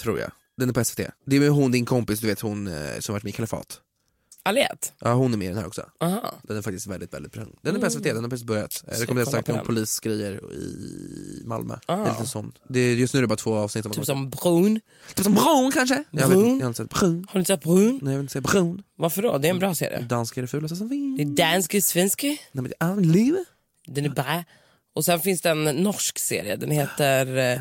Tror 0.03 0.21
jag. 0.21 0.31
Den 0.57 0.69
är 0.69 0.73
på 0.73 0.85
SVT. 0.85 1.01
Det 1.27 1.37
är 1.37 1.41
med 1.41 1.51
hon 1.51 1.73
din 1.73 1.85
kompis, 1.85 2.21
du 2.21 2.27
vet 2.27 2.41
hon 2.41 2.67
eh, 2.67 2.99
som 3.01 3.13
varit 3.13 3.23
med 3.25 3.31
i 3.31 3.33
Kalifat. 3.33 3.81
Aliette? 4.45 4.89
Ja 5.01 5.13
hon 5.15 5.33
är 5.33 5.37
med 5.37 5.45
i 5.45 5.49
den 5.49 5.59
här 5.59 5.67
också. 5.67 5.87
Aha. 6.01 6.35
Den 6.43 6.57
är 6.57 6.63
faktiskt 6.63 6.87
väldigt, 6.87 7.15
väldigt 7.15 7.33
bra. 7.33 7.45
Den 7.63 7.77
är 7.77 7.81
på 7.81 7.91
SVT, 7.91 8.03
den 8.05 8.23
har 8.23 8.31
precis 8.31 8.47
börjat. 8.47 8.85
Jag 8.87 9.03
rekommenderar 9.03 9.27
starkt 9.31 9.49
om 9.49 9.67
polisgrejer 9.67 10.53
i 10.53 11.43
Malmö. 11.45 11.77
Ah. 11.87 12.21
Det 12.21 12.27
sånt. 12.27 12.59
Det 12.69 12.81
är, 12.81 12.95
just 12.95 13.15
nu 13.15 13.19
är 13.19 13.23
det 13.23 13.27
bara 13.27 13.37
två 13.37 13.55
avsnitt. 13.55 13.93
Typ 13.93 14.07
som 14.07 14.31
Brun. 14.31 14.81
typ 15.15 15.25
som 15.25 15.35
Brun 15.35 15.71
kanske? 15.75 16.05
Jag, 16.11 16.29
vet, 16.29 16.29
Brun? 16.29 16.59
jag 16.59 16.65
har 16.65 16.69
inte 16.69 16.77
sett 16.83 16.91
Brun. 16.91 17.25
Har 17.29 17.33
du 17.33 17.39
inte 17.39 17.53
sett 17.53 17.63
Brun? 17.63 17.99
Nej 18.03 18.13
jag 18.13 18.19
vill 18.19 18.25
inte 18.25 18.33
säga 18.33 18.43
Brun. 18.43 18.83
Varför 18.97 19.23
då? 19.23 19.39
Det 19.39 19.49
är 19.49 19.51
en 19.51 19.59
bra 19.59 19.75
serie. 19.75 20.01
Dansk 20.09 20.37
är 20.37 20.43
det 20.43 20.49
fulaste 20.49 20.77
som 20.77 20.89
finns. 20.89 21.17
Det 21.17 21.23
är 21.23 21.53
dansk 21.53 21.83
svensk. 21.83 22.23
Nej 22.23 22.39
men 22.53 22.65
det 22.65 22.75
är 22.79 22.97
livet. 22.97 23.47
Den 23.87 24.05
är 24.05 24.09
bra. 24.09 24.45
Och 24.95 25.05
sen 25.05 25.21
finns 25.21 25.41
det 25.41 25.51
en 25.51 25.65
norsk 25.65 26.19
serie, 26.19 26.57
den 26.57 26.71
heter 26.71 27.37
eh. 27.39 27.61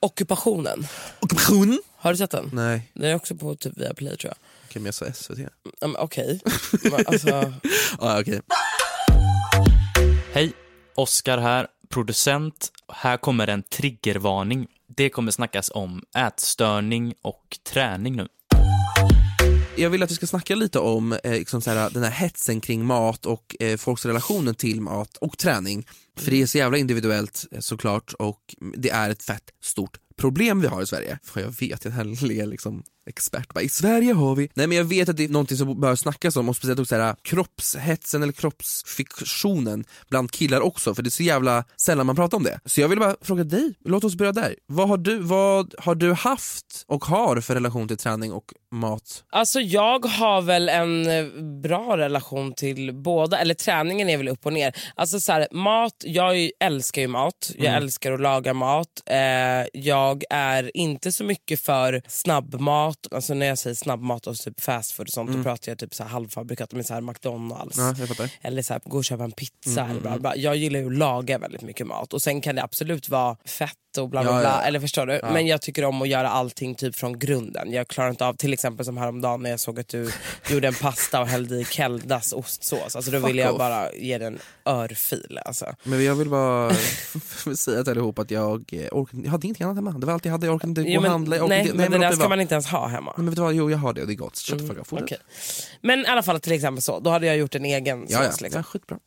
Ockupationen. 0.00 0.86
Ockupation? 1.20 1.82
Har 1.96 2.10
du 2.10 2.16
sett 2.16 2.30
den? 2.30 2.50
Nej, 2.52 2.90
Den 2.94 3.10
är 3.10 3.14
också 3.14 3.34
på 3.36 3.54
typ 3.54 3.78
Viaplay 3.78 4.16
tror 4.16 4.30
jag. 4.30 4.36
okej 4.68 4.82
men 4.82 4.84
jag 4.84 4.94
sa 4.94 5.12
SVT. 5.12 5.38
Ja, 5.38 5.48
men 5.86 5.96
Okej. 5.96 6.40
Men 6.84 7.06
alltså, 7.06 7.52
Ah, 7.98 8.20
okej. 8.20 8.40
Hej, 10.32 10.52
Oskar 10.94 11.38
här, 11.38 11.66
producent. 11.88 12.72
Här 12.92 13.16
kommer 13.16 13.48
en 13.48 13.62
triggervarning. 13.62 14.66
Det 14.96 15.10
kommer 15.10 15.32
snackas 15.32 15.70
om 15.74 16.02
ätstörning 16.16 17.14
och 17.22 17.58
träning 17.72 18.16
nu. 18.16 18.28
Jag 19.76 19.90
vill 19.90 20.02
att 20.02 20.10
vi 20.10 20.14
ska 20.14 20.26
snacka 20.26 20.54
lite 20.54 20.78
om 20.78 21.12
eh, 21.12 21.32
liksom 21.32 21.62
här, 21.66 21.90
den 21.90 22.02
här 22.02 22.10
hetsen 22.10 22.60
kring 22.60 22.84
mat 22.84 23.26
och 23.26 23.56
eh, 23.60 23.76
folks 23.76 24.06
relationer 24.06 24.52
till 24.52 24.80
mat 24.80 25.16
och 25.16 25.38
träning. 25.38 25.86
För 26.18 26.30
det 26.30 26.42
är 26.42 26.46
så 26.46 26.58
jävla 26.58 26.78
individuellt 26.78 27.46
eh, 27.50 27.60
såklart 27.60 28.12
och 28.12 28.54
det 28.76 28.90
är 28.90 29.10
ett 29.10 29.22
fett 29.22 29.50
stort 29.62 29.98
problem 30.16 30.60
vi 30.60 30.66
har 30.66 30.82
i 30.82 30.86
Sverige. 30.86 31.18
För 31.22 31.40
jag 31.40 31.60
vet, 31.60 31.84
jag 31.84 32.22
ler 32.22 32.46
liksom 32.46 32.82
expert 33.06 33.54
bara, 33.54 33.62
i 33.62 33.68
Sverige 33.68 34.12
har 34.12 34.34
vi... 34.34 34.48
Nej 34.54 34.66
men 34.66 34.76
jag 34.76 34.84
vet 34.84 35.08
att 35.08 35.16
det 35.16 35.24
är 35.24 35.28
någonting 35.28 35.56
som 35.56 35.80
bör 35.80 35.94
snackas 35.94 36.36
om 36.36 36.48
och 36.48 36.56
speciellt 36.56 36.80
också 36.80 36.94
så 36.94 37.00
här, 37.00 37.14
kroppshetsen 37.22 38.22
eller 38.22 38.32
kroppsfiktionen 38.32 39.84
bland 40.08 40.30
killar 40.30 40.60
också 40.60 40.94
för 40.94 41.02
det 41.02 41.08
är 41.08 41.10
så 41.10 41.22
jävla 41.22 41.64
sällan 41.76 42.06
man 42.06 42.16
pratar 42.16 42.36
om 42.36 42.44
det. 42.44 42.60
Så 42.64 42.80
jag 42.80 42.88
vill 42.88 42.98
bara 42.98 43.16
fråga 43.20 43.44
dig, 43.44 43.74
låt 43.84 44.04
oss 44.04 44.14
börja 44.14 44.32
där. 44.32 44.54
Vad 44.66 44.88
har 44.88 44.96
du, 44.96 45.18
vad 45.18 45.74
har 45.78 45.94
du 45.94 46.12
haft 46.12 46.84
och 46.86 47.04
har 47.04 47.40
för 47.40 47.54
relation 47.54 47.88
till 47.88 47.96
träning 47.96 48.32
och 48.32 48.54
mat? 48.72 49.24
alltså 49.30 49.60
jag 49.60 50.04
har 50.06 50.42
väl 50.42 50.68
en 50.68 51.06
eh, 51.06 51.24
bra 51.62 51.96
relation 51.96 52.52
till 52.52 52.94
båda, 52.94 53.38
eller 53.38 53.54
träningen 53.54 54.08
är 54.08 54.16
väl 54.16 54.28
upp 54.28 54.46
och 54.46 54.52
ner. 54.52 54.76
Alltså 54.94 55.20
så 55.20 55.32
här, 55.32 55.48
mat, 55.50 55.94
jag 56.04 56.50
älskar 56.60 57.02
ju 57.02 57.08
mat, 57.08 57.52
jag 57.56 57.74
älskar 57.74 58.12
att 58.12 58.20
laga 58.20 58.54
mat. 58.54 58.88
Eh, 59.06 59.66
jag 59.72 60.24
är 60.30 60.76
inte 60.76 61.12
så 61.12 61.24
mycket 61.24 61.60
för 61.60 62.02
snabbmat, 62.08 62.91
alltså 63.10 63.34
när 63.34 63.46
jag 63.46 63.58
säger 63.58 63.76
snabbmat 63.76 64.26
och 64.26 64.36
typ 64.36 64.60
fast 64.60 64.92
food 64.92 65.06
och 65.06 65.12
sånt 65.12 65.32
då 65.32 65.42
pratar 65.42 65.70
jag 65.72 65.78
typ 65.78 65.94
så 65.94 66.02
här 66.02 66.10
halvfabrikat, 66.10 66.72
men 66.72 66.84
så 66.84 66.94
här 66.94 67.00
McDonalds. 67.00 67.78
Ja. 67.78 67.94
Eller 68.42 68.62
så 68.62 68.72
här, 68.72 68.80
gå 68.84 68.96
och 68.96 69.04
köpa 69.04 69.24
en 69.24 69.32
pizza. 69.32 69.80
Mm, 69.80 69.90
eller 69.90 70.00
bla, 70.00 70.18
bla. 70.18 70.36
Jag 70.36 70.56
gillar 70.56 70.80
ju 70.80 70.86
att 70.86 70.98
laga 70.98 71.38
väldigt 71.38 71.62
mycket 71.62 71.86
mat 71.86 72.12
och 72.12 72.22
sen 72.22 72.40
kan 72.40 72.54
det 72.54 72.62
absolut 72.62 73.08
vara 73.08 73.36
fett 73.44 73.91
och 73.98 74.08
bla 74.08 74.22
bla 74.22 74.32
Ja, 74.32 74.40
bla. 74.40 74.48
ja. 74.48 74.62
Eller 74.62 74.80
förstår 74.80 75.06
du? 75.06 75.20
Men 75.32 75.46
jag 75.46 75.60
tycker 75.62 75.84
om 75.84 76.02
att 76.02 76.08
göra 76.08 76.28
allting 76.28 76.74
typ 76.74 76.94
från 76.96 77.18
grunden. 77.18 77.72
Jag 77.72 77.88
klarar 77.88 78.10
inte 78.10 78.26
av 78.26 78.34
till 78.34 78.52
exempel 78.52 78.86
som 78.86 78.96
häromdagen 78.96 79.42
när 79.42 79.50
jag 79.50 79.60
såg 79.60 79.80
att 79.80 79.88
du 79.88 80.10
gjorde 80.50 80.68
en 80.68 80.74
pasta 80.74 81.20
och 81.20 81.26
hällde 81.28 81.56
i 81.56 81.64
Keldas 81.64 82.32
ostsås. 82.32 82.96
Alltså 82.96 83.10
då 83.10 83.20
Fuck 83.20 83.28
ville 83.28 83.42
jag 83.42 83.52
off. 83.52 83.58
bara 83.58 83.92
ge 83.92 84.18
den 84.18 84.38
örfil. 84.66 85.38
Alltså. 85.44 85.66
Men 85.82 86.04
jag 86.04 86.14
vill 86.14 86.28
bara 86.28 86.74
säga 87.56 87.82
till 87.84 87.90
allihop 87.90 88.18
att 88.18 88.30
jag, 88.30 88.64
eh, 88.72 88.88
orkade, 88.92 89.22
jag 89.24 89.30
hade 89.30 89.46
ingenting 89.46 89.64
annat 89.64 89.76
hemma. 89.76 89.90
Det 89.90 90.06
var 90.06 90.14
allt 90.14 90.24
jag 90.24 90.32
hade, 90.32 90.46
jag 90.46 90.54
orkade 90.54 90.68
inte 90.70 90.82
gå 90.82 90.88
Jo, 90.88 90.96
och 90.96 91.02
men, 91.02 91.10
handla. 91.12 91.36
Jag 91.36 91.48
nej, 91.48 91.60
orkade, 91.60 91.68
inte- 91.82 91.90
men 91.90 92.00
det 92.00 92.06
där 92.06 92.16
ska 92.16 92.28
man 92.28 92.40
inte 92.40 92.54
ens 92.54 92.66
ha 92.66 92.86
hemma. 92.86 93.12
Men 93.16 93.26
vet 93.26 93.36
du 93.36 93.42
vad, 93.42 93.54
jo 93.54 93.70
jag 93.70 93.78
har 93.78 93.92
det 93.92 94.00
och 94.00 94.06
det 94.06 94.12
är 94.12 94.16
gott. 94.16 94.36
Shut 94.38 94.60
fortsätt. 94.68 95.02
Okej. 95.02 95.18
Men 95.80 96.00
i 96.00 96.06
alla 96.06 96.22
fall 96.22 96.40
till 96.40 96.52
exempel 96.52 96.82
så, 96.82 97.00
då 97.00 97.10
hade 97.10 97.26
jag 97.26 97.36
gjort 97.36 97.54
en 97.54 97.64
egen 97.64 98.06
Ja, 98.08 98.22
ja. 98.24 98.30
sås. 98.30 98.40
Liksom. 98.40 98.58
ja, 98.58 98.62
skitbra. 98.62 98.98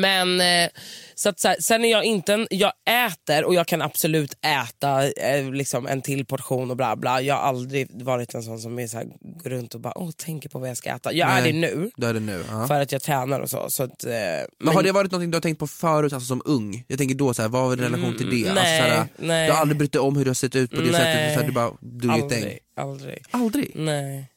Men 0.00 0.40
eh, 0.40 0.70
så 1.14 1.28
att, 1.28 1.40
så 1.40 1.48
här, 1.48 1.56
sen 1.60 1.84
är 1.84 1.90
jag 1.90 2.04
inte 2.04 2.34
en, 2.34 2.46
jag 2.50 2.72
äter 3.06 3.44
och 3.44 3.54
jag 3.54 3.66
kan 3.66 3.82
absolut 3.82 4.34
äta 4.46 5.08
eh, 5.10 5.52
liksom 5.52 5.86
en 5.86 6.02
till 6.02 6.26
portion 6.26 6.70
och 6.70 6.76
bla 6.76 6.96
bla. 6.96 7.20
Jag 7.20 7.34
har 7.34 7.42
aldrig 7.42 8.02
varit 8.02 8.34
en 8.34 8.42
sån 8.42 8.60
som 8.60 8.78
är 8.78 8.86
så 8.86 8.96
här, 8.96 9.06
går 9.42 9.50
runt 9.50 9.74
och 9.74 9.80
bara 9.80 9.98
åh, 9.98 10.10
tänker 10.10 10.48
på 10.48 10.58
vad 10.58 10.68
jag 10.68 10.76
ska 10.76 10.90
äta. 10.90 11.12
Jag 11.12 11.30
är 11.30 11.42
Nej. 11.42 11.52
det 11.52 11.58
nu 11.58 11.90
Du 11.96 12.06
är 12.06 12.14
det 12.14 12.20
nu. 12.20 12.44
Ja. 12.50 12.66
för 12.66 12.80
att 12.80 12.92
jag 12.92 13.02
tränar 13.02 13.40
och 13.40 13.50
så. 13.50 13.70
så 13.70 13.82
att, 13.82 14.04
eh, 14.04 14.12
Men 14.60 14.74
har 14.74 14.82
det 14.82 14.92
varit 14.92 15.12
något 15.12 15.30
du 15.30 15.36
har 15.36 15.40
tänkt 15.40 15.58
på 15.58 15.66
förut, 15.66 16.12
alltså 16.12 16.26
som 16.26 16.42
ung? 16.44 16.84
Jag 16.88 16.98
tänker 16.98 17.14
då, 17.14 17.34
så 17.34 17.42
här, 17.42 17.48
vad 17.48 17.62
var 17.62 17.76
din 17.76 17.84
relation 17.84 18.16
till 18.16 18.30
det? 18.30 18.42
Mm, 18.42 18.54
nej, 18.54 18.80
alltså, 18.80 18.94
så 18.94 18.98
här, 18.98 19.08
nej. 19.16 19.46
Du 19.46 19.52
har 19.52 19.60
aldrig 19.60 19.78
brytt 19.78 19.92
dig 19.92 20.00
om 20.00 20.16
hur 20.16 20.24
du 20.24 20.30
har 20.30 20.34
sett 20.34 20.56
ut 20.56 20.70
på 20.70 20.76
det 20.76 20.90
Nej. 20.90 20.92
sättet? 20.92 21.40
Så 21.40 21.46
du 21.46 21.52
bara, 21.52 21.70
do 21.80 22.10
aldrig, 22.10 22.58
aldrig. 22.76 23.22
Aldrig? 23.30 23.70
Nej. 23.74 24.30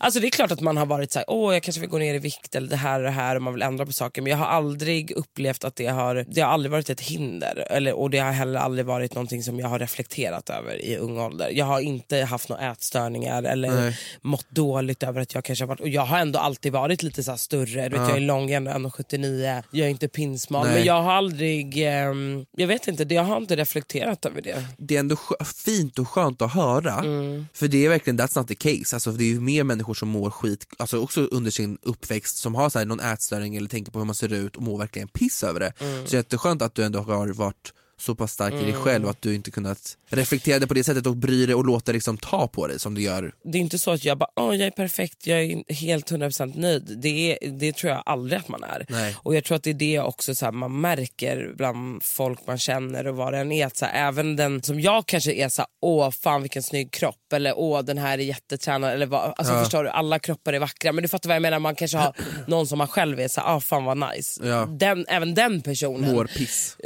Alltså 0.00 0.20
det 0.20 0.26
är 0.26 0.30
klart 0.30 0.50
att 0.50 0.60
man 0.60 0.76
har 0.76 0.86
varit 0.86 1.12
så 1.12 1.18
här, 1.18 1.30
åh 1.30 1.54
jag 1.54 1.62
kanske 1.62 1.80
vill 1.80 1.90
gå 1.90 1.98
ner 1.98 2.14
i 2.14 2.18
vikt 2.18 2.54
eller 2.54 2.68
det 2.68 2.76
här 2.76 2.98
och 2.98 3.04
det 3.04 3.10
här 3.10 3.36
och 3.36 3.42
man 3.42 3.52
vill 3.54 3.62
ändra 3.62 3.86
på 3.86 3.92
saker 3.92 4.22
men 4.22 4.30
jag 4.30 4.38
har 4.38 4.46
aldrig 4.46 5.10
upplevt 5.10 5.64
att 5.64 5.76
det 5.76 5.86
har, 5.86 6.24
det 6.28 6.40
har 6.40 6.52
aldrig 6.52 6.70
varit 6.72 6.90
ett 6.90 7.00
hinder 7.00 7.66
eller, 7.70 7.92
och 7.92 8.10
det 8.10 8.18
har 8.18 8.32
heller 8.32 8.60
aldrig 8.60 8.86
varit 8.86 9.14
någonting 9.14 9.42
som 9.42 9.58
jag 9.58 9.68
har 9.68 9.78
reflekterat 9.78 10.50
över 10.50 10.84
i 10.84 10.96
ung 10.96 11.18
ålder. 11.18 11.50
Jag 11.54 11.64
har 11.64 11.80
inte 11.80 12.16
haft 12.18 12.48
några 12.48 12.70
ätstörningar 12.72 13.42
eller 13.42 13.70
Nej. 13.70 13.98
mått 14.22 14.50
dåligt 14.50 15.02
över 15.02 15.20
att 15.20 15.34
jag 15.34 15.44
kanske 15.44 15.62
har 15.64 15.68
varit, 15.68 15.80
och 15.80 15.88
jag 15.88 16.02
har 16.02 16.18
ändå 16.18 16.38
alltid 16.38 16.72
varit 16.72 17.02
lite 17.02 17.22
så 17.22 17.36
större, 17.36 17.88
du 17.88 17.98
vet, 17.98 18.08
jag 18.08 18.16
är 18.16 18.20
lång, 18.20 18.50
jag 18.50 18.66
är 18.66 18.70
ändå 18.74 18.88
1,79, 18.88 19.62
jag 19.70 19.86
är 19.86 19.90
inte 19.90 20.08
pinsmal 20.08 20.66
Nej. 20.66 20.74
men 20.74 20.84
jag 20.84 21.02
har 21.02 21.12
aldrig, 21.12 21.86
ehm, 21.86 22.46
jag 22.56 22.66
vet 22.66 22.88
inte, 22.88 23.14
jag 23.14 23.22
har 23.24 23.36
inte 23.36 23.56
reflekterat 23.56 24.24
över 24.26 24.42
det. 24.42 24.64
Det 24.78 24.94
är 24.96 25.00
ändå 25.00 25.16
fint 25.64 25.98
och 25.98 26.08
skönt 26.08 26.42
att 26.42 26.52
höra, 26.54 26.94
Mm. 26.94 27.46
för 27.54 27.68
det 27.68 27.84
är 27.84 27.88
verkligen 27.88 28.20
that's 28.20 28.38
not 28.38 28.48
the 28.48 28.54
case. 28.54 28.96
Alltså, 28.96 29.10
det 29.12 29.24
är 29.24 29.28
ju 29.28 29.40
mer 29.40 29.64
människor 29.68 29.94
som 29.94 30.08
mår 30.08 30.30
skit, 30.30 30.66
alltså 30.78 30.98
också 30.98 31.20
under 31.20 31.50
sin 31.50 31.78
uppväxt, 31.82 32.36
som 32.36 32.54
har 32.54 32.70
så 32.70 32.78
här, 32.78 32.86
någon 32.86 33.00
ätstörning 33.00 33.56
eller 33.56 33.68
tänker 33.68 33.92
på 33.92 33.98
hur 33.98 34.06
man 34.06 34.14
ser 34.14 34.32
ut 34.32 34.56
och 34.56 34.62
mår 34.62 34.78
verkligen 34.78 35.08
piss 35.08 35.44
över 35.44 35.60
det. 35.60 35.72
Mm. 35.78 36.06
Så 36.06 36.10
det 36.10 36.16
är 36.16 36.18
jätteskönt 36.18 36.62
att 36.62 36.74
du 36.74 36.84
ändå 36.84 36.98
har 37.00 37.28
varit 37.28 37.72
så 37.98 38.14
pass 38.14 38.32
stark 38.32 38.54
i 38.54 38.64
dig 38.64 38.72
själv 38.74 39.04
och 39.04 39.10
att 39.10 39.22
du 39.22 39.34
inte 39.34 39.50
kunnat 39.50 39.96
reflektera 40.08 40.58
det 40.58 40.66
på 40.66 40.74
det 40.74 40.84
sättet 40.84 41.06
och 41.06 41.16
bry 41.16 41.46
dig 41.46 41.54
och 41.54 41.66
låta 41.66 41.92
liksom 41.92 42.16
ta 42.16 42.48
på 42.48 42.66
dig 42.66 42.80
som 42.80 42.94
du 42.94 43.02
gör. 43.02 43.32
det 43.44 43.58
är 43.58 43.62
inte 43.62 43.78
så 43.78 43.90
att 43.90 44.04
jag 44.04 44.18
bara, 44.18 44.30
Åh, 44.36 44.56
jag 44.56 44.66
är 44.66 44.70
perfekt, 44.70 45.26
jag 45.26 45.42
är 45.42 45.74
helt 45.74 46.10
100% 46.10 46.60
nöjd. 46.60 46.98
Det, 47.02 47.32
är, 47.32 47.50
det 47.50 47.72
tror 47.72 47.92
jag 47.92 48.02
aldrig 48.06 48.40
att 48.40 48.48
man 48.48 48.64
är. 48.64 48.86
Nej. 48.88 49.16
Och 49.18 49.34
jag 49.34 49.44
tror 49.44 49.56
att 49.56 49.62
det 49.62 49.70
är 49.70 49.74
det 49.74 50.00
också 50.00 50.34
så 50.34 50.44
här, 50.44 50.52
man 50.52 50.80
märker 50.80 51.52
bland 51.56 52.02
folk 52.02 52.46
man 52.46 52.58
känner 52.58 53.06
och 53.06 53.16
vad 53.16 53.32
den 53.32 53.52
är. 53.52 53.66
Att, 53.66 53.76
så 53.76 53.84
här, 53.84 54.08
även 54.08 54.36
den 54.36 54.62
som 54.62 54.80
jag 54.80 55.06
kanske 55.06 55.32
är 55.32 55.48
så 55.48 55.62
här, 55.62 55.68
åh 55.82 56.10
fan 56.10 56.42
vilken 56.42 56.62
snygg 56.62 56.90
kropp 56.90 57.32
eller 57.32 57.58
åh 57.58 57.82
den 57.82 57.98
här 57.98 58.18
är 58.18 58.22
jättetränad. 58.22 58.92
Eller 58.92 59.06
vad, 59.06 59.34
alltså, 59.36 59.54
förstår 59.54 59.84
du, 59.84 59.90
alla 59.90 60.18
kroppar 60.18 60.52
är 60.52 60.58
vackra. 60.58 60.92
Men 60.92 61.02
du 61.02 61.08
fattar 61.08 61.28
vad 61.28 61.36
jag 61.36 61.42
menar, 61.42 61.58
man 61.58 61.74
kanske 61.74 61.98
har 61.98 62.16
någon 62.46 62.66
som 62.66 62.78
man 62.78 62.88
själv 62.88 63.20
är 63.20 63.28
så 63.28 63.40
här, 63.40 63.56
ah, 63.56 63.60
fan 63.60 63.84
vad 63.84 63.98
nice. 63.98 64.46
Ja. 64.46 64.66
Den, 64.66 65.06
även 65.08 65.34
den 65.34 65.62
personen 65.62 66.28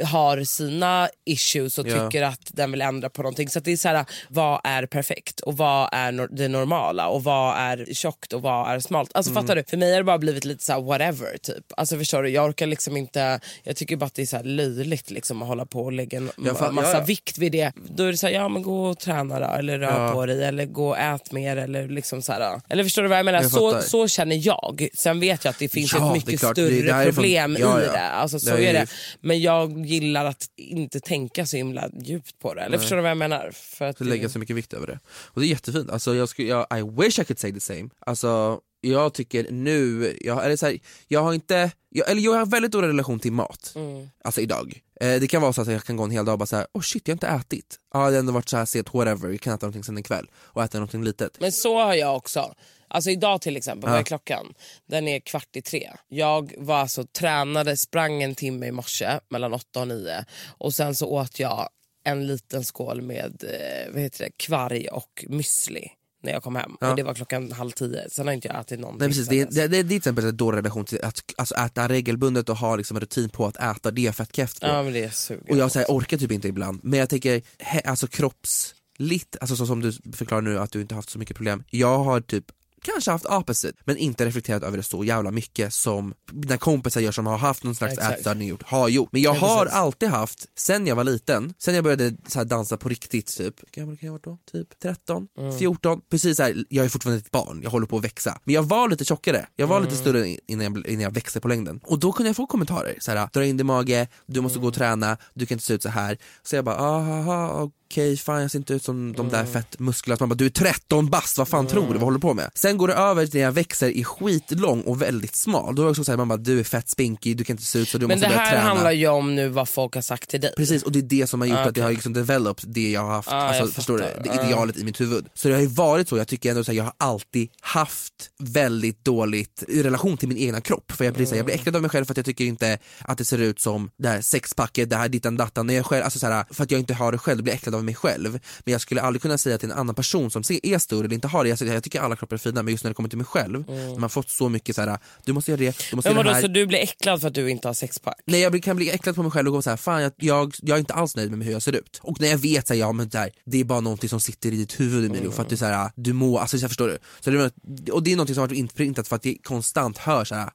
har 0.05 0.44
sina 0.44 1.02
issues 1.25 1.79
och 1.79 1.85
tycker 1.85 2.23
att 2.23 2.41
den 2.53 2.71
vill 2.71 2.81
ändra 2.81 3.09
på 3.11 3.23
någonting. 3.23 3.49
Så 3.49 3.61
det 3.61 3.73
är 3.73 3.77
så 3.77 3.88
här, 3.88 4.05
vad 4.29 4.61
är 4.65 4.87
perfekt 4.87 5.41
och 5.41 5.57
vad 5.57 5.88
är 5.93 6.29
det 6.37 6.49
normala 6.49 7.09
och 7.09 7.25
vad 7.25 7.57
är 7.59 7.95
tjockt 7.95 8.33
och 8.33 8.43
vad 8.43 8.71
är 8.75 8.81
smalt. 8.81 9.11
Alltså 9.15 9.31
Mm. 9.33 9.43
fattar 9.43 9.57
du? 9.57 9.65
För 9.71 9.77
mig 9.77 9.91
har 9.91 9.99
det 9.99 10.05
bara 10.05 10.19
blivit 10.19 10.45
lite 10.45 10.65
så 10.65 10.73
här 10.73 10.81
whatever 10.81 11.38
typ. 11.43 11.65
Alltså 11.77 11.99
förstår 11.99 12.23
du? 12.23 12.29
Jag 12.29 12.45
orkar 12.49 12.67
liksom 12.67 12.97
inte, 12.97 13.41
jag 13.62 13.77
tycker 13.77 13.97
bara 13.97 14.07
att 14.07 14.15
det 14.15 14.23
är 14.23 14.27
så 14.27 14.37
här 14.37 14.45
löjligt 14.45 15.11
liksom 15.11 15.43
att 15.43 15.49
hålla 15.49 15.67
på 15.67 15.81
och 15.85 15.93
lägga 15.93 16.19
en 16.19 16.31
fan, 16.57 16.75
massa 16.75 16.91
ja, 16.93 16.99
ja. 16.99 17.05
vikt 17.05 17.38
vid 17.38 17.53
det. 17.53 17.73
Då 17.88 18.05
är 18.05 18.11
det 18.11 18.17
så 18.19 18.27
här, 18.27 18.35
ja 18.35 18.49
men 18.49 18.62
gå 18.62 18.85
och 18.87 18.99
träna 18.99 19.41
då, 19.41 19.47
eller 19.47 19.79
rör 19.79 20.07
Ja. 20.07 20.12
på 20.12 20.27
dig 20.27 20.45
eller 20.45 20.67
gå 20.67 20.88
och 20.88 20.99
ät 20.99 21.33
mer 21.33 21.57
eller 21.57 21.88
liksom 21.88 22.23
så 22.23 22.33
här. 22.33 22.61
Eller 22.69 22.85
förstår 22.85 23.03
du 23.03 23.09
vad 23.09 23.19
jag 23.19 23.25
menar? 23.25 23.43
Jag 23.43 23.51
så, 23.51 23.81
så 23.83 24.09
känner 24.09 24.47
jag. 24.47 24.88
Sen 24.95 25.21
vet 25.21 25.45
jag 25.45 25.53
att 25.53 25.59
det 25.59 25.69
finns 25.69 25.95
ett 25.95 26.12
mycket 26.12 26.41
större 26.41 27.05
problem 27.12 27.57
i 27.57 27.61
det. 27.61 28.01
Alltså, 28.01 28.38
så 28.38 28.57
är 28.57 28.73
det. 28.73 28.87
Men 29.21 29.41
jag 29.41 29.87
gillar 29.87 30.25
att 30.25 30.47
inte 30.57 30.91
tänka 31.00 31.46
så 31.46 31.57
himla 31.57 31.90
djupt 32.02 32.38
på 32.38 32.55
det. 32.55 32.61
Eller 32.62 32.78
förstår 32.78 32.96
du 32.96 33.02
vad 33.02 33.11
jag 33.11 33.18
menar? 33.18 33.50
För 33.55 33.85
att 33.85 34.00
lägga 34.00 34.28
så 34.28 34.38
mycket 34.38 34.57
vikt 34.57 34.72
över 34.72 34.87
det. 34.87 34.98
Och 35.07 35.40
det 35.40 35.46
är 35.46 35.48
jättefint, 35.48 35.90
alltså, 35.90 36.14
jag, 36.14 36.28
skulle, 36.28 36.48
jag, 36.48 36.66
I 36.78 36.83
wish 37.02 37.18
I 37.18 37.24
could 37.24 37.38
say 37.38 37.52
the 37.52 37.61
same. 37.61 37.88
Alltså, 38.07 38.61
jag 38.81 39.14
tycker 39.14 39.46
nu, 39.50 40.16
jag, 40.20 40.44
eller 40.44 40.57
så 40.57 40.66
här, 40.66 40.78
jag 41.09 41.22
har 41.22 41.35
inte, 41.35 41.70
jag, 41.88 42.11
eller 42.11 42.22
jag 42.22 42.33
har 42.33 42.46
väldigt 42.46 42.72
dålig 42.72 42.88
relation 42.88 43.20
till 43.20 43.33
mat, 43.33 43.72
Mm. 43.76 44.09
alltså 44.24 44.40
idag. 44.40 44.81
Eh, 45.00 45.20
det 45.20 45.26
kan 45.26 45.42
vara 45.42 45.52
så 45.52 45.62
att 45.62 45.68
jag 45.68 45.85
kan 45.85 45.96
gå 45.96 46.05
en 46.05 46.11
hel 46.11 46.24
dag 46.24 46.33
och 46.33 46.38
bara 46.38 46.46
såhär, 46.46 46.66
oh 46.74 46.83
shit 46.83 47.09
jag 47.09 47.12
har 47.12 47.16
inte 47.16 47.26
ätit. 47.26 47.76
Ja 47.94 47.98
det 47.98 48.05
har 48.05 48.12
ändå 48.12 48.33
varit 48.33 48.48
så 48.48 48.57
här 48.57 48.64
sent, 48.64 48.94
whatever, 48.94 49.28
jag 49.31 49.40
kan 49.40 49.55
äta 49.55 49.66
någonting 49.66 49.85
sen 49.85 49.98
ikväll 49.98 50.31
och 50.35 50.62
äta 50.64 50.78
någonting 50.78 51.05
litet. 51.05 51.40
Men 51.40 51.52
så 51.52 51.78
har 51.83 51.94
jag 51.94 52.16
också. 52.16 52.55
Alltså 52.92 53.11
idag 53.11 53.40
till 53.40 53.57
exempel, 53.57 53.90
vad 53.90 53.98
är 53.98 54.02
klockan? 54.02 54.55
Den 54.87 55.09
är 55.09 55.20
kvart 55.20 55.57
i 55.57 55.62
tre. 55.62 55.90
Jag 56.09 56.55
var 56.59 56.76
alltså 56.76 57.05
tränade, 57.05 57.76
sprang 57.76 58.22
en 58.22 58.35
timme 58.35 58.66
i 58.66 58.72
morse 58.72 59.18
mellan 59.28 59.52
åtta 59.52 59.81
och 59.81 59.88
nio 59.88 60.24
och 60.59 60.74
sen 60.74 60.94
så 60.94 61.07
åt 61.07 61.38
jag 61.40 61.68
en 62.05 62.26
liten 62.26 62.64
skål 62.64 63.02
med 63.02 63.44
eh, 63.44 63.92
vad 63.92 64.02
heter 64.02 64.24
det, 64.24 64.31
kvarg 64.37 64.88
och 64.88 65.24
müsli 65.28 65.88
när 66.22 66.33
jag 66.33 66.42
kom 66.42 66.57
hem. 66.57 66.76
Ja. 66.81 66.90
Och 66.90 66.96
det 66.96 67.02
var 67.02 67.14
klockan 67.14 67.52
halv 67.52 67.70
tio. 67.70 68.11
Sen 68.11 68.26
har 68.26 68.35
inte 68.35 68.48
jag 68.48 68.61
ätit 68.61 68.81
någonting 68.81 68.98
Nej 68.98 69.09
precis, 69.09 69.28
det, 69.28 69.44
det, 69.44 69.68
det, 69.68 69.78
är 69.78 69.85
till 69.85 69.96
exempel 69.96 70.24
en 70.24 70.37
dålig 70.37 70.59
relation 70.59 70.85
till 70.85 71.05
att 71.05 71.20
alltså, 71.37 71.55
äta 71.55 71.88
regelbundet 71.88 72.48
och 72.48 72.57
ha 72.57 72.76
liksom 72.76 72.96
en 72.96 73.00
rutin 73.00 73.28
på 73.28 73.46
att 73.46 73.57
äta, 73.57 73.90
det 73.90 74.07
är 74.07 74.12
fett 74.12 74.37
keft 74.37 74.61
på. 74.61 74.66
Ja 74.66 74.83
men 74.83 74.92
det 74.92 75.14
suger. 75.14 75.50
Och 75.50 75.57
jag 75.57 75.72
så 75.72 75.78
här, 75.78 75.87
orkar 75.88 76.18
typ 76.18 76.33
inte 76.33 76.48
ibland, 76.48 76.81
men 76.83 76.98
jag 76.98 77.09
tänker, 77.09 77.42
he, 77.59 77.81
alltså 77.81 78.07
kroppsligt, 78.07 79.37
alltså 79.40 79.57
så 79.57 79.66
som 79.66 79.81
du 79.81 79.92
förklarar 80.12 80.42
nu 80.42 80.59
att 80.59 80.72
du 80.72 80.81
inte 80.81 80.94
haft 80.94 81.11
så 81.11 81.18
mycket 81.18 81.37
problem. 81.37 81.64
Jag 81.70 81.98
har 81.98 82.20
typ 82.20 82.44
kanske 82.83 83.11
haft 83.11 83.27
opposite 83.27 83.79
men 83.85 83.97
inte 83.97 84.27
reflekterat 84.27 84.62
över 84.62 84.77
det 84.77 84.83
så 84.83 85.05
jävla 85.05 85.31
mycket 85.31 85.75
som 85.75 86.14
mina 86.33 86.59
kompisar 86.59 87.01
gör 87.01 87.12
som 87.12 87.27
har 87.27 87.38
haft 87.38 87.64
någon 87.64 87.75
slags 87.75 87.99
ätstörning 87.99 88.49
gjort, 88.49 88.62
har 88.62 88.88
gjort. 88.88 89.09
Men 89.12 89.23
jag 89.23 89.37
Ja, 89.37 89.40
har 89.40 89.66
alltid 89.66 90.09
haft, 90.09 90.47
sen 90.59 90.87
jag 90.87 90.97
var 90.97 91.05
liten, 91.05 91.55
sen 91.59 91.75
jag 91.75 91.85
började 91.85 92.16
så 92.29 92.45
dansa 92.45 92.77
på 92.77 92.88
riktigt 92.88 93.37
typ, 93.37 93.55
hur 93.61 93.81
gammal 93.81 93.97
kan 93.97 94.07
jag 94.07 94.12
varit 94.12 94.25
då? 94.25 94.38
Typ 94.53 94.79
13, 94.83 95.29
Mm. 95.38 95.59
14, 95.59 96.01
precis 96.11 96.37
så 96.37 96.42
här, 96.42 96.64
jag 96.68 96.85
är 96.85 96.88
fortfarande 96.88 97.18
ett 97.21 97.31
barn, 97.31 97.61
jag 97.62 97.71
håller 97.71 97.87
på 97.87 97.97
att 97.97 98.05
växa. 98.05 98.38
Men 98.45 98.55
jag 98.55 98.62
var 98.62 98.88
lite 98.88 99.05
tjockare, 99.05 99.47
jag 99.57 99.66
var 99.66 99.77
Mm. 99.77 99.88
lite 99.88 100.01
större 100.01 100.37
innan 100.47 100.64
jag, 100.75 100.87
innan 100.87 101.01
jag 101.03 101.11
växte 101.14 101.40
på 101.40 101.49
längden. 101.49 101.81
Och 101.85 101.99
då 101.99 102.12
kunde 102.12 102.29
jag 102.29 102.37
få 102.37 102.47
kommentarer, 102.47 102.97
så 103.01 103.11
här, 103.12 103.29
dra 103.33 103.45
in 103.45 103.57
din 103.57 103.66
mage, 103.66 104.09
du 104.27 104.40
måste 104.40 104.59
gå 104.59 104.66
och 104.68 104.75
träna, 104.75 105.16
du 105.35 105.47
kan 105.47 105.55
inte 105.55 105.64
se 105.64 105.75
ut 105.75 105.83
så 105.83 105.88
här. 105.88 106.18
Så 106.42 106.57
jag 106.57 106.64
bara, 106.64 106.77
aha, 106.77 107.71
okej 107.92 108.16
fine 108.16 108.35
jag 108.40 108.50
ser 108.50 108.59
inte 108.59 108.74
ut 108.74 108.85
som 108.85 109.12
de 109.12 109.28
där 109.28 109.44
fettmusklerna. 109.44 110.16
Man 110.20 110.28
bara, 110.28 110.35
du 110.35 110.46
är 110.46 110.50
13 110.50 111.07
bast, 111.11 111.38
vad 111.38 111.48
fan 111.48 111.66
tror 111.66 111.87
du, 111.87 111.92
vad 111.92 112.00
håller 112.02 112.18
du 112.18 112.20
på 112.22 112.35
med? 112.35 112.50
Sen 112.55 112.78
går 112.78 112.88
det 112.88 112.94
över 112.94 113.26
till 113.26 113.35
när 113.40 113.44
jag 113.44 113.52
växer 113.52 113.88
i 113.88 114.05
skitlång 114.05 114.81
och 114.83 115.02
väldigt 115.02 115.35
smal, 115.37 115.74
då 115.74 115.83
är 115.83 115.87
det 115.87 115.90
också 115.90 116.05
såhär, 116.05 116.16
man 116.16 116.28
bara, 116.28 116.37
du 116.37 116.61
är 116.61 116.64
fett 116.64 116.88
spinkig, 116.88 117.37
du 117.37 117.44
kan 117.44 117.55
inte 117.55 117.62
se 117.62 117.78
ut 117.78 117.88
så, 117.88 117.98
du 117.98 118.07
Men 118.07 118.16
måste 118.18 118.26
det 118.28 118.35
börja 118.35 118.40
här 118.44 118.50
träna. 118.52 118.64
handlar 118.68 118.92
ju 118.92 119.09
om 119.09 119.35
nu 119.35 119.48
vad 119.48 119.68
folk 119.68 119.94
har 119.94 120.02
sagt 120.02 120.31
till 120.31 120.40
dig. 120.40 120.52
Precis, 120.57 120.83
och 120.83 120.92
det 120.92 120.98
är 120.98 121.02
det 121.02 121.26
som 121.26 121.40
har 121.40 121.48
gjort 121.48 121.59
Ah, 121.59 121.64
att 121.68 121.76
jag 121.76 121.85
har 121.85 121.92
liksom 121.92 122.12
developed 122.12 122.70
det 122.70 122.90
jag 122.90 123.00
har 123.00 123.11
haft, 123.12 123.28
Ah, 123.28 123.35
alltså, 123.35 123.62
jag 123.62 123.72
förstår 123.72 123.98
du? 123.98 124.05
Det 124.24 124.31
Ah. 124.31 124.44
idealet 124.46 124.76
i 124.76 124.85
mitt 124.85 125.00
huvud. 125.00 125.26
Så 125.35 125.48
det 125.48 125.55
har 125.55 125.61
ju 125.61 125.66
varit 125.66 126.09
så, 126.09 126.16
jag 126.16 126.28
tycker 126.28 126.48
ändå 126.50 126.61
att 126.61 126.68
jag 126.68 126.85
har 126.85 126.92
alltid 126.96 127.48
haft 127.61 128.12
väldigt 128.38 129.05
dåligt 129.05 129.64
i 129.68 129.83
relation 129.83 130.16
till 130.16 130.28
min 130.28 130.38
egna 130.38 130.61
kropp. 130.61 130.92
För 130.92 131.05
jag 131.05 131.14
blir, 131.14 131.26
så 131.26 131.31
här, 131.31 131.37
jag 131.37 131.46
blir 131.46 131.55
äcklad 131.55 131.76
av 131.76 131.83
mig 131.83 131.90
själv 131.90 132.05
för 132.05 132.12
att 132.12 132.16
jag 132.16 132.26
tycker 132.26 132.44
inte 132.44 132.78
att 133.00 133.18
det 133.18 133.24
ser 133.24 133.38
ut 133.38 133.61
som 133.61 133.90
det 133.98 134.09
här 134.09 134.20
sexpacket, 134.20 134.90
det 134.90 134.96
här 134.96 135.09
dittan 135.09 135.37
dattan. 135.37 135.66
När 135.66 135.74
jag 135.74 135.87
själv, 135.87 136.05
alltså 136.05 136.18
så 136.18 136.26
här, 136.26 136.44
för 136.50 136.62
att 136.64 136.70
jag 136.70 136.81
inte 136.81 136.94
har 136.94 137.12
det 137.12 137.18
själv, 137.18 137.42
blir 137.42 137.52
jag 137.52 137.59
äcklad 137.59 137.74
av 137.74 137.82
mig 137.83 137.95
själv. 137.95 138.33
Men 138.64 138.73
jag 138.73 138.81
skulle 138.81 139.03
aldrig 139.03 139.23
kunna 139.23 139.38
säga 139.38 139.59
till 139.59 139.71
en 139.71 139.79
annan 139.79 139.95
person 139.95 140.31
som 140.31 140.42
ser- 140.45 140.66
är 140.66 140.79
stor 140.79 141.05
eller 141.05 141.14
inte 141.14 141.29
har 141.29 141.45
det, 141.45 141.51
jag, 141.61 141.68
jag 141.75 141.83
tycker 141.85 142.01
alla 142.01 142.16
kroppar 142.16 142.37
är 142.37 142.38
fina 142.38 142.62
men 142.62 142.73
just 142.73 142.85
när 142.85 142.90
det 142.90 142.95
kommer 142.95 143.09
till 143.09 143.18
mig 143.18 143.27
själv, 143.27 143.64
när 143.68 143.99
man 143.99 144.11
fått 144.11 144.31
så 144.31 144.49
mycket 144.49 144.77
så 144.77 144.83
här, 144.83 144.99
du 145.25 145.33
måste 145.33 145.51
göra 145.51 145.59
det, 145.61 145.77
du 145.90 145.97
måste 145.97 146.09
Men 146.11 146.16
göra 146.16 146.23
det 146.23 146.29
vadå, 146.29 146.35
här. 146.35 146.42
så 146.42 146.49
du 146.49 146.66
blir 146.66 146.79
äcklad 146.79 147.21
för 147.21 147.29
att 147.29 147.35
du 147.35 147.51
inte 147.51 147.68
har 147.68 147.75
sexpack? 147.75 148.21
Nej 148.27 148.40
jag 148.40 148.62
kan 148.62 148.77
bli 148.77 148.90
äcklad 148.90 149.14
på 149.16 149.23
mig 149.23 149.33
själv 149.33 149.49
och 149.49 149.55
gå 149.55 149.62
så 149.62 149.71
här, 149.71 149.77
fan 149.77 150.03
jag, 150.03 150.12
jag, 150.16 150.55
jag 150.62 150.75
är 150.75 150.79
inte 150.81 150.95
alls 150.95 151.16
nöjd 151.16 151.31
med 151.31 151.47
hur 151.47 151.53
jag 151.53 151.62
ser 151.62 151.73
ut. 151.73 152.01
Och 152.03 152.21
när 152.21 152.29
jag 152.29 152.38
vet 152.38 152.71
att 152.71 152.77
ja 152.77 152.92
men 152.92 153.09
det, 153.09 153.18
här, 153.18 153.31
det 153.45 153.61
är 153.61 153.64
bara 153.64 153.81
någonting 153.81 154.09
som 154.09 154.21
sitter 154.21 154.53
i 154.53 154.57
ditt 154.57 154.81
huvud 154.81 155.05
Emilio 155.11 155.31
för 155.31 155.42
att 155.42 155.49
du, 155.49 155.57
så 155.57 155.64
här, 155.64 155.90
du 155.97 156.12
mår, 156.12 156.40
alltså 156.40 156.57
jag 156.57 156.71
förstår 156.71 156.88
du. 156.88 156.99
Så 157.21 157.31
det, 157.31 157.92
och 157.92 158.03
det 158.03 158.12
är 158.12 158.16
någonting 158.16 158.35
som 158.35 158.40
har 158.42 158.49
varit 158.49 158.59
inprintat 158.59 159.09
för 159.09 159.16
att 159.16 159.25
jag 159.25 159.37
konstant 159.42 159.99
hör 159.99 160.25
så 160.25 160.35
här. 160.35 160.51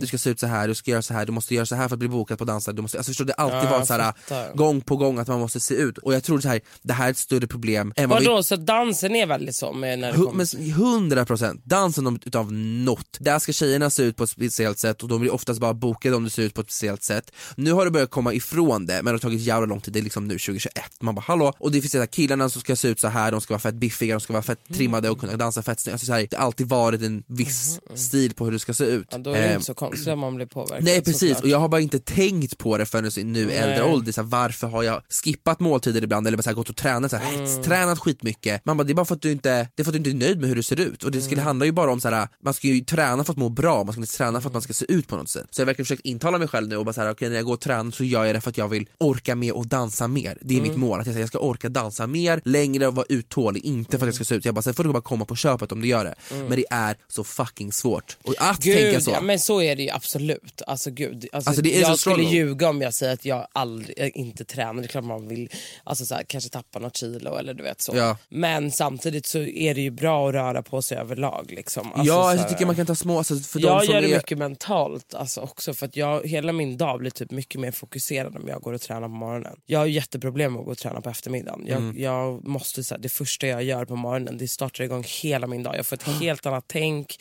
du 0.00 0.06
ska 0.06 0.18
se 0.18 0.30
ut 0.30 0.40
så 0.40 0.46
här, 0.46 0.68
du 0.68 0.74
ska 0.74 0.90
göra 0.90 1.02
så 1.02 1.14
här, 1.14 1.26
du 1.26 1.32
måste 1.32 1.54
göra 1.54 1.66
så 1.66 1.74
här 1.74 1.88
för 1.88 1.94
att 1.94 1.98
bli 1.98 2.08
bokad 2.08 2.38
på 2.38 2.44
dansare, 2.44 2.76
du 2.76 2.82
måste, 2.82 2.98
alltså 2.98 3.10
förstår 3.10 3.24
du, 3.24 3.32
det 3.36 3.42
har 3.42 3.50
alltid 3.50 3.70
Ja, 3.70 3.76
varit 3.78 3.86
så 3.86 3.92
här, 3.94 4.12
fattar. 4.12 4.54
gång 4.54 4.80
på 4.80 4.96
gång 4.96 5.18
att 5.18 5.28
man 5.28 5.40
måste 5.40 5.60
se 5.60 5.74
ut. 5.74 5.98
Och 5.98 6.14
jag 6.14 6.24
tror 6.24 6.40
så 6.40 6.48
här, 6.48 6.60
det 6.82 6.92
här 6.92 7.06
är 7.06 7.10
ett 7.10 7.16
större 7.18 7.46
problem 7.46 7.92
än 7.96 8.08
vad 8.08 8.20
vi 8.20 8.26
Vadå, 8.26 8.42
så 8.42 8.56
dansen 8.56 9.16
är 9.16 9.26
väldigt 9.26 9.54
så 9.56 9.72
med 9.72 9.98
när 9.98 10.12
det 10.12 10.18
Hu- 10.18 10.24
kommer... 10.24 10.56
men 10.58 10.70
100 10.70 11.24
procent, 11.24 11.64
dansen 11.64 12.18
utav 12.24 12.52
något. 12.52 13.16
Där 13.20 13.38
ska 13.38 13.52
tjejerna 13.52 13.90
se 13.90 14.02
ut 14.02 14.16
på 14.16 14.24
ett 14.24 14.30
speciellt 14.30 14.78
sätt 14.78 15.02
och 15.02 15.08
de 15.08 15.20
blir 15.20 15.32
oftast 15.34 15.60
bara 15.60 15.74
bokade 15.74 16.16
om 16.16 16.24
du 16.24 16.30
ser 16.30 16.42
ut 16.42 16.54
på 16.54 16.60
ett 16.60 16.70
speciellt 16.70 17.02
sätt. 17.02 17.30
Nu 17.56 17.72
har 17.72 17.84
det 17.84 17.90
börjat 17.90 18.10
komma 18.10 18.32
ifrån 18.34 18.86
det 18.86 18.94
men 18.94 19.04
det 19.04 19.10
har 19.10 19.18
tagit 19.18 19.40
jävla 19.40 19.66
lång 19.66 19.80
tid, 19.80 19.94
det 19.94 19.98
är 20.00 20.02
liksom 20.02 20.28
nu 20.28 20.34
2021. 20.34 20.72
Man 21.00 21.14
bara 21.14 21.20
hallå? 21.20 21.52
Och 21.58 21.72
det 21.72 21.80
finns 21.80 21.92
de 21.92 21.98
här 21.98 22.06
killarna 22.06 22.48
som 22.48 22.60
ska 22.60 22.76
se 22.76 22.88
ut 22.88 23.00
så 23.00 23.08
här, 23.08 23.32
de 23.32 23.40
ska 23.40 23.54
vara 23.54 23.60
fett 23.60 23.74
biffiga, 23.74 24.14
de 24.14 24.20
ska 24.20 24.32
vara 24.32 24.42
fett 24.42 24.58
trimmade 24.74 25.10
och 25.10 25.20
kunna 25.20 25.36
dansa 25.36 25.62
fett 25.62 25.80
snyggt. 25.80 25.92
Alltså 25.92 26.06
så 26.06 26.12
här, 26.12 26.26
det 26.30 26.36
har 26.36 26.44
alltid 26.44 26.68
varit 26.68 27.02
en 27.02 27.22
viss 27.26 27.80
stil 27.94 28.34
på 28.34 28.44
hur 28.44 28.52
det 28.52 28.58
ska 28.58 28.74
se 28.74 28.84
ut. 28.84 29.06
Ja, 29.10 29.18
då 29.18 29.30
är 29.30 29.34
det 29.34 29.46
Ehm, 29.46 29.52
inte 29.52 29.64
så 29.64 29.74
konstigt 29.74 30.08
om 30.08 30.18
man 30.18 30.34
blir 30.34 30.46
påverkad. 30.46 30.84
Nej 30.84 31.02
precis, 31.04 31.20
såklart. 31.20 31.42
och 31.42 31.48
jag 31.48 31.58
har 31.58 31.68
bara 31.68 31.80
inte 31.80 31.98
tänkt 31.98 32.58
på 32.58 32.78
det 32.78 32.86
förrän 32.86 33.10
i 33.18 33.24
nu 33.24 33.46
Nej. 33.46 33.56
äldre 33.56 33.84
ålder, 33.84 34.12
så 34.12 34.20
här, 34.22 34.28
varför 34.28 34.66
har 34.66 34.82
jag 34.82 35.02
skippat 35.24 35.60
måltider 35.60 36.02
ibland 36.04 36.26
eller 36.26 36.36
bara 36.36 36.42
så 36.42 36.50
här, 36.50 36.54
gått 36.62 36.68
och 36.70 36.76
tränat, 36.76 37.10
så 37.10 37.16
här, 37.16 37.28
Mm. 37.28 37.40
hetstränat 37.40 37.98
skitmycket. 37.98 38.64
Man 38.64 38.76
bara, 38.76 38.84
det 38.84 38.92
är 38.92 38.94
bara 38.94 39.06
för 39.06 39.14
att 39.14 39.22
du 39.22 39.32
inte, 39.32 39.68
det 39.74 39.82
är 39.82 39.84
för 39.84 39.90
att 39.90 40.04
du 40.04 40.10
inte 40.10 40.24
är 40.24 40.28
nöjd 40.28 40.40
med 40.40 40.48
hur 40.48 40.56
du 40.56 40.62
ser 40.62 40.80
ut. 40.80 41.02
Och 41.02 41.10
det, 41.10 41.20
ska, 41.20 41.34
det 41.34 41.40
handlar 41.42 41.66
ju 41.66 41.72
bara 41.72 41.92
om 41.92 42.00
så 42.00 42.08
här, 42.08 42.28
man 42.44 42.54
ska 42.54 42.66
ju 42.68 42.80
träna 42.80 43.24
för 43.24 43.32
att 43.32 43.38
må 43.38 43.48
bra, 43.48 43.84
man 43.84 43.92
ska 43.92 44.00
inte 44.00 44.16
träna 44.16 44.40
för 44.40 44.48
att 44.48 44.52
man 44.52 44.62
ska 44.62 44.72
se 44.72 44.84
ut 44.92 45.08
på 45.08 45.16
något 45.16 45.28
sätt. 45.28 45.46
Så 45.50 45.60
jag 45.60 45.64
har 45.64 45.66
verkligen 45.66 45.84
försökt 45.86 46.06
intala 46.06 46.38
mig 46.38 46.48
själv 46.48 46.68
nu 46.68 46.76
och 46.76 46.84
bara 46.84 46.92
så 46.92 47.00
här, 47.00 47.10
okej 47.10 47.28
när 47.28 47.36
jag 47.36 47.44
går 47.44 47.52
och 47.54 47.60
tränar 47.60 47.90
så 47.90 48.04
gör 48.04 48.24
jag 48.24 48.34
det 48.36 48.40
för 48.40 48.50
att 48.50 48.58
jag 48.58 48.68
vill 48.68 48.88
orka 48.98 49.34
med 49.34 49.52
och 49.52 49.66
dansa 49.66 50.08
mer. 50.08 50.38
Det 50.40 50.54
är 50.54 50.58
Mm. 50.58 50.68
mitt 50.70 50.78
mål, 50.78 51.00
att 51.00 51.06
jag, 51.06 51.12
säger, 51.14 51.22
jag 51.22 51.28
ska 51.28 51.38
orka 51.38 51.68
dansa 51.68 52.06
mer, 52.06 52.40
längre 52.44 52.86
och 52.86 52.94
vara 52.94 53.06
uthållig, 53.08 53.64
inte 53.64 53.98
för 53.98 54.06
att 54.06 54.08
jag 54.08 54.14
ska 54.14 54.24
se 54.24 54.34
ut. 54.34 54.44
Jag 54.44 54.54
bara, 54.54 54.62
sen 54.62 54.74
får 54.74 54.84
du 54.84 54.92
bara 54.92 55.02
komma 55.02 55.24
på 55.24 55.36
köpet 55.36 55.72
om 55.72 55.80
du 55.80 55.88
gör 55.88 56.04
det. 56.04 56.14
Men 56.48 56.50
det 56.50 56.64
är 56.70 56.96
så 57.08 57.24
fucking 57.24 57.72
svårt. 57.72 58.16
Och 58.22 58.34
att 58.38 58.60
tänka 58.60 58.78
Mm. 58.80 58.92
Gud, 58.92 59.02
så. 59.02 59.10
ja, 59.10 59.20
men 59.20 59.38
så 59.38 59.62
är 59.62 59.76
det 59.76 59.82
ju 59.82 59.90
absolut. 59.90 60.62
Alltså, 60.66 60.90
gud, 60.90 61.26
alltså, 61.32 61.50
Alltså, 61.50 61.62
det 61.62 61.76
är 61.76 61.80
jag 61.80 61.98
skulle 61.98 62.22
ljuga 62.24 62.68
om 62.68 62.80
jag 62.82 62.94
säger 62.94 63.12
att 63.12 63.24
jag 63.24 63.46
aldrig, 63.52 63.98
jag 63.98 64.16
inte 64.16 64.44
tränar. 64.44 64.74
Det 64.82 64.86
är 64.86 64.88
klart 64.88 65.04
man 65.04 65.28
vill 65.28 65.48
alltså, 65.84 66.04
så 66.06 66.14
här, 66.14 66.22
kanske 66.28 66.50
tappa 66.52 66.78
något 66.78 66.96
kilo 66.96 67.36
eller 67.36 67.54
du 67.54 67.62
vet 67.62 67.80
så. 67.80 67.96
Ja. 67.96 68.16
Men 68.28 68.70
samtidigt 68.70 69.26
så 69.26 69.38
är 69.38 69.74
det 69.74 69.80
ju 69.80 69.90
bra 69.90 70.28
att 70.28 70.34
röra 70.34 70.62
på 70.62 70.82
sig 70.82 70.98
överlag. 70.98 71.46
Liksom. 71.56 71.92
Alltså, 71.92 72.04
ja, 72.14 72.34
jag 72.34 72.48
tycker 72.48 72.66
man 72.66 72.76
kan 72.76 72.86
ta 72.86 72.94
små, 72.94 73.18
alltså, 73.18 73.36
för 73.36 73.60
jag 73.60 73.84
gör 73.84 74.00
det 74.00 74.12
är... 74.12 74.16
mycket 74.16 74.38
mentalt 74.38 75.14
alltså 75.14 75.40
också 75.40 75.74
för 75.74 75.86
att 75.86 75.96
jag, 75.96 76.26
hela 76.28 76.52
min 76.52 76.76
dag 76.76 76.98
blir 76.98 77.10
typ 77.10 77.30
mycket 77.30 77.60
mer 77.60 77.70
fokuserad 77.70 78.36
om 78.36 78.48
jag 78.48 78.60
går 78.62 78.72
och 78.72 78.80
tränar 78.80 79.08
på 79.08 79.14
morgonen. 79.14 79.56
Jag 79.66 79.78
har 79.78 79.86
jätteproblem 79.86 80.52
med 80.52 80.60
att 80.60 80.64
gå 80.66 80.70
och 80.72 80.78
träna 80.78 81.00
på 81.00 81.10
eftermiddagen. 81.10 81.62
Jag, 81.66 81.78
Mm. 81.82 82.02
jag 82.02 82.48
måste, 82.48 82.84
så 82.84 82.94
här, 82.94 83.02
det 83.02 83.08
första 83.08 83.46
jag 83.46 83.62
gör 83.62 83.84
på 83.84 83.96
morgonen 83.96 84.38
det 84.38 84.48
startar 84.48 84.84
igång 84.84 85.04
hela 85.22 85.46
min 85.46 85.62
dag. 85.62 85.76
Jag 85.76 85.86
får 85.86 85.96
ett 85.96 86.02
helt 86.02 86.46
annat 86.46 86.64
tänk, 86.68 87.16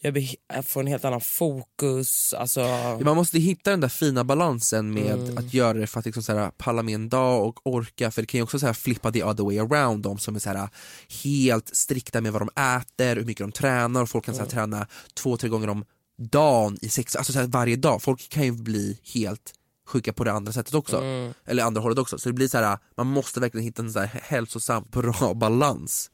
jag, 0.00 0.12
blir, 0.12 0.28
jag 0.54 0.64
får 0.66 0.80
en 0.80 0.86
helt 0.86 1.04
annan 1.04 1.20
fokus. 1.20 2.34
Alltså, 2.34 2.60
Man 3.00 3.16
måste 3.16 3.38
hitta 3.38 3.70
den 3.70 3.80
där 3.80 3.88
fina 3.88 4.24
balansen 4.24 4.92
med 4.92 5.06
Mm. 5.16 5.38
att 5.38 5.54
göra 5.54 5.72
det 5.78 5.86
för 5.86 5.98
att 5.98 6.04
liksom 6.06 6.22
så 6.22 6.32
här, 6.38 6.50
palla 6.50 6.82
med 6.82 6.94
en 6.94 7.08
dag 7.08 7.46
och 7.46 7.60
orka, 7.66 8.10
för 8.10 8.22
det 8.22 8.26
kan 8.26 8.38
ju 8.38 8.42
också 8.42 8.58
så 8.66 8.68
här, 8.68 8.74
flippa 8.74 9.12
the 9.12 9.24
other 9.24 9.44
way 9.44 9.58
around, 9.58 10.02
de 10.02 10.18
som 10.18 10.34
är 10.36 10.38
så 10.40 10.50
här, 10.50 10.68
helt 11.24 11.76
strikta 11.76 12.20
med 12.20 12.32
vad 12.32 12.42
de 12.42 12.48
äter, 12.76 13.16
hur 13.16 13.24
mycket 13.24 13.44
de 13.44 13.52
tränar, 13.52 14.02
och 14.02 14.08
folk 14.10 14.24
kan 14.24 14.34
så 14.34 14.40
Mm. 14.40 14.48
här, 14.48 14.60
träna 14.60 14.86
två, 15.14 15.36
tre 15.36 15.48
gånger 15.48 15.68
om 15.68 15.84
dagen 16.18 16.78
i 16.80 16.88
sex, 16.88 17.16
alltså 17.16 17.32
så 17.32 17.38
här, 17.38 17.46
varje 17.46 17.76
dag. 17.76 18.02
Folk 18.02 18.28
kan 18.28 18.42
ju 18.44 18.52
bli 18.52 18.98
helt 19.14 19.52
sjuka 19.88 20.12
på 20.12 20.24
det 20.24 20.32
andra 20.32 20.52
sättet 20.52 20.74
också, 20.74 20.96
Mm. 20.96 21.32
eller 21.44 21.62
andra 21.64 21.80
hållet 21.80 21.98
också. 21.98 22.18
Så 22.18 22.28
det 22.28 22.32
blir 22.32 22.48
så 22.48 22.58
här, 22.58 22.78
man 22.96 23.06
måste 23.06 23.40
verkligen 23.40 23.64
hitta 23.64 23.82
en 23.82 23.92
så 23.92 23.98
här 24.00 24.20
hälsosam, 24.24 24.84
bra 24.92 25.34
balans. 25.34 26.10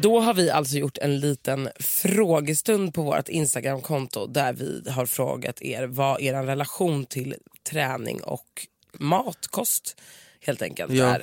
Då 0.00 0.20
har 0.20 0.34
vi 0.34 0.50
alltså 0.50 0.76
gjort 0.76 0.98
en 0.98 1.20
liten 1.20 1.68
frågestund 1.80 2.94
på 2.94 3.02
vårt 3.02 3.28
Instagramkonto 3.28 4.26
där 4.26 4.52
vi 4.52 4.90
har 4.90 5.06
frågat 5.06 5.62
er 5.62 5.86
vad 5.86 6.20
er 6.20 6.34
relation 6.34 7.06
till 7.06 7.34
träning 7.70 8.22
och 8.22 8.66
matkost 8.98 9.96
helt 10.40 10.62
enkelt 10.62 10.92
Ja. 10.92 11.18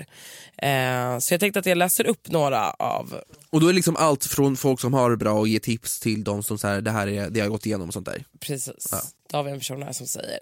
är. 0.58 1.14
Eh, 1.14 1.20
så 1.20 1.34
jag 1.34 1.40
tänkte 1.40 1.60
att 1.60 1.66
jag 1.66 1.78
läser 1.78 2.08
upp 2.08 2.32
några 2.32 2.72
av 2.72 3.16
Och 3.50 3.62
då 3.62 3.68
är 3.68 3.74
liksom 3.74 3.96
allt 3.96 4.26
från 4.26 4.58
folk 4.58 4.80
som 4.80 4.94
har 4.94 5.10
det 5.12 5.18
bra 5.18 5.34
och 5.34 5.48
ger 5.48 5.60
tips 5.60 6.00
till 6.00 6.24
de 6.24 6.44
som 6.44 6.58
så 6.58 6.68
här, 6.68 6.82
det 6.82 6.92
här 6.92 7.08
är 7.08 7.30
det 7.30 7.40
jag 7.40 7.46
har 7.46 7.50
gått 7.50 7.66
igenom 7.66 7.88
och 7.88 7.94
sånt 7.94 8.06
där. 8.06 8.24
Precis. 8.40 9.14
Då 9.32 9.38
har 9.38 9.44
vi 9.44 9.52
en 9.52 9.60
person 9.60 9.84
här 9.84 9.92
som 9.94 10.08
säger 10.08 10.40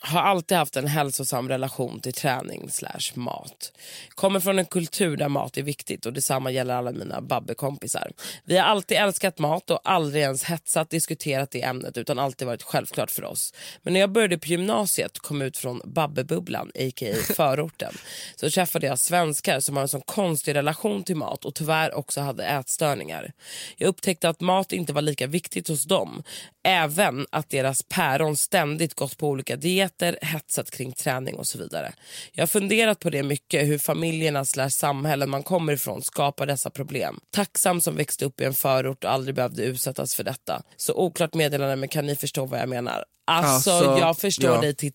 har 0.00 0.20
alltid 0.20 0.58
haft 0.58 0.76
en 0.76 0.86
hälsosam 0.86 1.48
relation 1.48 2.00
till 2.00 2.12
träning 2.12 2.70
slash 2.70 3.14
mat. 3.14 3.72
Kommer 4.08 4.40
från 4.40 4.58
en 4.58 4.64
kultur 4.64 5.16
där 5.16 5.28
mat 5.28 5.56
är 5.56 5.62
viktigt 5.62 6.06
och 6.06 6.12
detsamma 6.12 6.50
gäller 6.50 6.74
alla 6.74 6.92
mina 6.92 7.20
babbekompisar. 7.20 8.12
Vi 8.44 8.56
har 8.56 8.64
alltid 8.64 8.96
älskat 8.96 9.38
mat 9.38 9.70
och 9.70 9.80
aldrig 9.84 10.22
ens 10.22 10.44
hetsat 10.44 10.90
diskuterat 10.90 11.50
det 11.50 11.62
ämnet 11.62 11.96
utan 11.96 12.18
alltid 12.18 12.46
varit 12.46 12.62
självklart 12.62 13.10
för 13.10 13.24
oss. 13.24 13.54
Men 13.82 13.92
när 13.92 14.00
jag 14.00 14.12
började 14.12 14.38
på 14.38 14.46
gymnasiet 14.46 15.18
kom 15.18 15.42
ut 15.42 15.56
från 15.56 15.80
babbebubblan, 15.84 16.70
a.k.a. 16.74 17.14
förorten, 17.34 17.94
så 18.36 18.50
träffade 18.50 18.86
jag 18.86 18.98
svenskar 18.98 19.60
som 19.60 19.76
har 19.76 19.82
en 19.82 19.88
sån 19.88 20.00
konstig 20.00 20.54
relation 20.54 21.02
till 21.02 21.16
mat 21.16 21.44
och 21.44 21.54
tyvärr 21.54 21.94
också 21.94 22.20
hade 22.20 22.44
ätstörningar. 22.44 23.32
Jag 23.76 23.88
upptäckte 23.88 24.28
att 24.28 24.40
mat 24.40 24.72
inte 24.72 24.92
var 24.92 25.02
lika 25.02 25.26
viktigt 25.26 25.68
hos 25.68 25.84
dem. 25.84 26.22
Även 26.68 27.26
att 27.30 27.50
deras 27.50 27.82
päron 27.82 28.36
ständigt 28.36 28.94
gått 28.94 29.18
på 29.18 29.28
olika 29.28 29.56
dieter, 29.56 30.18
hetsat 30.22 30.70
kring 30.70 30.92
träning 30.92 31.34
och 31.34 31.46
så 31.46 31.58
vidare. 31.58 31.92
Jag 32.32 32.42
har 32.42 32.46
funderat 32.46 33.00
på 33.00 33.10
det 33.10 33.22
mycket, 33.22 33.66
hur 33.68 33.78
familjerna 33.78 34.44
slash 34.44 34.70
samhällen 34.70 35.30
man 35.30 35.42
kommer 35.42 35.72
ifrån 35.72 36.02
skapar 36.02 36.46
dessa 36.46 36.70
problem. 36.70 37.20
Tacksam 37.30 37.80
som 37.80 37.96
växte 37.96 38.24
upp 38.24 38.40
i 38.40 38.44
en 38.44 38.54
förort 38.54 39.04
och 39.04 39.10
aldrig 39.10 39.34
behövde 39.34 39.62
utsättas 39.62 40.14
för 40.14 40.24
detta. 40.24 40.62
Så 40.76 40.94
oklart 40.94 41.34
meddelande, 41.34 41.76
men 41.76 41.88
kan 41.88 42.06
ni 42.06 42.16
förstå 42.16 42.46
vad 42.46 42.60
jag 42.60 42.68
menar? 42.68 43.04
Alltså, 43.26 43.70
Alltså, 43.70 43.98
jag 44.00 44.18
förstår 44.18 44.54
ja. 44.54 44.60
dig 44.60 44.74
till 44.74 44.92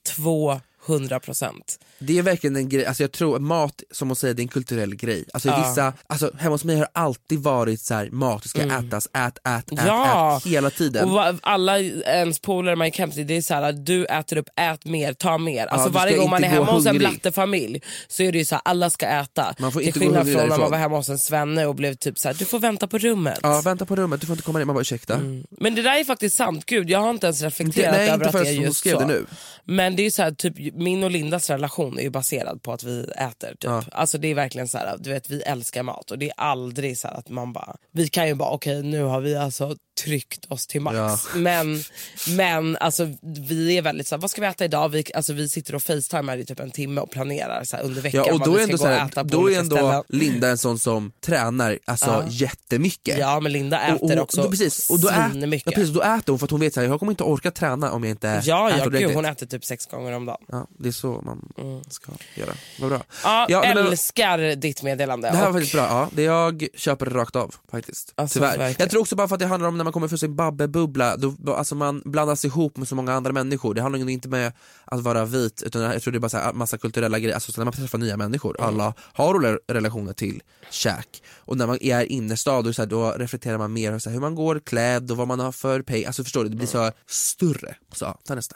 200 0.85 1.19
procent. 1.19 1.79
Det 1.99 2.17
är 2.17 2.21
verkligen 2.23 2.55
en 2.55 2.69
grej, 2.69 2.85
alltså 2.85 3.03
jag 3.03 3.11
tror 3.11 3.39
mat 3.39 3.83
som 3.91 4.09
hon 4.09 4.15
säger 4.15 4.33
det 4.33 4.39
är 4.41 4.43
en 4.43 4.47
kulturell 4.47 4.95
grej. 4.95 5.25
Alltså 5.33 5.49
Ja. 5.49 5.65
vissa, 5.69 5.93
alltså 6.07 6.31
hemma 6.39 6.53
hos 6.53 6.63
mig 6.63 6.75
har 6.75 6.81
det 6.83 6.89
alltid 6.93 7.39
varit 7.39 7.81
så 7.81 7.93
här: 7.93 8.09
mat 8.11 8.47
ska 8.49 8.61
ätas, 8.61 9.07
ät, 9.13 9.37
ät, 9.37 9.37
ät, 9.47 9.71
Mm. 9.71 9.85
Ja. 9.87 10.37
ät 10.37 10.45
hela 10.45 10.69
tiden. 10.69 11.09
Och 11.11 11.21
alla 11.41 11.79
ens 11.79 12.39
polare 12.39 12.75
man 12.75 12.87
gick 12.87 12.99
hem 12.99 13.11
till, 13.11 13.27
det 13.27 13.37
är 13.37 13.41
så 13.41 13.53
här, 13.53 13.71
du 13.73 14.05
äter 14.05 14.37
upp, 14.37 14.49
ät 14.55 14.85
mer, 14.85 15.13
ta 15.13 15.37
mer. 15.37 15.67
Alltså 15.67 15.87
du 15.89 15.93
varje 15.93 16.17
gång 16.17 16.29
man 16.29 16.43
är 16.43 16.47
hemma 16.47 16.65
hos 16.71 16.85
en 16.85 16.91
hungrig. 16.91 17.09
blattefamilj 17.09 17.81
så 18.07 18.23
är 18.23 18.31
det 18.31 18.37
ju 18.37 18.45
så 18.45 18.55
här, 18.55 18.61
alla 18.65 18.89
ska 18.89 19.05
äta. 19.07 19.55
Man 19.59 19.71
får 19.71 19.79
Till 19.79 19.87
inte 19.87 19.99
gå 19.99 20.05
skillnad 20.05 20.17
hungrig 20.19 20.33
från 20.35 20.41
när 20.41 20.49
man 20.49 20.59
därifrån. 20.59 20.71
var 20.71 20.77
hemma 20.77 20.97
hos 20.97 21.09
en 21.09 21.17
svenne 21.19 21.65
och 21.65 21.75
blev 21.75 21.93
typ 21.95 22.19
så 22.19 22.27
här, 22.27 22.35
du 22.35 22.45
får 22.45 22.59
vänta 22.59 22.87
på 22.87 22.97
rummet. 22.97 23.39
Ja, 23.43 23.61
vänta 23.65 23.85
på 23.85 23.95
rummet, 23.95 24.21
du 24.21 24.27
får 24.27 24.33
inte 24.33 24.43
komma 24.43 24.61
in. 24.61 24.67
Man 24.67 24.73
bara 24.75 24.81
ursäkta. 24.81 25.17
Men 25.49 25.75
det 25.75 25.81
där 25.81 25.99
är 25.99 26.03
faktiskt 26.03 26.35
sant, 26.37 26.65
gud 26.65 26.89
jag 26.89 26.99
har 26.99 27.09
inte 27.09 27.25
ens 27.27 27.41
reflekterat 27.41 27.87
Inte- 27.87 27.97
nej, 27.97 28.09
över 28.09 28.25
inte 28.25 28.37
att 28.37 28.43
det 28.45 28.49
är 28.49 28.53
just 28.53 28.83
så. 28.89 28.99
det 28.99 29.05
nu. 29.05 29.25
Men 29.65 29.95
det 29.95 30.05
är 30.05 30.09
så 30.09 30.21
här, 30.23 30.31
typ, 30.31 30.72
min 30.73 31.03
och 31.03 31.11
Lindas 31.11 31.49
relation 31.49 31.99
är 31.99 32.03
ju 32.03 32.09
baserad 32.09 32.63
på 32.63 32.73
att 32.73 32.83
vi 32.83 33.03
äter. 33.03 33.49
Typ. 33.49 33.63
Ja. 33.63 33.83
Alltså 33.91 34.17
det 34.17 34.27
är 34.27 34.35
verkligen 34.35 34.67
så 34.67 34.77
här, 34.77 34.97
du 34.99 35.09
vet 35.09 35.29
vi 35.29 35.41
älskar 35.41 35.83
mat 35.83 36.11
och 36.11 36.19
det 36.19 36.29
är 36.29 36.33
aldrig 36.37 36.97
så 36.97 37.07
att 37.07 37.29
man 37.29 37.53
bara, 37.53 37.75
vi 37.91 38.07
kan 38.07 38.27
ju 38.27 38.35
bara 38.35 38.49
okej 38.49 38.83
nu 38.83 39.03
har 39.03 39.21
vi 39.21 39.35
alltså 39.35 39.75
tryckt 40.03 40.45
oss 40.51 40.67
till 40.67 40.81
max. 40.81 40.95
Ja. 40.97 41.19
Men, 41.35 41.83
men 42.27 42.77
alltså 42.77 43.07
vi 43.49 43.77
är 43.77 43.81
väldigt 43.81 44.07
så 44.07 44.15
här, 44.15 44.21
vad 44.21 44.31
ska 44.31 44.41
vi 44.41 44.47
äta 44.47 44.65
idag? 44.65 44.89
Vi, 44.89 45.03
alltså, 45.13 45.33
vi 45.33 45.49
sitter 45.49 45.75
och 45.75 45.83
facetimar 45.83 46.37
i 46.37 46.45
typ 46.45 46.59
en 46.59 46.71
timme 46.71 47.01
och 47.01 47.11
planerar 47.11 47.63
så 47.63 47.75
här, 47.77 47.83
under 47.83 48.01
veckan 48.01 48.23
Ja, 48.27 48.33
och 48.33 48.39
då 48.39 48.51
vad 48.51 48.61
är, 48.61 48.67
vi 48.67 48.77
ska 48.77 48.87
gå 48.87 48.93
och 48.93 48.99
här, 48.99 49.07
äta 49.07 49.23
på 49.23 49.29
då 49.29 49.51
är 49.51 49.59
ändå 49.59 49.75
ställen. 49.75 50.03
Linda 50.07 50.49
en 50.49 50.57
sån 50.57 50.79
som 50.79 51.11
tränar 51.21 51.79
alltså, 51.85 52.05
Ja. 52.05 52.23
jättemycket. 52.29 53.17
Ja 53.17 53.39
men 53.39 53.51
Linda 53.51 53.81
äter 53.81 54.03
och, 54.03 54.11
och, 54.11 54.17
också 54.17 54.43
då, 54.43 54.49
precis, 54.49 54.89
och 54.89 54.99
då, 54.99 55.07
svinmycket. 55.31 55.65
ja, 55.65 55.75
precis, 55.75 55.93
då 55.95 56.01
äter 56.01 56.23
hon 56.33 56.39
för 56.39 56.45
att 56.45 56.51
hon 56.51 56.59
vet 56.59 56.77
att 56.77 56.83
jag 56.83 56.99
kommer 56.99 57.11
inte 57.11 57.23
orka 57.23 57.51
träna 57.51 57.91
om 57.91 58.03
jag 58.03 58.11
inte 58.11 58.41
Ja, 58.43 58.69
äter 58.69 58.93
ja 58.93 58.99
gud, 59.07 59.15
hon 59.15 59.25
äter 59.25 59.45
typ 59.45 59.65
sex 59.65 59.85
gånger 59.85 60.11
om 60.11 60.25
dagen. 60.25 60.37
Ja, 60.47 60.67
det 60.79 60.87
är 60.87 60.91
så 60.91 61.21
man 61.25 61.49
ska 61.89 62.11
göra. 62.35 62.53
Vad 62.79 62.89
bra. 62.89 63.01
Ja, 63.23 63.45
Ja, 63.49 63.61
nej, 63.61 63.75
men- 63.75 63.87
älskar 63.87 64.55
ditt 64.55 64.83
meddelande. 64.83 65.29
Det 65.31 65.37
här 65.37 65.41
var 65.43 65.49
och- 65.49 65.55
faktiskt 65.55 65.73
bra, 65.73 65.83
ja. 65.83 66.09
det 66.15 66.23
jag 66.23 66.67
köper 66.75 67.05
det 67.05 67.11
rakt 67.15 67.35
av 67.35 67.55
faktiskt. 67.71 68.13
Alltså, 68.15 68.39
Tyvärr. 68.39 68.57
verkligen. 68.57 68.75
Jag 68.79 68.89
tror 68.89 69.01
också 69.01 69.15
bara 69.15 69.27
för 69.27 69.35
att 69.35 69.39
det 69.39 69.45
handlar 69.47 69.69
om 69.69 69.77
när 69.83 69.85
man 69.85 69.93
kommer 69.93 70.07
från 70.07 70.19
sin 70.19 70.35
babbebubbla, 70.35 71.17
då, 71.17 71.53
alltså 71.53 71.75
man 71.75 72.01
blandas 72.05 72.45
ihop 72.45 72.77
med 72.77 72.87
så 72.87 72.95
många 72.95 73.13
andra 73.13 73.31
människor. 73.31 73.73
Det 73.73 73.81
handlar 73.81 73.99
ju 73.99 74.11
inte 74.11 74.27
med 74.27 74.51
att 74.85 74.99
vara 75.01 75.25
vit, 75.25 75.63
utan 75.65 75.81
jag 75.81 76.01
tror 76.01 76.11
det 76.11 76.17
är 76.17 76.19
bara 76.19 76.29
så 76.29 76.37
här, 76.37 76.53
massa 76.53 76.77
kulturella 76.77 77.19
grejer, 77.19 77.35
alltså 77.35 77.51
så 77.51 77.61
när 77.61 77.65
man 77.65 77.73
träffar 77.73 77.97
nya 77.97 78.17
människor, 78.17 78.55
Mm. 78.59 78.67
alla 78.69 78.93
har 79.13 79.33
rela- 79.39 79.59
relationer 79.67 80.13
till 80.13 80.41
käk. 80.71 81.23
Och 81.37 81.57
när 81.57 81.67
man 81.67 81.77
är 81.81 82.11
innerstad, 82.11 82.65
då, 82.65 82.73
så 82.73 82.81
här, 82.81 82.89
då 82.89 83.11
reflekterar 83.11 83.57
man 83.57 83.73
mer 83.73 83.99
så 83.99 84.09
här, 84.09 84.13
hur 84.13 84.21
man 84.21 84.35
går 84.35 84.59
klädd 84.59 85.11
och 85.11 85.17
vad 85.17 85.27
man 85.27 85.39
har 85.39 85.51
för 85.51 85.81
pay, 85.81 86.05
alltså 86.05 86.23
förstår 86.23 86.43
du, 86.43 86.49
det 86.49 86.55
blir 86.55 86.67
så 86.67 86.91
större. 87.07 87.75
Så, 87.91 88.17
ta 88.25 88.35
nästa. 88.35 88.55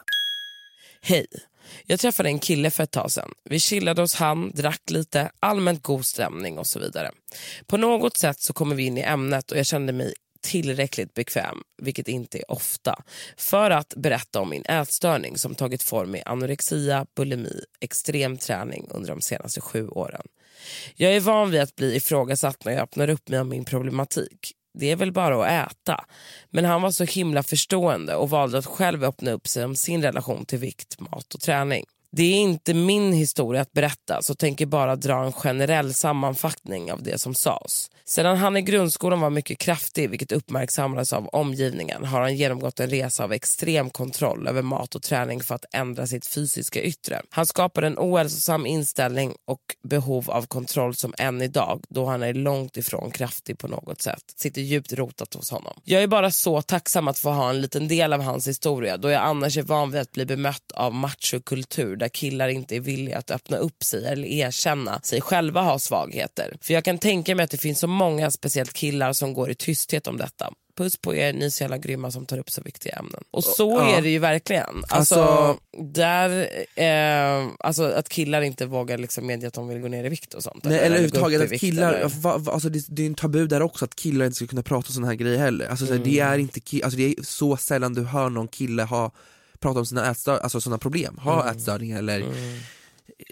Hej. 1.02 1.26
Jag 1.86 2.00
träffade 2.00 2.30
en 2.30 2.40
kille 2.40 2.72
för 2.72 2.84
ett 2.84 2.92
tag 2.92 3.12
sedan. 3.12 3.32
Vi 3.50 3.60
chillade 3.60 4.02
hos 4.02 4.16
han, 4.16 4.52
drack 4.56 4.82
lite, 4.90 5.32
allmänt 5.40 5.84
god 5.84 6.06
stämning 6.06 6.58
och 6.58 6.68
så 6.68 6.80
vidare. 6.80 7.12
På 7.66 7.78
något 7.78 8.18
sätt 8.18 8.40
så 8.40 8.54
kommer 8.54 8.76
vi 8.76 8.84
in 8.86 8.98
i 8.98 9.02
ämnet 9.02 9.52
och 9.52 9.58
jag 9.58 9.66
kände 9.66 9.94
mig 9.94 10.14
tillräckligt 10.42 11.14
bekväm, 11.14 11.58
vilket 11.82 12.08
inte 12.08 12.38
är 12.38 12.52
ofta, 12.52 13.04
för 13.38 13.72
att 13.72 13.94
berätta 13.96 14.42
om 14.42 14.50
min 14.50 14.66
ätstörning 14.66 15.38
som 15.38 15.56
tagit 15.56 15.84
form 15.84 16.16
i 16.16 16.24
anorexia, 16.26 17.06
bulimi, 17.16 17.62
extrem 17.80 18.38
träning 18.38 18.88
under 18.90 19.10
de 19.10 19.22
senaste 19.22 19.62
sju 19.62 19.88
åren. 19.88 20.28
Jag 20.96 21.16
är 21.16 21.20
van 21.20 21.52
vid 21.52 21.62
att 21.62 21.76
bli 21.76 21.96
ifrågasatt 21.96 22.66
när 22.66 22.74
jag 22.74 22.82
öppnar 22.82 23.10
upp 23.10 23.30
mig 23.30 23.40
om 23.40 23.50
min 23.50 23.66
problematik. 23.66 24.52
Det 24.80 24.92
är 24.92 24.96
väl 24.96 25.12
bara 25.12 25.46
att 25.46 25.72
äta. 25.72 26.06
Men 26.50 26.66
han 26.66 26.82
var 26.82 26.92
så 26.92 27.04
himla 27.04 27.44
förstående 27.44 28.16
och 28.16 28.30
valde 28.30 28.58
att 28.58 28.66
själv 28.66 29.04
öppna 29.04 29.32
upp 29.32 29.48
sig 29.48 29.66
om 29.66 29.76
sin 29.76 30.02
relation 30.02 30.46
till 30.46 30.60
vikt, 30.60 31.00
mat 31.00 31.34
och 31.34 31.42
träning. 31.42 31.86
Det 32.12 32.24
är 32.24 32.36
inte 32.36 32.74
min 32.74 33.14
historia 33.14 33.62
att 33.62 33.72
berätta 33.72 34.22
så 34.22 34.36
tänker 34.36 34.66
bara 34.66 34.96
dra 34.96 35.26
en 35.26 35.34
generell 35.34 35.94
sammanfattning 35.94 36.92
av 36.92 37.04
det 37.04 37.22
som 37.22 37.36
sades. 37.36 37.90
Sedan 38.06 38.38
han 38.38 38.58
i 38.58 38.62
grundskolan 38.62 39.20
var 39.20 39.30
mycket 39.30 39.58
kraftig, 39.58 40.10
vilket 40.10 40.32
uppmärksammades 40.32 41.14
av 41.14 41.28
omgivningen, 41.28 42.06
har 42.06 42.22
han 42.22 42.36
genomgått 42.36 42.80
en 42.80 42.90
resa 42.90 43.24
av 43.24 43.34
extrem 43.34 43.90
kontroll 43.90 44.48
över 44.48 44.62
mat 44.62 44.96
och 44.96 45.02
träning 45.02 45.42
för 45.44 45.56
att 45.56 45.66
ändra 45.74 46.08
sitt 46.08 46.28
fysiska 46.28 46.82
yttre. 46.82 47.22
Han 47.30 47.46
skapade 47.46 47.88
en 47.88 47.98
ohälsosam 47.98 48.66
inställning 48.66 49.36
och 49.46 49.62
behov 49.84 50.32
av 50.32 50.46
kontroll 50.46 50.96
som 50.96 51.14
än 51.18 51.42
idag, 51.42 51.84
då 51.90 52.06
han 52.06 52.24
är 52.24 52.34
långt 52.34 52.78
ifrån 52.78 53.12
kraftig 53.12 53.58
på 53.58 53.68
något 53.68 54.02
sätt, 54.02 54.24
sitter 54.36 54.62
djupt 54.62 54.94
rotat 54.94 55.34
hos 55.34 55.52
honom. 55.52 55.74
Jag 55.84 56.04
är 56.04 56.08
bara 56.08 56.32
så 56.32 56.62
tacksam 56.62 57.08
att 57.08 57.20
få 57.20 57.30
ha 57.30 57.50
en 57.50 57.62
liten 57.62 57.88
del 57.88 58.14
av 58.14 58.22
hans 58.22 58.48
historia 58.48 58.98
då 58.98 59.10
jag 59.10 59.24
annars 59.24 59.58
är 59.58 59.64
van 59.64 59.92
vid 59.92 60.02
att 60.02 60.12
bli 60.12 60.26
bemött 60.26 60.72
av 60.74 60.94
machokultur 60.94 61.97
där 61.98 62.08
killar 62.10 62.48
inte 62.48 62.76
är 62.76 62.80
villiga 62.80 63.18
att 63.18 63.32
öppna 63.32 63.58
upp 63.58 63.84
sig 63.84 64.06
eller 64.08 64.28
erkänna 64.28 65.00
sig 65.02 65.22
själva 65.22 65.62
ha 65.62 65.80
svagheter. 65.80 66.58
För 66.62 66.74
jag 66.74 66.84
kan 66.84 66.98
tänka 66.98 67.36
mig 67.36 67.44
att 67.44 67.52
det 67.52 67.58
finns 67.58 67.80
så 67.80 67.88
många, 67.88 68.32
speciellt 68.32 68.74
killar, 68.74 69.14
som 69.14 69.34
går 69.34 69.50
i 69.52 69.56
tysthet 69.56 70.08
om 70.08 70.18
detta. 70.18 70.54
Puss 70.78 70.98
på 70.98 71.16
er, 71.16 71.34
ni 71.34 71.46
är 71.46 71.50
så 71.50 71.64
jävla 71.64 71.78
grymma 71.78 72.12
som 72.12 72.26
tar 72.26 72.38
upp 72.38 72.50
så 72.50 72.62
viktiga 72.62 72.96
ämnen. 72.96 73.24
Och 73.32 73.44
så 73.44 73.72
Ja. 73.72 73.98
är 73.98 74.02
det 74.02 74.10
ju 74.10 74.20
verkligen. 74.20 74.84
Alltså, 74.88 75.22
Alltså- 75.22 75.60
där, 75.84 76.50
eh, 76.76 77.48
alltså 77.60 77.84
att 77.84 78.10
killar 78.10 78.42
inte 78.42 78.66
vågar 78.66 78.98
liksom 78.98 79.26
medge 79.28 79.48
att 79.48 79.54
de 79.54 79.68
vill 79.68 79.80
gå 79.80 79.88
ner 79.88 80.04
i 80.04 80.10
vikt 80.10 80.34
och 80.34 80.44
sånt. 80.44 80.64
Nej, 80.64 80.78
eller 80.78 80.86
överhuvudtaget 80.86 81.42
att 81.54 81.60
killar, 81.60 81.94
eller- 81.94 82.08
va, 82.10 82.38
va, 82.38 82.52
alltså 82.54 82.70
det, 82.70 82.86
det 82.90 83.02
är 83.02 83.08
en 83.08 83.16
tabu 83.16 83.48
där 83.48 83.62
också 83.62 83.86
att 83.86 83.96
killar 83.96 84.26
inte 84.26 84.36
ska 84.36 84.48
kunna 84.48 84.64
prata 84.64 84.88
om 84.88 84.94
såna 84.94 85.08
här 85.08 85.16
grejer 85.16 85.38
heller. 85.38 85.68
Alltså, 85.68 85.86
så 85.86 85.94
här, 85.94 86.00
det, 86.04 86.20
Mm. 86.20 86.34
är 86.34 86.38
inte, 86.38 86.62
alltså, 86.84 86.98
det 86.98 87.04
är 87.06 87.16
så 87.24 87.58
sällan 87.58 87.94
du 87.94 88.04
hör 88.04 88.30
någon 88.30 88.48
kille 88.48 88.84
ha, 88.84 89.12
prata 89.60 89.80
om 89.80 89.86
sina 89.86 90.12
ätstör, 90.12 90.38
alltså 90.40 90.62
såna 90.62 90.78
problem, 90.78 91.18
ha 91.18 91.42
Mm. 91.44 91.56
ätstörningar 91.58 92.00
eller 92.00 92.26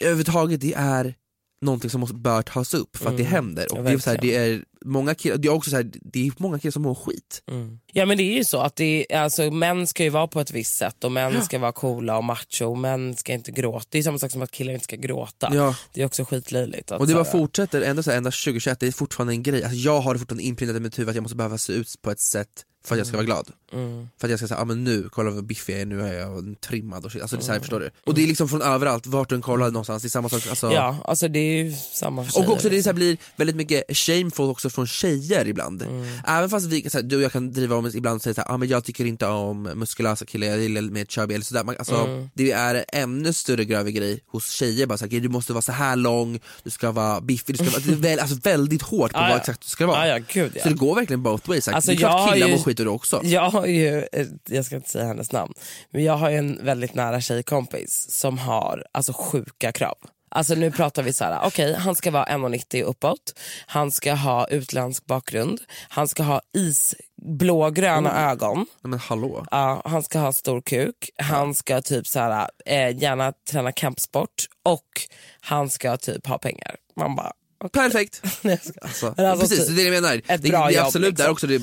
överhuvudtaget 0.01 0.61
det 0.61 0.73
är 0.73 1.15
någonting 1.61 1.89
som 1.89 1.99
måste, 2.01 2.15
bör 2.15 2.41
tas 2.41 2.73
upp 2.73 2.97
för 2.97 3.09
att 3.09 3.17
det 3.17 3.23
händer. 3.23 3.71
Och 3.71 3.77
Mm. 3.77 3.85
Ja, 3.85 3.91
det, 3.91 3.97
är 3.97 3.99
så 4.01 4.09
här, 4.09 4.17
det, 4.21 4.35
är 4.35 4.63
många 4.85 5.15
killar, 5.15 5.37
det 5.37 5.47
är 5.47 5.51
också 5.51 5.69
så 5.69 5.75
här, 5.75 5.91
det 6.01 6.27
är 6.27 6.31
många 6.37 6.59
killar 6.59 6.71
som 6.71 6.81
mår 6.81 6.95
skit. 6.95 7.43
Mm. 7.51 7.79
Ja 7.93 8.05
men 8.05 8.17
det 8.17 8.23
är 8.23 8.37
ju 8.37 8.43
så 8.43 8.59
att 8.61 8.75
det 8.75 9.13
är, 9.13 9.19
alltså, 9.19 9.51
män 9.51 9.87
ska 9.87 10.03
ju 10.03 10.09
vara 10.09 10.27
på 10.27 10.39
ett 10.39 10.51
visst 10.51 10.77
sätt 10.77 11.03
och 11.03 11.11
män 11.11 11.43
ska 11.43 11.59
vara 11.59 11.71
coola 11.71 12.17
och 12.17 12.23
macho 12.23 12.65
och 12.65 12.77
män 12.77 13.15
ska 13.15 13.33
inte 13.33 13.51
gråta. 13.51 13.85
Det 13.89 13.97
är 13.97 14.03
samma 14.03 14.19
sak 14.19 14.31
som 14.31 14.41
att 14.41 14.51
killar 14.51 14.73
inte 14.73 14.83
ska 14.83 14.95
gråta. 14.95 15.49
Ja. 15.53 15.75
Det 15.93 16.01
är 16.01 16.05
också 16.05 16.25
skitlöjligt. 16.25 16.91
Och 16.91 17.07
det 17.07 17.13
bara 17.13 17.25
fortsätter, 17.25 17.81
ända, 17.81 18.03
så 18.03 18.09
här, 18.11 18.17
ända 18.17 18.31
2021, 18.31 18.79
det 18.79 18.87
är 18.87 18.91
fortfarande 18.91 19.33
en 19.33 19.43
grej. 19.43 19.63
Alltså, 19.63 19.77
jag 19.77 20.01
har 20.01 20.13
det 20.13 20.19
fortfarande 20.19 20.43
inprintat 20.43 20.77
i 20.77 20.79
mitt 20.79 20.99
huvud 20.99 21.09
att 21.09 21.15
jag 21.15 21.21
måste 21.21 21.37
behöva 21.37 21.57
se 21.57 21.73
ut 21.73 22.01
på 22.01 22.11
ett 22.11 22.19
sätt 22.19 22.49
för 22.85 22.95
att 22.95 22.97
jag 22.97 23.07
ska 23.07 23.17
vara 23.17 23.25
glad. 23.25 23.49
Mm. 23.73 24.07
För 24.19 24.27
att 24.27 24.31
jag 24.31 24.39
ska 24.39 24.47
säga, 24.47 24.59
ah, 24.59 24.65
men 24.65 24.83
nu, 24.83 25.09
kolla 25.11 25.31
vad 25.31 25.45
biffig 25.45 25.73
jag 25.73 25.81
är, 25.81 25.85
nu 25.85 26.01
är 26.01 26.13
jag 26.19 26.55
trimmad 26.61 27.05
och 27.05 27.11
shit. 27.11 27.21
Alltså, 27.21 27.35
det 27.37 27.41
är 27.41 27.43
så 27.43 27.51
Mm. 27.51 27.53
här, 27.55 27.59
förstår 27.59 27.79
du? 27.79 27.89
Och 28.05 28.13
det 28.13 28.23
är 28.23 28.27
liksom 28.27 28.49
från 28.49 28.61
överallt, 28.61 29.07
vart 29.07 29.29
du 29.29 29.35
än 29.35 29.41
kollar 29.41 29.65
någonstans, 29.71 30.01
det 30.03 30.07
är 30.07 30.09
samma 30.09 30.29
sak. 30.29 30.47
Alltså, 30.49 30.71
Ja, 30.71 30.97
alltså 31.05 31.27
det 31.27 31.39
är 31.39 31.71
samma 31.95 32.23
för 32.23 32.29
Och 32.29 32.33
tjejer, 32.43 32.51
också 32.55 32.69
det 32.69 32.83
så 32.83 32.89
här, 32.89 32.93
blir 32.93 33.17
väldigt 33.35 33.55
mycket 33.55 33.97
shameful 33.97 34.49
också 34.49 34.69
från 34.69 34.87
tjejer 34.87 35.47
ibland. 35.47 35.81
Mm. 35.81 36.05
Även 36.27 36.49
fast 36.49 36.65
vi, 36.67 36.89
så 36.89 36.97
här, 36.97 37.03
du 37.03 37.15
och 37.15 37.21
jag 37.21 37.31
kan 37.31 37.51
driva 37.51 37.75
om 37.75 37.91
ibland 37.93 38.15
och 38.15 38.21
säga 38.21 38.33
såhär, 38.33 38.51
ah, 38.51 38.57
men 38.57 38.67
jag 38.67 38.83
tycker 38.83 39.05
inte 39.05 39.25
om 39.27 39.63
muskulösa 39.63 40.25
killar, 40.25 40.47
jag 40.47 40.59
gillar 40.59 40.81
mer 40.81 41.05
chubby 41.05 41.33
eller 41.35 41.45
sådär. 41.45 41.63
Man, 41.63 41.75
alltså, 41.79 41.95
Mm. 41.95 42.29
Det 42.33 42.51
är 42.51 42.75
en 42.75 42.83
ännu 43.15 43.33
större 43.33 43.65
grövre 43.65 43.91
grej 43.91 44.19
hos 44.27 44.49
tjejer, 44.49 44.85
bara 44.87 44.97
så 44.97 45.05
här, 45.05 45.19
du 45.19 45.29
måste 45.29 45.53
vara 45.53 45.61
så 45.61 45.71
här 45.71 45.95
lång, 45.95 46.39
du 46.63 46.69
ska 46.69 46.91
vara 46.91 47.21
biffig, 47.21 47.57
du 47.57 47.65
ska 47.65 47.79
vara, 47.97 48.21
alltså, 48.21 48.37
väldigt 48.43 48.81
hårt 48.81 49.11
på 49.11 49.17
Ah, 49.17 49.21
vad 49.21 49.31
ja. 49.31 49.37
exakt 49.37 49.61
du 49.61 49.67
ska 49.67 49.87
vara. 49.87 49.97
Ah, 49.99 50.07
ja, 50.07 50.19
gud, 50.33 50.51
ja. 50.55 50.63
Så 50.63 50.69
det 50.69 50.75
går 50.75 50.95
verkligen 50.95 51.23
both 51.23 51.49
ways. 51.49 51.67
Alltså, 51.67 51.91
det 51.91 51.97
är 51.97 51.99
klart 51.99 52.33
killar 52.33 52.47
ju- 52.47 52.55
mår 52.55 52.63
skit 52.63 52.74
och 52.79 52.85
du 52.85 52.91
också. 52.91 53.19
Jag 53.23 53.49
har 53.49 53.65
ju, 53.65 54.07
jag 54.49 54.65
ska 54.65 54.75
inte 54.75 54.89
säga 54.89 55.05
hennes 55.05 55.31
namn, 55.31 55.53
men 55.89 56.03
jag 56.03 56.13
har 56.17 56.29
ju 56.29 56.37
en 56.37 56.65
väldigt 56.65 56.93
nära 56.93 57.21
tjejkompis 57.21 58.07
som 58.09 58.37
har 58.37 58.85
alltså 58.91 59.13
sjuka 59.13 59.71
krav. 59.71 59.95
Alltså 60.29 60.55
nu 60.55 60.71
pratar 60.71 61.03
vi 61.03 61.13
så 61.13 61.23
här, 61.23 61.39
okej 61.47 61.73
han 61.73 61.95
ska 61.95 62.11
vara 62.11 62.25
1,90 62.25 62.83
uppåt, 62.83 63.39
han 63.67 63.91
ska 63.91 64.13
ha 64.13 64.47
utländsk 64.47 65.05
bakgrund, 65.05 65.59
han 65.89 66.07
ska 66.07 66.23
ha 66.23 66.41
isblågröna 66.53 68.31
ögon, 68.31 68.57
Nej, 68.57 68.89
men 68.89 68.99
hallå. 68.99 69.45
ja, 69.51 69.81
han 69.85 70.03
ska 70.03 70.19
ha 70.19 70.33
stor 70.33 70.61
kuk, 70.61 71.09
han 71.17 71.55
ska 71.55 71.81
typ 71.81 72.07
så 72.07 72.19
här, 72.19 72.49
eh, 72.65 72.97
gärna 72.97 73.33
träna 73.51 73.71
kampsport 73.71 74.45
och 74.63 75.01
han 75.39 75.69
ska 75.69 75.97
typ 75.97 76.27
ha 76.27 76.37
pengar. 76.37 76.75
Man 76.95 77.15
bara, 77.15 77.31
Perfekt! 77.73 78.21
Alltså, 78.81 79.07
alltså, 79.17 79.47
precis, 79.47 79.67
typ 79.67 79.75
det 79.75 79.81
är 79.81 79.89
det 79.91 79.95
jag 79.95 80.01
menar. 80.03 80.21
Det, 80.27 80.37
det 80.37 80.49
är 80.49 80.69
jobb, 80.71 80.85
absolut 80.85 81.09
liksom. 81.09 81.23
där 81.23 81.31
också 81.31 81.47
det 81.47 81.59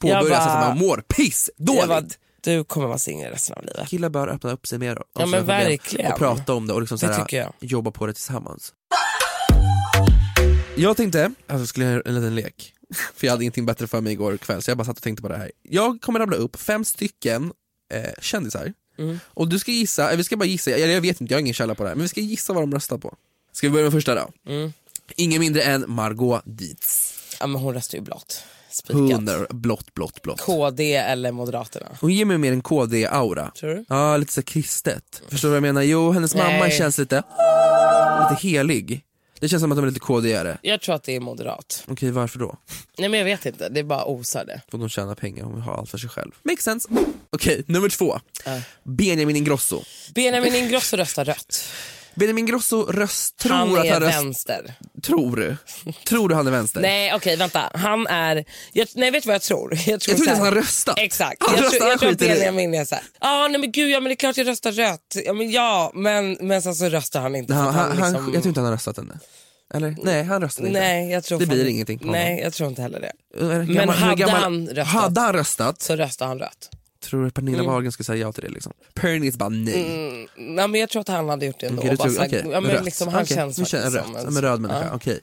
påbörjas 0.00 0.28
bara- 0.30 0.38
att 0.38 0.68
man 0.68 0.78
mår 0.78 0.96
piss 1.16 1.50
dåligt. 1.56 2.18
du 2.40 2.64
kommer 2.64 2.86
vara 2.86 2.98
singel 2.98 3.30
resten 3.32 3.56
av 3.58 3.64
livet. 3.64 3.88
Killar 3.88 4.08
bör 4.08 4.28
öppna 4.28 4.52
upp 4.52 4.66
sig 4.66 4.78
mer 4.78 4.98
Ja, 5.18 5.26
men 5.26 5.46
verkligen. 5.46 6.12
och 6.12 6.18
prata 6.18 6.54
om 6.54 6.66
det 6.66 6.72
och 6.72 6.80
liksom 6.80 6.98
Det 6.98 7.06
såhär, 7.06 7.24
tycker 7.24 7.36
jag. 7.36 7.52
jobba 7.60 7.90
på 7.90 8.06
det 8.06 8.12
tillsammans. 8.12 8.72
Jag 10.76 10.96
tänkte 10.96 11.24
att 11.46 11.58
jag 11.58 11.68
skulle 11.68 11.86
göra 11.86 12.02
en 12.06 12.14
liten 12.14 12.34
lek, 12.34 12.72
för 13.14 13.26
jag 13.26 13.32
hade 13.32 13.44
ingenting 13.44 13.66
bättre 13.66 13.86
för 13.86 14.00
mig 14.00 14.12
igår 14.12 14.36
kväll 14.36 14.62
så 14.62 14.70
jag 14.70 14.78
bara 14.78 14.84
satt 14.84 14.96
och 14.96 15.02
tänkte 15.02 15.22
på 15.22 15.28
det 15.28 15.36
här. 15.36 15.52
Jag 15.62 16.00
kommer 16.00 16.20
rabbla 16.20 16.36
upp 16.36 16.60
fem 16.60 16.84
stycken 16.84 17.52
eh, 17.94 18.10
kändisar 18.20 18.72
Mm. 18.98 19.18
och 19.26 19.48
du 19.48 19.58
ska 19.58 19.70
gissa, 19.72 20.10
eh, 20.10 20.16
vi 20.16 20.24
ska 20.24 20.36
bara 20.36 20.44
gissa, 20.44 20.70
jag, 20.70 20.80
jag 20.90 21.00
vet 21.00 21.20
inte, 21.20 21.34
jag 21.34 21.36
har 21.36 21.40
ingen 21.40 21.54
källa 21.54 21.74
på 21.74 21.82
det 21.82 21.88
här, 21.88 21.94
men 21.96 22.02
vi 22.02 22.08
ska 22.08 22.20
gissa 22.20 22.52
vad 22.52 22.62
de 22.62 22.74
röstar 22.74 22.98
på. 22.98 23.14
Ska 23.52 23.66
vi 23.66 23.70
börja 23.70 23.84
med 23.84 23.92
första 23.92 24.14
då? 24.14 24.52
Mm. 24.52 24.72
Ingen 25.16 25.40
mindre 25.40 25.62
än 25.62 25.84
Margot 25.88 26.42
Dietz. 26.44 27.14
Ja, 27.40 27.46
men 27.46 27.60
hon 27.60 27.74
röstar 27.74 27.98
ju 27.98 28.04
blått. 28.04 28.44
Spikat. 28.70 28.96
Hundra, 29.00 29.46
blått, 29.50 29.94
blått, 29.94 30.22
blått. 30.22 30.40
KD 30.40 30.94
eller 30.94 31.32
Moderaterna. 31.32 31.86
Hon 32.00 32.12
ger 32.12 32.24
mig 32.24 32.38
mer 32.38 32.52
en 32.52 32.62
KD-aura. 32.62 33.50
Tror 33.50 33.74
du? 33.74 33.84
Ja, 33.88 34.16
lite 34.16 34.32
så 34.32 34.42
kristet. 34.42 35.22
Förstår 35.28 35.48
du 35.48 35.50
vad 35.50 35.56
jag 35.56 35.62
menar? 35.62 35.82
Jo, 35.82 36.10
hennes 36.12 36.34
mamma 36.34 36.48
Nej. 36.48 36.70
känns 36.78 36.98
lite, 36.98 37.16
lite 38.30 38.42
helig. 38.48 39.02
Det 39.40 39.48
känns 39.48 39.60
som 39.62 39.72
att 39.72 39.78
de 39.78 39.84
är 39.84 39.88
lite 39.88 40.00
KD-are. 40.00 40.58
Jag 40.62 40.80
tror 40.80 40.94
att 40.94 41.02
det 41.02 41.16
är 41.16 41.20
moderat. 41.20 41.84
Okej, 41.88 42.10
varför 42.10 42.38
då? 42.38 42.56
Nej 42.98 43.08
men 43.08 43.18
jag 43.18 43.24
vet 43.24 43.46
inte, 43.46 43.68
det 43.68 43.80
är 43.80 43.84
bara 43.84 44.04
osar 44.04 44.44
det. 44.44 44.60
För 44.70 44.78
de 44.78 44.88
tjänar 44.88 45.14
pengar, 45.14 45.44
hon 45.44 45.54
vill 45.54 45.62
ha 45.62 45.76
allt 45.76 45.90
för 45.90 45.98
sig 45.98 46.10
själv. 46.10 46.30
Makes 46.42 46.64
sense. 46.64 46.88
Okej, 47.30 47.64
nummer 47.66 47.88
två. 47.88 48.20
Ja. 48.44 48.60
Benjamin 48.82 49.36
Ingrosso. 49.36 49.82
Benjamin 50.14 50.54
Ingrosso 50.54 50.96
röstar 50.96 51.24
rött. 51.24 51.64
Benjamin 52.16 52.46
Grosso 52.46 52.82
röst, 52.92 53.36
tror 53.36 53.52
han 53.52 53.78
att 53.78 53.88
han 53.88 54.00
röst, 54.00 54.16
vänster. 54.18 54.74
Tror 55.02 55.36
du? 55.36 55.56
Tror 56.08 56.28
du 56.28 56.34
han 56.34 56.46
är 56.46 56.50
vänster? 56.50 56.80
Nej 56.80 57.14
okej 57.14 57.36
vänta, 57.36 57.70
han 57.74 58.06
är, 58.06 58.44
jag, 58.72 58.88
nej 58.94 59.10
vet 59.10 59.22
du 59.22 59.26
vad 59.26 59.34
jag 59.34 59.42
tror? 59.42 59.74
Jag 59.74 59.84
tror, 59.84 59.92
Jag 59.92 60.00
tror 60.02 60.16
så 60.16 60.22
här- 60.22 60.26
ens 60.28 60.38
han 60.38 60.46
har 60.46 60.54
röstat. 60.54 60.98
Exakt, 60.98 61.42
Han 61.42 61.54
jag, 61.56 61.64
röstar, 61.64 61.78
tror, 61.78 61.82
jag 61.86 61.90
han 61.90 61.98
tror 61.98 62.10
att. 62.10 62.18
Benjamin 62.18 62.74
är 62.74 62.84
såhär, 62.84 63.04
ah, 63.18 63.48
nej 63.48 63.60
men 63.60 63.72
gud 63.72 63.90
ja 63.90 64.00
men 64.00 64.04
det 64.04 64.12
är 64.12 64.16
klart 64.16 64.36
jag 64.36 64.46
röstar 64.46 64.72
rött. 64.72 65.16
Ja 65.24 65.32
men 65.32 65.50
ja, 65.50 65.90
men, 65.94 66.36
men 66.40 66.62
sen 66.62 66.74
så 66.74 66.88
röstar 66.88 67.20
han 67.20 67.36
inte. 67.36 67.54
Han, 67.54 67.68
att 67.68 67.74
han, 67.74 67.90
liksom- 67.96 68.14
jag 68.34 68.42
tror 68.42 68.46
inte 68.46 68.60
han 68.60 68.64
har 68.66 68.72
röstat 68.72 68.98
ännu. 68.98 69.12
Eller? 69.74 69.96
Nej, 70.02 70.22
han 70.24 70.42
röstade 70.42 70.68
inte. 70.68 70.80
Nej 70.80 71.10
jag 71.10 71.24
tror 71.24 71.38
Det 71.38 71.46
blir 71.46 71.66
ingenting 71.66 71.98
på 71.98 72.04
honom. 72.04 72.20
Nej 72.20 72.40
jag 72.42 72.52
tror 72.52 72.68
inte 72.68 72.82
heller 72.82 73.00
det. 73.00 73.12
Hur 73.38 73.74
Men 73.74 73.88
hade 73.88 74.30
han 74.30 74.66
röstat? 74.68 74.86
Hade 74.86 75.20
han 75.20 75.32
röstat, 75.32 75.82
Så 75.82 75.96
röstar 75.96 76.26
han 76.26 76.38
rött. 76.38 76.70
Tror 77.00 77.24
du 77.24 77.30
Pernilla 77.30 77.58
Mm. 77.58 77.66
Wahlgren 77.72 77.92
skulle 77.92 78.04
säga 78.04 78.18
ja 78.26 78.32
till 78.32 78.42
det 78.44 78.50
liksom? 78.50 78.72
Pernis 78.94 79.36
bara 79.36 79.48
nej. 79.48 80.28
Nej 80.36 80.68
men 80.68 80.74
jag 80.80 80.88
tror 80.90 81.00
att 81.00 81.08
han 81.08 81.28
hade 81.28 81.46
gjort 81.46 81.60
det 81.60 81.66
ändå. 81.66 81.82
Du 81.82 81.96
Bara 81.96 82.08
tror, 82.10 82.24
okej, 82.26 82.42
ja, 82.52 82.60
men 82.60 82.70
rött. 82.70 82.84
liksom, 82.84 83.08
han 83.08 83.22
Okej, 83.22 83.36
känns 83.36 83.56
faktiskt 83.56 83.94
rött, 83.94 84.04
som 84.22 84.36
en 84.36 84.42
röd 84.42 84.60
människa. 84.60 84.84
Ja. 84.84 84.94
Okej. 84.94 85.20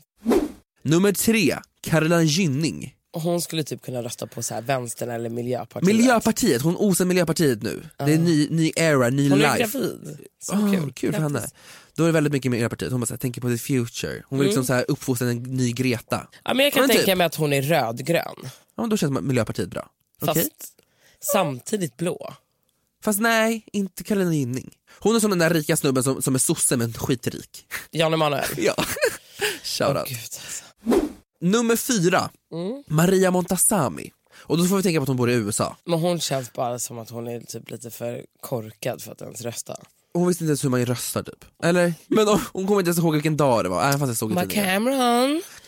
Nummer 0.81 1.11
tre, 1.11 1.57
Caroline 1.81 2.25
Gynning. 2.25 2.95
Hon 3.15 3.41
skulle 3.41 3.63
typ 3.63 3.81
kunna 3.81 4.03
rösta 4.03 4.27
på 4.27 4.43
så 4.43 4.53
här 4.53 4.61
vänstern 4.61 5.09
eller 5.09 5.29
miljöpartiet. 5.29 5.83
Miljöpartiet, 5.95 6.61
hon 6.61 6.75
osar 6.77 7.05
Miljöpartiet 7.05 7.61
nu. 7.63 7.81
Det 7.97 8.13
är 8.13 8.17
ny, 8.17 8.47
ny 8.49 8.71
era, 8.75 9.09
ny 9.09 9.29
Hon 9.29 9.41
är 9.41 9.57
life. 9.57 9.77
gravid. 9.79 10.17
Så 10.39 10.53
Åh, 10.53 10.71
kul. 10.73 10.93
kul 10.93 11.13
för 11.13 11.21
henne. 11.21 11.47
Då 11.95 12.03
är 12.03 12.07
det 12.07 12.13
väldigt 12.13 12.33
mycket 12.33 12.51
Miljöpartiet, 12.51 12.91
hon 12.91 13.01
bara 13.01 13.05
så 13.05 13.13
här, 13.13 13.17
tänker 13.17 13.41
på 13.41 13.49
the 13.49 13.57
future. 13.57 14.23
Hon 14.27 14.39
vill 14.39 14.45
liksom 14.47 14.65
så 14.65 14.73
här 14.73 14.85
uppfostra 14.87 15.29
en 15.29 15.43
ny 15.43 15.71
Greta. 15.71 16.27
Ja, 16.43 16.53
men 16.53 16.63
jag 16.63 16.73
kan 16.73 16.81
Men 16.81 16.89
tänka 16.89 17.05
typ. 17.05 17.17
mig 17.17 17.25
att 17.27 17.35
hon 17.35 17.53
är 17.53 17.61
rödgrön. 17.61 18.23
Ja, 18.75 18.83
men 18.83 18.89
då 18.89 18.97
känns 18.97 19.21
Miljöpartiet 19.21 19.69
bra. 19.69 19.89
Fast 20.25 20.49
samtidigt 21.31 21.97
blå. 21.97 22.33
Fast 23.03 23.19
nej, 23.21 23.65
inte 23.73 24.03
Caroline 24.03 24.33
Gynning. 24.33 24.69
Hon 24.99 25.15
är 25.15 25.19
som 25.19 25.29
den 25.29 25.39
där 25.39 25.49
rika 25.49 25.77
snubben 25.77 26.03
som, 26.03 26.21
som 26.21 26.35
är 26.35 26.39
sosse 26.39 26.77
men 26.77 26.93
skitrik. 26.93 27.65
Jan 27.91 28.13
Emanuel. 28.13 28.43
Ja. 28.57 28.75
Shoutout. 29.63 29.97
Åh, 29.97 30.03
gud, 30.07 30.17
alltså. 30.17 30.63
Nummer 31.41 31.75
fyra, 31.75 32.29
Mm. 32.53 32.83
Maria 32.87 33.31
Montazami. 33.31 34.11
Och 34.35 34.57
då 34.57 34.65
får 34.65 34.77
vi 34.77 34.83
tänka 34.83 34.99
på 34.99 35.03
att 35.03 35.07
hon 35.07 35.17
bor 35.17 35.29
i 35.31 35.33
USA. 35.33 35.77
Men 35.85 35.99
hon 35.99 36.19
känns 36.19 36.53
bara 36.53 36.79
som 36.79 36.99
att 36.99 37.09
hon 37.09 37.27
är 37.27 37.39
typ 37.39 37.69
lite 37.69 37.91
för 37.91 38.25
korkad 38.41 39.01
för 39.01 39.11
att 39.11 39.21
ens 39.21 39.41
rösta. 39.41 39.75
Hon 40.13 40.27
visste 40.27 40.43
inte 40.43 40.49
ens 40.49 40.63
hur 40.63 40.69
man 40.69 40.85
röstar 40.85 41.23
typ. 41.23 41.45
Eller? 41.63 41.93
Men 42.07 42.27
hon, 42.27 42.39
hon 42.53 42.67
kommer 42.67 42.79
inte 42.81 42.89
ens 42.89 42.99
ihåg 42.99 43.13
vilken 43.13 43.37
dag 43.37 43.65
det 43.65 43.69
var, 43.69 43.83
även 43.83 43.99
fast 43.99 44.07
jag 44.09 44.17
såg 44.17 44.31
i 44.31 44.35
Bara 44.35 44.45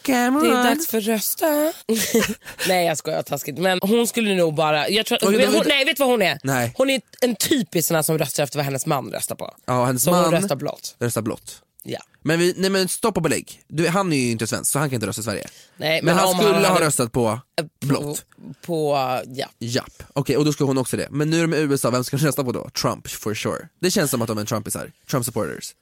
Cameron. 0.06 0.43
det 0.49 0.58
är 0.60 0.64
dags 0.64 0.88
för 0.88 1.01
rösta. 1.01 1.45
nej 2.68 2.86
jag 2.86 2.97
skojar 2.97 3.22
taskigt. 3.24 3.58
Men 3.58 3.80
hon 3.82 4.08
skulle 4.08 4.36
nog 4.36 4.56
bara... 4.56 4.89
Jag 4.89 5.06
tror, 5.06 5.18
Okej, 5.24 5.38
vet, 5.38 5.53
hon, 5.53 5.64
nej 5.68 5.86
vet 5.86 5.97
du 5.97 6.01
vad 6.03 6.10
hon 6.10 6.22
är? 6.22 6.39
Nej. 6.43 6.74
Hon 6.78 6.89
är 6.89 7.01
en 7.22 7.36
typisk 7.36 7.88
sån 7.88 7.95
här 7.95 8.01
som 8.01 8.18
röstar 8.18 8.43
efter 8.43 8.58
vad 8.58 8.66
hennes 8.66 8.86
man 8.86 9.12
röstar 9.12 9.36
på. 9.36 9.53
Ja, 9.66 9.86
hennes 9.86 10.03
Så 10.03 10.12
man 10.12 10.24
hon 10.24 10.32
röstar 10.34 10.56
blått. 10.56 10.95
röstar 10.99 11.22
blått. 11.22 11.62
Ja. 11.88 11.99
Men, 12.22 12.39
vi, 12.39 12.53
nej, 12.58 12.70
men 12.70 12.88
stopp 12.88 13.18
och 13.18 13.24
belägg. 13.24 13.62
Du, 13.68 13.88
han 13.88 14.14
är 14.14 14.18
ju 14.18 14.32
inte 14.32 14.47
svensk 14.47 14.72
så 14.72 14.80
han 14.80 14.89
kan 14.89 14.95
inte 14.95 15.08
rösta 15.08 15.20
i 15.20 15.24
Sverige. 15.24 15.47
Nej, 15.78 16.01
Men, 16.03 16.16
han 16.18 16.28
om 16.28 16.38
skulle 16.38 16.53
ha 16.58 16.74
hade- 16.74 16.86
röstat 16.86 17.12
på 17.12 17.39
på, 17.82 17.88
blått. 17.88 18.26
På, 18.66 18.95
ja. 19.28 19.47
Japp. 19.60 20.03
Okej, 20.14 20.38
och 20.38 20.45
då 20.45 20.53
ska 20.53 20.64
hon 20.64 20.78
också 20.78 20.97
det. 20.97 21.08
Men 21.12 21.30
nu 21.30 21.38
är 21.38 21.41
de 21.47 21.53
i 21.53 21.58
USA, 21.60 21.89
vem 21.89 22.03
ska 22.03 22.18
hon 22.18 22.26
rösta 22.26 22.43
på 22.43 22.51
då? 22.51 22.70
Trump, 22.70 23.08
for 23.10 23.36
sure. 23.36 23.68
Det 23.82 23.91
känns 23.91 24.12
som 24.12 24.22
att 24.22 24.28
de 24.28 24.38
är 24.38 24.45
trumpisar. 24.45 24.91
Trump 25.12 25.26
supporters. 25.26 25.74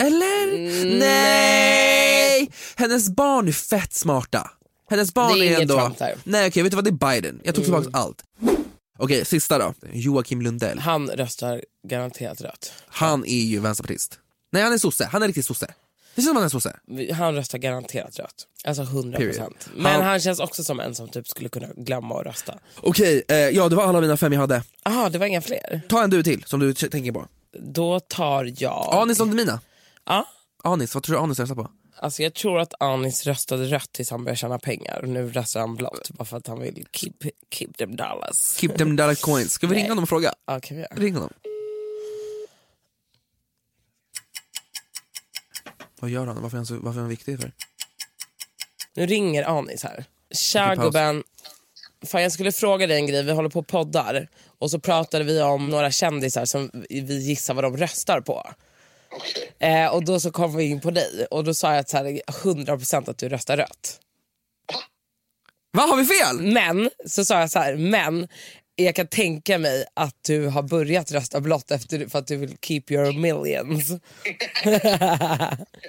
Eller? 0.00 0.54
Mm, 0.54 0.98
Nej! 0.98 2.50
Hennes 2.76 3.08
barn 3.10 3.48
är 3.48 3.52
fett 3.52 3.94
smarta. 3.94 4.50
Hennes 4.90 5.14
barn 5.14 5.38
Det 5.38 5.46
är 5.46 5.56
är, 5.56 5.60
ändå... 5.62 5.74
Trump. 5.80 6.00
Mm. 6.00 6.18
Nej 6.24 6.48
okej, 6.48 6.62
vet 6.62 6.72
du 6.72 6.76
vad? 6.76 6.84
Det 6.84 6.90
är 6.90 7.14
Biden. 7.14 7.40
Jag 7.44 7.54
tog 7.54 7.64
tillbaka 7.64 7.88
allt. 7.92 8.22
Okej, 8.98 9.24
sista 9.24 9.58
då. 9.58 9.74
Joakim 9.92 10.42
Lundell. 10.42 10.78
Han 10.78 11.08
röstar 11.08 11.62
garanterat 11.88 12.40
rött. 12.40 12.72
Han 12.86 13.24
är 13.26 13.42
ju 13.42 13.60
vänsterpartist. 13.60 14.18
Nej 14.52 14.62
han 14.62 14.72
är 14.72 14.78
sosse, 14.78 15.08
han 15.12 15.22
är 15.22 15.26
riktigt 15.26 15.46
sosse. 15.46 15.66
Det 16.14 16.22
känns 16.22 16.28
som 16.28 16.36
han 16.36 16.44
är 16.44 16.48
sosse. 16.48 16.76
Han 17.14 17.34
röstar 17.34 17.58
garanterat 17.58 18.18
rött. 18.18 18.46
Alltså 18.64 18.82
100%. 18.82 19.16
Period. 19.16 19.52
Men 19.76 19.92
Han- 19.92 20.04
han 20.04 20.20
känns 20.20 20.40
också 20.40 20.64
som 20.64 20.80
en 20.80 20.94
som 20.94 21.08
typ 21.08 21.28
skulle 21.28 21.48
kunna 21.48 21.66
glömma 21.76 22.20
att 22.20 22.26
rösta. 22.26 22.54
Okej, 22.80 23.22
eh, 23.28 23.36
ja 23.36 23.68
det 23.68 23.76
var 23.76 23.84
alla 23.84 24.00
mina 24.00 24.16
fem 24.16 24.32
jag 24.32 24.40
hade. 24.40 24.62
Jaha, 24.84 25.08
det 25.08 25.18
var 25.18 25.26
inga 25.26 25.40
fler. 25.42 25.80
Ta 25.88 26.02
en 26.04 26.10
du 26.10 26.22
till 26.22 26.44
som 26.46 26.60
du 26.60 26.74
tänker 26.74 27.12
på. 27.12 27.26
Då 27.58 28.00
tar 28.00 28.52
jag... 28.58 28.88
Anis 28.92 29.18
Don 29.18 29.30
Demina. 29.30 29.60
Ja. 30.06 30.26
Anis, 30.64 30.94
vad 30.94 31.02
tror 31.02 31.16
du 31.16 31.22
Anis 31.22 31.38
röstar 31.38 31.54
på? 31.54 31.70
Alltså 31.98 32.22
jag 32.22 32.34
tror 32.34 32.58
att 32.60 32.82
Anis 32.82 33.26
röstade 33.26 33.64
rött 33.64 33.92
tills 33.92 34.10
han 34.10 34.24
började 34.24 34.36
tjäna 34.36 34.58
pengar. 34.58 35.00
Och 35.02 35.08
nu 35.08 35.30
röstar 35.32 35.60
han 35.60 35.76
blått 35.76 36.10
bara 36.10 36.24
för 36.24 36.36
att 36.36 36.46
han 36.46 36.60
vill 36.60 36.86
keep, 36.92 37.12
keep 37.50 37.68
them 37.78 37.96
dollars. 37.96 38.56
Keep 38.56 38.68
them 38.68 38.96
dollar 38.96 39.14
coins. 39.14 39.52
Ska 39.52 39.66
vi 39.66 39.74
ringa 39.74 39.88
honom 39.88 40.02
och 40.02 40.08
fråga? 40.08 40.34
Ja, 40.46 40.60
kan 40.60 40.76
vi 40.76 40.82
göra. 40.82 40.94
Ring 40.96 41.14
honom. 41.14 41.30
Vad 46.00 46.10
gör 46.10 46.26
han? 46.26 46.42
Varför 46.42 46.56
är 46.56 46.58
han, 46.58 46.66
så, 46.66 46.74
varför 46.74 46.98
är 46.98 47.02
han 47.02 47.08
viktig 47.08 47.40
för? 47.40 47.52
Nu 48.94 49.06
ringer 49.06 49.44
Anis 49.44 49.82
här. 49.82 50.04
Tja 50.30 50.66
paus. 50.66 50.78
gubben. 50.78 51.22
Fan, 52.06 52.22
jag 52.22 52.32
skulle 52.32 52.52
fråga 52.52 52.86
dig 52.86 52.96
en 52.96 53.06
grej. 53.06 53.22
Vi 53.22 53.32
håller 53.32 53.48
på 53.48 53.58
och 53.58 53.66
poddar. 53.66 54.28
Och 54.58 54.70
så 54.70 54.80
pratade 54.80 55.24
vi 55.24 55.42
om 55.42 55.68
några 55.68 55.90
kändisar 55.90 56.44
som 56.44 56.70
vi 56.88 57.18
gissar 57.18 57.54
vad 57.54 57.64
de 57.64 57.76
röstar 57.76 58.20
på. 58.20 58.50
Eh, 59.58 59.94
och 59.94 60.04
då 60.04 60.20
så 60.20 60.30
kom 60.30 60.56
vi 60.56 60.64
in 60.64 60.80
på 60.80 60.90
dig 60.90 61.26
och 61.30 61.44
då 61.44 61.54
sa 61.54 61.70
jag 61.70 61.78
att 61.78 61.88
så 61.88 61.96
här, 61.96 62.04
100% 62.26 63.10
att 63.10 63.18
du 63.18 63.28
röstar 63.28 63.56
rött. 63.56 64.00
Vad 65.70 65.88
har 65.88 65.96
vi 65.96 66.04
fel? 66.04 66.52
Men 66.52 66.90
så 67.06 67.24
sa 67.24 67.40
jag 67.40 67.50
så 67.50 67.58
här, 67.58 67.76
men 67.76 68.28
jag 68.76 68.94
kan 68.94 69.06
tänka 69.06 69.58
mig 69.58 69.84
att 69.94 70.24
du 70.26 70.46
har 70.46 70.62
börjat 70.62 71.12
rösta 71.12 71.40
blått 71.40 71.70
efter, 71.70 72.06
för 72.08 72.18
att 72.18 72.26
du 72.26 72.36
vill 72.36 72.56
keep 72.62 72.82
your 72.90 73.12
millions. 73.12 73.90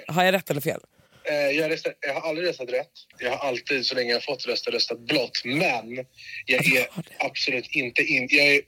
har 0.07 0.23
jag 0.23 0.33
rätt 0.33 0.49
eller 0.49 0.61
fel? 0.61 0.79
Eh, 1.29 1.35
Jag, 1.35 1.71
röstar, 1.71 1.93
jag 1.99 2.13
har 2.13 2.29
aldrig 2.29 2.47
röstat 2.47 2.69
rätt. 2.69 2.91
Jag 3.19 3.31
har 3.31 3.47
alltid, 3.47 3.85
så 3.85 3.95
länge 3.95 4.09
jag 4.09 4.15
har 4.15 4.21
fått 4.21 4.45
rösta, 4.45 4.71
röstat 4.71 4.99
blått. 4.99 5.41
Men 5.45 6.05
jag 6.45 6.67
är 6.67 6.87
absolut 7.17 7.67
inte 7.71 8.01
in... 8.01 8.27
Jag 8.31 8.45
är, 8.47 8.61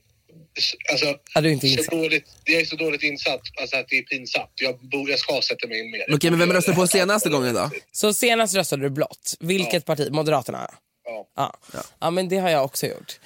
alltså, 0.92 1.06
Ja, 1.34 1.42
du 1.42 1.50
är 1.50 1.54
inte 1.54 1.68
så 1.68 1.74
insatt. 1.74 1.92
dåligt, 1.92 2.26
jag 2.44 2.62
är 2.62 2.66
så 2.66 2.76
dåligt 2.76 3.04
insatt 3.04 3.42
alltså, 3.62 3.78
att 3.78 3.88
det 3.90 3.98
är 3.98 4.02
pinsamt. 4.04 4.52
Jag, 4.56 4.80
bo, 4.80 5.10
jag 5.10 5.20
ska 5.20 5.42
sätta 5.42 5.68
mig 5.68 5.80
in 5.80 5.92
mer. 5.92 6.16
Okej, 6.16 6.30
men 6.30 6.40
vem 6.40 6.54
röstade 6.54 6.76
på 6.76 6.88
senaste 6.88 7.30
gången 7.30 7.54
då? 7.54 7.70
Så 7.92 8.14
senast 8.14 8.56
röstade 8.56 8.84
du 8.84 8.90
blått. 8.90 9.36
Vilket 9.40 9.86
parti? 9.86 10.12
Moderaterna? 10.12 10.72
Ja. 11.06 11.28
Ja. 11.36 11.84
ja. 12.00 12.12
men 12.12 12.30
det 12.30 12.38
har 12.38 12.50
jag 12.50 12.66
också 12.66 12.88
gjort. 12.88 13.20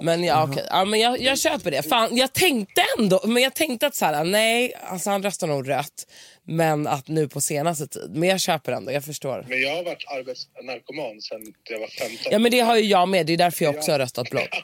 Men, 0.00 0.24
ja, 0.24 0.48
okej. 0.50 0.64
ja, 0.70 0.84
men 0.84 1.00
jag, 1.00 1.20
jag 1.20 1.38
köper 1.38 1.70
det. 1.70 1.82
Fan, 1.82 2.16
jag 2.16 2.32
tänkte 2.32 2.82
ändå, 2.98 3.20
men 3.26 3.42
jag 3.42 3.54
tänkte 3.54 3.86
att 3.86 3.94
så 3.94 4.04
här, 4.04 4.24
nej, 4.24 4.74
alltså 4.82 5.10
han 5.10 5.22
röstar 5.22 5.46
nog 5.46 5.68
rött. 5.68 6.06
Men 6.48 6.86
att 6.86 7.08
nu 7.08 7.28
på 7.28 7.40
senaste 7.40 7.86
tid. 7.86 8.10
Men 8.14 8.28
jag 8.28 8.40
köper 8.40 8.72
ändå, 8.72 8.92
jag 8.92 9.04
förstår. 9.04 9.46
Men 9.48 9.60
jag 9.60 9.76
har 9.76 9.84
varit 9.84 10.04
arbetsnarkoman 10.18 11.20
sedan 11.20 11.54
jag 11.70 11.78
var 11.78 11.88
15. 11.88 12.16
Ja 12.30 12.38
men 12.38 12.50
det 12.50 12.60
har 12.60 12.76
ju 12.76 12.84
jag 12.84 13.08
med, 13.08 13.26
det 13.26 13.32
är 13.32 13.36
därför 13.36 13.64
jag 13.64 13.76
också 13.76 13.92
har 13.92 13.98
röstat 13.98 14.30
blått. 14.30 14.54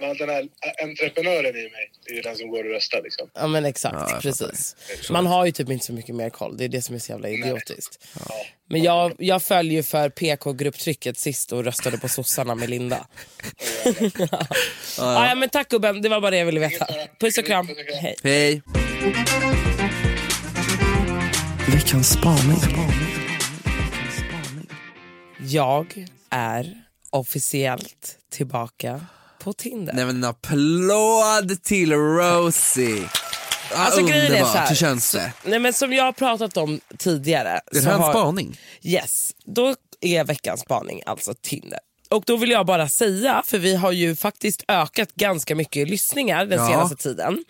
Men 0.00 0.16
den 0.16 0.28
här 0.28 0.48
entreprenören 0.82 1.56
i 1.56 1.62
mig, 1.62 1.92
det 2.04 2.10
är 2.10 2.14
ju 2.14 2.22
den 2.22 2.36
som 2.36 2.48
går 2.48 2.64
och 2.64 2.70
röstar. 2.70 3.02
Liksom. 3.02 3.30
Ja 3.34 3.46
men 3.46 3.64
exakt, 3.64 4.22
precis. 4.22 4.76
Man 5.10 5.26
har 5.26 5.46
ju 5.46 5.52
typ 5.52 5.70
inte 5.70 5.86
så 5.86 5.92
mycket 5.92 6.14
mer 6.14 6.30
koll, 6.30 6.56
det 6.56 6.64
är 6.64 6.68
det 6.68 6.82
som 6.82 6.94
är 6.94 6.98
så 6.98 7.12
jävla 7.12 7.28
idiotiskt. 7.28 7.98
Men 8.68 8.82
jag, 8.82 9.12
jag 9.18 9.42
följer 9.42 9.72
ju 9.72 9.82
för 9.82 10.08
PK-grupptrycket 10.08 11.18
sist 11.18 11.52
och 11.52 11.64
röstade 11.64 11.98
på 11.98 12.08
sossarna 12.08 12.54
med 12.54 12.70
Linda. 12.70 13.06
ja, 14.98 15.28
ja, 15.28 15.34
men 15.34 15.48
tack 15.48 15.68
gubben, 15.68 16.02
det 16.02 16.08
var 16.08 16.20
bara 16.20 16.30
det 16.30 16.38
jag 16.38 16.46
ville 16.46 16.60
veta. 16.60 16.86
Puss 17.20 17.38
och 17.38 17.46
kram, 17.46 17.68
hej. 18.00 18.16
Hej. 18.22 18.62
Veckans 21.72 22.08
spaning. 22.08 22.60
Jag 25.38 26.06
är 26.30 26.74
officiellt 27.10 28.18
tillbaka 28.30 29.00
på 29.40 29.52
Tinder. 29.52 29.92
Nej 29.92 30.04
men 30.06 30.16
en 30.16 30.24
applåd 30.24 31.62
till 31.62 31.92
Rosie. 31.92 33.08
Ah, 33.74 33.76
Alltså, 33.84 34.00
grejen 34.06 34.18
är 34.24 34.26
underbart, 34.26 34.52
så 34.52 34.58
här. 34.58 34.68
hur 34.68 34.74
känns 34.76 35.12
det? 35.12 35.32
Nej, 35.44 35.58
men 35.58 35.72
som 35.72 35.92
jag 35.92 36.04
har 36.04 36.12
pratat 36.12 36.56
om 36.56 36.80
tidigare. 36.98 37.48
Är 37.50 37.60
det 37.72 37.80
här 37.80 37.94
en 37.94 38.00
har- 38.00 38.12
spaning? 38.12 38.58
Yes, 38.82 39.30
då 39.44 39.74
är 40.00 40.24
veckans 40.24 40.60
spaning 40.60 41.02
alltså 41.06 41.34
Tinder. 41.42 41.78
Och 42.14 42.24
då 42.26 42.36
vill 42.36 42.50
jag 42.50 42.66
bara 42.66 42.88
säga, 42.88 43.42
för 43.46 43.58
vi 43.58 43.74
har 43.74 43.92
ju 43.92 44.16
faktiskt 44.16 44.64
ökat 44.68 45.14
ganska 45.14 45.54
mycket 45.54 45.88
lyssningar 45.88 46.46
den 46.46 46.58
Ja. 46.58 46.66
senaste 46.66 46.96
tiden. 46.96 47.44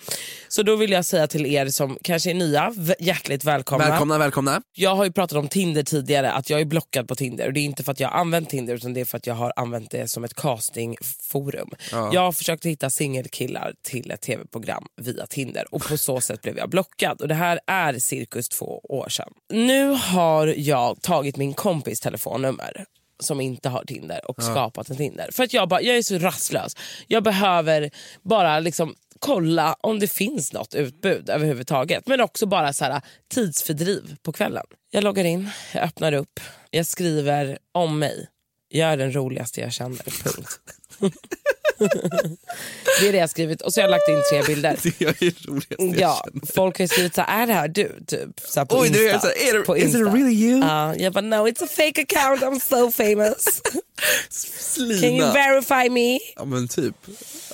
Så 0.49 0.63
då 0.63 0.77
vill 0.77 0.91
jag 0.91 1.05
säga 1.05 1.27
till 1.27 1.47
er 1.47 1.69
som 1.69 1.99
kanske 2.03 2.31
är 2.31 2.35
nya, 2.35 2.75
hjärtligt 2.99 3.45
välkomna. 3.45 3.89
Välkomna, 3.89 4.19
välkomna. 4.19 4.63
Jag 4.75 4.95
har 4.97 5.05
ju 5.05 5.13
pratat 5.13 5.39
om 5.39 5.49
Tinder 5.49 5.83
tidigare, 5.83 6.33
att 6.33 6.51
jag 6.51 6.61
är 6.61 6.65
blockad 6.65 7.09
på 7.09 7.15
Tinder. 7.15 7.47
Och 7.47 7.53
Det 7.53 7.61
är 7.61 7.65
inte 7.65 7.83
för 7.83 7.93
att 7.93 8.01
jag 8.01 8.09
har 8.09 8.19
använt 8.21 8.51
Tinder 8.51 8.75
utan 8.75 8.95
det 8.95 9.01
är 9.01 9.05
för 9.05 9.17
att 9.17 9.27
jag 9.27 9.35
har 9.35 9.53
använt 9.57 9.91
det 9.91 10.09
som 10.09 10.25
ett 10.25 10.35
castingforum. 10.35 11.71
Jag 12.13 12.21
har 12.21 12.33
försökt 12.33 12.67
hitta 12.67 12.91
singelkillar 12.91 13.73
till 13.83 14.11
ett 14.11 14.21
tv-program 14.21 14.85
via 15.03 15.27
Tinder 15.27 15.75
och 15.75 15.83
på 15.83 15.97
så 15.99 16.21
sätt 16.21 16.43
blev 16.43 16.59
jag 16.59 16.71
blockad. 16.71 17.21
Och 17.21 17.29
Det 17.29 17.35
här 17.35 17.61
är 17.67 17.99
cirkus 17.99 18.49
två 18.49 18.81
år 18.85 19.09
sedan. 19.09 19.33
Nu 19.53 19.89
har 19.89 20.55
jag 20.57 21.03
tagit 21.03 21.37
min 21.37 21.55
kompis 21.55 22.01
telefonnummer 22.01 22.85
som 23.21 23.41
inte 23.41 23.69
har 23.69 23.85
Tinder 23.85 24.31
och 24.31 24.43
skapat 24.43 24.91
en 24.91 24.97
Tinder. 24.97 25.29
För 25.33 25.45
att 25.45 25.53
jag, 25.55 25.69
bara, 25.69 25.83
jag 25.83 25.97
är 25.97 26.03
så 26.03 26.19
rastlös. 26.19 26.77
Jag 27.07 27.23
behöver 27.23 27.91
bara 28.23 28.61
liksom 28.61 28.95
kolla 29.19 29.77
om 29.81 29.99
det 29.99 30.13
finns 30.13 30.53
något 30.53 30.75
utbud 30.75 31.31
överhuvudtaget. 31.31 32.07
Men 32.07 32.21
också 32.21 32.47
bara 32.47 32.73
så 32.73 32.85
här, 32.85 33.01
tidsfördriv 33.35 34.17
på 34.23 34.33
kvällen. 34.33 34.65
Jag 34.91 35.05
loggar 35.05 35.25
in, 35.25 35.51
jag 35.75 35.83
öppnar 35.83 36.13
upp, 36.13 36.41
jag 36.71 36.87
skriver 36.87 37.59
om 37.73 37.99
mig. 37.99 38.29
Jag 38.69 38.93
är 38.93 38.97
den 38.97 39.15
roligaste 39.15 39.61
jag 39.61 39.73
känner, 39.73 40.23
punkt. 40.23 40.61
det 43.01 43.09
är 43.09 43.13
det 43.13 43.19
jag 43.19 43.23
har 43.23 43.27
skrivit 43.29 43.63
och 43.63 43.75
så 43.75 43.81
har 43.81 43.83
jag 43.89 43.91
lagt 43.91 44.09
in 44.09 44.23
tre 44.31 44.43
bilder. 44.55 44.77
Det 44.83 45.05
är 45.05 45.15
jag 45.79 45.97
Ja, 45.97 46.25
folk 46.55 46.79
har 46.79 46.87
skrivit 46.87 47.15
så 47.15 47.21
här, 47.21 47.43
är 47.43 47.47
det 47.47 47.53
här 47.53 47.69
du? 47.69 47.93
Typ, 48.07 48.29
så 48.45 48.67
på 48.67 48.79
Oj, 48.79 48.87
Insta. 48.89 49.03
är 49.03 49.19
så 49.19 49.27
här, 49.27 49.49
är 49.55 49.59
det- 49.59 49.65
på 49.65 49.77
is 49.77 49.85
it 49.89 49.95
Insta. 49.95 50.15
really 50.17 50.33
you? 50.35 50.61
Ja, 50.61 50.95
jag 50.97 51.13
bara, 51.13 51.21
no 51.21 51.49
it's 51.49 51.65
a 51.65 51.69
fake 51.77 52.03
account, 52.03 52.43
I'm 52.43 52.61
so 52.61 52.91
famous. 52.91 53.63
Slina. 54.31 55.01
Can 55.01 55.11
you 55.11 55.33
verify 55.33 55.89
me? 55.91 56.19
Ja 56.37 56.45
men 56.45 56.69
typ. 56.69 56.95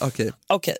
Okej. 0.00 0.32
Okej, 0.46 0.76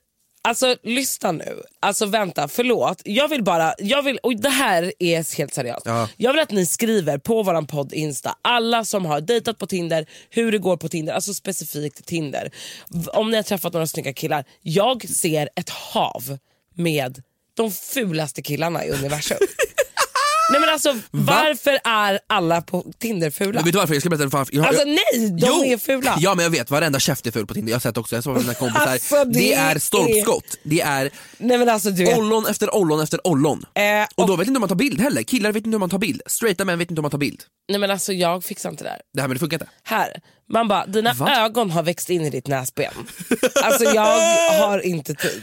alltså 0.46 0.76
lyssna 0.82 1.32
nu. 1.32 1.62
Alltså 1.80 2.06
vänta, 2.06 2.48
förlåt. 2.48 3.02
Jag 3.04 3.28
vill 3.28 3.44
bara, 3.44 3.74
jag 3.78 4.02
vill, 4.02 4.18
och 4.22 4.36
det 4.36 4.48
här 4.48 4.92
är 4.98 5.36
helt 5.36 5.54
seriöst. 5.54 5.86
Ja. 5.86 6.08
Jag 6.16 6.32
vill 6.32 6.42
att 6.42 6.50
ni 6.50 6.66
skriver 6.66 7.18
på 7.18 7.42
våran 7.42 7.66
podd 7.66 7.92
Insta, 7.92 8.36
alla 8.42 8.84
som 8.84 9.04
har 9.04 9.20
dejtat 9.20 9.58
på 9.58 9.66
Tinder, 9.66 10.06
hur 10.30 10.52
det 10.52 10.58
går 10.58 10.76
på 10.76 10.88
Tinder, 10.88 11.12
alltså 11.12 11.34
specifikt 11.34 12.06
Tinder. 12.06 12.50
Om 13.06 13.30
ni 13.30 13.36
har 13.36 13.42
träffat 13.42 13.72
några 13.72 13.86
snygga 13.86 14.12
killar. 14.12 14.44
Jag 14.62 15.08
ser 15.08 15.48
ett 15.54 15.70
hav 15.70 16.38
med 16.74 17.22
de 17.54 17.70
fulaste 17.70 18.42
killarna 18.42 18.84
i 18.84 18.90
universum. 18.90 19.38
Nej 20.50 20.60
men 20.60 20.70
alltså 20.70 20.96
varför 21.10 21.78
är 21.84 22.20
alla 22.26 22.62
på 22.62 22.92
Tinder 22.98 23.30
fula? 23.30 23.52
Men 23.52 23.64
vet 23.64 23.72
du 23.72 23.78
varför? 23.78 23.94
Jag 23.94 24.02
ska 24.02 24.10
berätta 24.10 24.26
varför. 24.38 24.54
Jag, 24.56 24.66
Alltså 24.66 24.82
jag, 24.82 24.88
nej, 24.88 25.30
de 25.30 25.46
Jo! 25.46 25.64
är 25.64 25.78
fula. 25.78 26.16
Ja 26.20 26.34
men 26.34 26.42
jag 26.42 26.50
vet, 26.50 26.70
varenda 26.70 26.98
käft 27.00 27.26
är 27.26 27.30
ful 27.30 27.46
på 27.46 27.54
Tinder. 27.54 27.70
Jag 27.70 27.74
har 27.76 27.80
sett 27.80 27.96
också, 27.96 28.14
jag 28.14 28.24
såg 28.24 28.36
mina 28.36 28.54
kompisar. 28.54 28.86
Alltså, 28.86 29.24
det 29.24 29.32
det, 29.38 29.52
är 29.54 29.78
stolpskott. 29.78 30.58
Det 30.62 30.80
är 30.80 31.10
Nej 31.38 31.58
men 31.58 31.68
alltså 31.68 31.90
du 31.90 32.04
vet. 32.04 32.18
ollon 32.18 32.46
efter 32.46 32.74
ollon 32.74 33.00
efter 33.00 33.26
ollon. 33.26 33.64
Eh, 33.74 33.82
och 34.14 34.26
då 34.26 34.36
vet 34.36 34.46
inte 34.48 34.56
hur 34.56 34.60
man 34.60 34.68
tar 34.68 34.76
bild 34.76 35.00
heller. 35.00 35.22
Killar 35.22 35.52
vet 35.52 35.66
inte 35.66 35.74
hur 35.74 35.78
man 35.78 35.90
tar 35.90 35.98
bild. 35.98 36.22
Straighta 36.26 36.64
män 36.64 36.78
vet 36.78 36.90
inte 36.90 36.98
hur 36.98 37.02
man 37.02 37.10
tar 37.10 37.18
bild. 37.18 37.42
Nej 37.68 37.80
men 37.80 37.90
alltså 37.90 38.12
jag 38.12 38.44
fixar 38.44 38.70
inte 38.70 38.84
det 38.84 38.90
där. 38.90 39.00
Det 39.14 39.20
här 39.20 39.28
men 39.28 39.34
det 39.34 39.38
funkar 39.40 39.54
inte. 39.54 39.68
Här, 39.84 40.20
man 40.52 40.68
bara, 40.68 40.86
dina 40.86 41.12
Va? 41.12 41.36
ögon 41.44 41.70
har 41.70 41.82
växt 41.82 42.10
in 42.10 42.22
i 42.24 42.30
ditt 42.30 42.46
näsben. 42.46 42.92
Alltså 43.64 43.84
jag 43.84 44.18
har 44.60 44.78
inte 44.86 45.14
tid. 45.14 45.42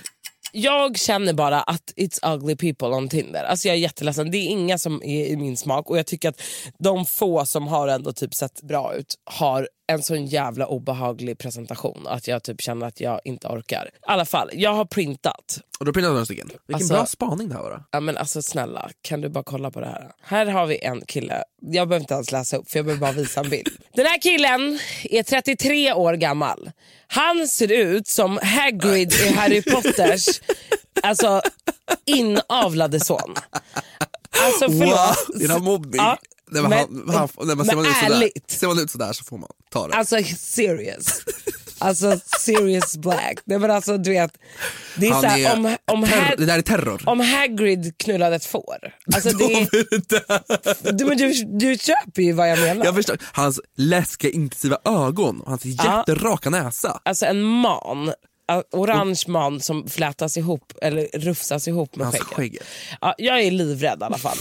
Jag 0.55 0.97
känner 0.97 1.33
bara 1.33 1.61
att 1.61 1.93
it's 1.95 2.33
ugly 2.35 2.55
people 2.55 2.87
on 2.87 3.09
Tinder. 3.09 3.43
Alltså 3.43 3.67
jag 3.67 3.75
är 3.75 3.79
jätteledsen, 3.81 4.31
det 4.31 4.37
är 4.37 4.47
inga 4.49 4.77
som 4.77 5.03
är 5.03 5.25
i 5.25 5.37
min 5.37 5.57
smak 5.57 5.89
och 5.89 5.97
jag 5.97 6.05
tycker 6.05 6.29
att 6.29 6.41
de 6.79 7.05
få 7.05 7.45
som 7.45 7.67
har 7.67 7.87
ändå 7.87 8.13
typ 8.13 8.33
sett 8.33 8.61
bra 8.61 8.93
ut 8.95 9.15
har 9.25 9.69
en 9.87 10.03
sån 10.03 10.25
jävla 10.25 10.67
obehaglig 10.67 11.37
presentation 11.37 12.07
att 12.07 12.27
jag 12.27 12.43
typ 12.43 12.61
känner 12.61 12.87
att 12.87 12.99
jag 13.01 13.19
inte 13.25 13.47
orkar. 13.47 13.85
I 13.93 13.97
alla 14.01 14.25
fall, 14.25 14.49
jag 14.53 14.73
har 14.73 14.85
printat. 14.85 15.59
Och 15.79 15.85
då 15.85 15.93
printar 15.93 16.07
jag 16.07 16.13
några 16.13 16.25
stycken. 16.25 16.47
Vilken 16.47 16.75
Alltså- 16.75 16.93
bra 16.93 17.05
spaning 17.05 17.49
det 17.49 17.55
här 17.55 17.61
var. 17.63 17.83
Ja 17.91 17.99
men 17.99 18.17
alltså 18.17 18.41
snälla, 18.41 18.89
kan 19.01 19.21
du 19.21 19.29
bara 19.29 19.43
kolla 19.43 19.71
på 19.71 19.79
det 19.79 19.85
här? 19.85 20.11
Här 20.21 20.45
har 20.45 20.65
vi 20.65 20.79
en 20.83 21.01
kille, 21.05 21.43
jag 21.61 21.87
behöver 21.87 22.03
inte 22.03 22.13
ens 22.13 22.31
läsa 22.31 22.57
upp 22.57 22.69
för 22.69 22.79
jag 22.79 22.85
behöver 22.85 23.01
bara 23.01 23.11
visa 23.11 23.39
en 23.41 23.49
bild. 23.49 23.69
Den 23.93 24.05
här 24.05 24.21
killen 24.21 24.79
är 25.03 25.23
33 25.23 25.93
år 25.93 26.13
gammal. 26.13 26.71
Han 27.13 27.47
ser 27.47 27.71
ut 27.71 28.07
som 28.07 28.39
Hagrid 28.43 29.13
i 29.13 29.29
Harry 29.33 29.61
Potters 29.61 30.25
alltså 31.03 31.41
inavlade 32.05 32.99
son. 32.99 33.35
Alltså 34.43 34.65
förlåt. 34.67 35.49
Wow, 35.51 35.63
mobbing? 35.63 36.01
Ja, 36.01 36.17
Nej, 36.51 36.61
men, 36.61 36.69
men- 36.69 37.15
han, 37.15 37.29
han, 37.37 37.47
nej, 37.47 37.55
men 37.55 37.65
ser, 37.65 37.75
man 37.75 37.85
ut 37.85 37.91
sådär, 37.95 38.15
ärligt. 38.15 38.51
ser 38.51 38.67
man 38.67 38.79
ut 38.79 38.91
sådär 38.91 39.13
så 39.13 39.23
får 39.23 39.37
man 39.37 39.49
ta 39.69 39.87
det. 39.87 39.93
Alltså 39.93 40.17
serious. 40.37 41.21
Alltså 41.83 42.19
serious 42.39 42.97
black. 42.97 43.37
Nej, 43.45 43.59
men 43.59 43.71
alltså, 43.71 43.97
du 43.97 44.09
vet, 44.09 44.31
det 44.95 45.07
är 45.07 45.21
så 45.21 45.27
här, 45.27 45.39
är 45.39 45.53
om, 45.53 45.77
om, 45.91 46.03
Har- 46.03 46.35
det 46.37 46.45
där 46.45 46.57
är 46.57 46.61
terror. 46.61 47.01
om 47.05 47.19
Hagrid 47.19 47.97
knullade 47.97 48.35
ett 48.35 48.45
får. 48.45 48.77
Alltså, 49.15 49.29
det 49.29 49.43
är, 49.53 50.91
du, 50.93 51.05
men 51.05 51.17
du, 51.17 51.33
du 51.45 51.77
köper 51.77 52.21
ju 52.21 52.31
vad 52.33 52.49
jag 52.51 52.59
menar. 52.59 52.85
Jag 52.85 52.95
förstår, 52.95 53.17
hans 53.33 53.59
läskiga 53.77 54.31
intensiva 54.31 54.77
ögon 54.85 55.41
och 55.41 55.49
hans 55.49 55.65
jätteraka 55.65 56.49
näsa. 56.49 57.01
Alltså 57.05 57.25
en 57.25 57.41
man, 57.41 58.13
orange 58.71 59.23
man 59.27 59.59
som 59.59 59.87
flätas 59.87 60.37
ihop 60.37 60.73
eller 60.81 61.07
rufsas 61.13 61.67
ihop 61.67 61.95
med 61.95 62.07
Hans 62.07 62.19
skägget. 62.19 62.33
skägg. 62.35 62.57
Ja, 63.01 63.15
jag 63.17 63.41
är 63.41 63.51
livrädd 63.51 63.97
i 64.01 64.03
alla 64.03 64.17
fall. 64.17 64.37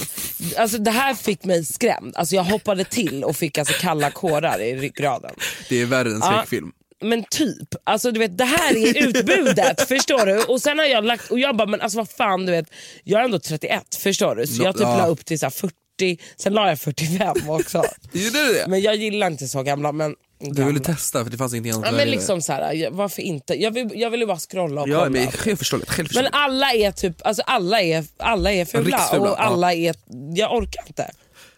Alltså, 0.58 0.78
det 0.78 0.90
här 0.90 1.14
fick 1.14 1.44
mig 1.44 1.64
skrämd. 1.64 2.16
Alltså, 2.16 2.34
jag 2.34 2.44
hoppade 2.44 2.84
till 2.84 3.24
och 3.24 3.36
fick 3.36 3.58
alltså 3.58 3.74
kalla 3.80 4.10
kårar 4.10 4.60
i 4.62 4.76
ryggraden. 4.76 5.34
Det 5.68 5.80
är 5.82 5.86
värre 5.86 6.08
än 6.10 6.20
skräckfilm. 6.22 6.72
Men 7.02 7.24
typ, 7.30 7.68
alltså 7.84 8.10
du 8.10 8.18
vet 8.18 8.38
det 8.38 8.44
här 8.44 8.76
är 8.76 9.08
utbudet 9.08 9.80
förstår 9.88 10.26
du? 10.26 10.42
Och 10.44 10.62
sen 10.62 10.78
har 10.78 10.86
jag 10.86 11.04
lagt, 11.04 11.30
och 11.30 11.38
jag 11.38 11.56
bara 11.56 11.66
men 11.68 11.80
alltså 11.80 11.98
vad 11.98 12.10
fan 12.10 12.46
du 12.46 12.52
vet, 12.52 12.66
jag 13.04 13.20
är 13.20 13.24
ändå 13.24 13.38
31 13.38 13.94
förstår 13.94 14.34
du? 14.34 14.46
Så 14.46 14.62
jag 14.62 14.74
typ 14.74 14.82
ja. 14.82 14.96
la 14.96 15.06
upp 15.06 15.24
till 15.24 15.38
så 15.38 15.46
här 15.46 15.50
40, 15.50 16.18
sen 16.36 16.52
la 16.54 16.68
jag 16.68 16.80
45 16.80 17.50
också. 17.50 17.84
Gjorde 18.12 18.46
du 18.46 18.52
det? 18.54 18.64
Men 18.68 18.80
jag 18.80 18.96
gillar 18.96 19.26
inte 19.26 19.48
så 19.48 19.62
gamla 19.62 19.92
men 19.92 20.14
Du 20.40 20.64
ville 20.64 20.80
testa 20.80 21.24
för 21.24 21.30
det 21.30 21.36
fanns 21.36 21.52
ingenting 21.52 21.72
annat 21.72 21.86
Ja, 21.90 21.96
men 21.96 22.08
liksom 22.10 22.42
så 22.42 22.52
här, 22.52 22.90
varför 22.90 23.22
inte? 23.22 23.54
Jag 23.62 23.70
vill, 23.70 23.90
jag 23.94 24.10
vill 24.10 24.20
ju 24.20 24.26
bara 24.26 24.38
scrolla 24.38 24.82
och 24.82 24.88
Ja 24.88 24.98
kolla. 24.98 25.10
men 25.10 25.56
förstår 25.56 25.78
det, 25.78 25.84
Men 25.86 25.94
självförståeligt. 25.94 26.34
alla 26.34 26.72
är 26.72 26.92
typ, 26.92 27.26
alltså 27.26 27.42
alla 27.42 27.82
är, 27.82 28.04
alla 28.16 28.52
är 28.52 28.64
fula 28.64 29.08
och 29.18 29.44
alla 29.44 29.74
är, 29.74 29.94
jag 30.34 30.56
orkar 30.56 30.84
inte. 30.86 31.10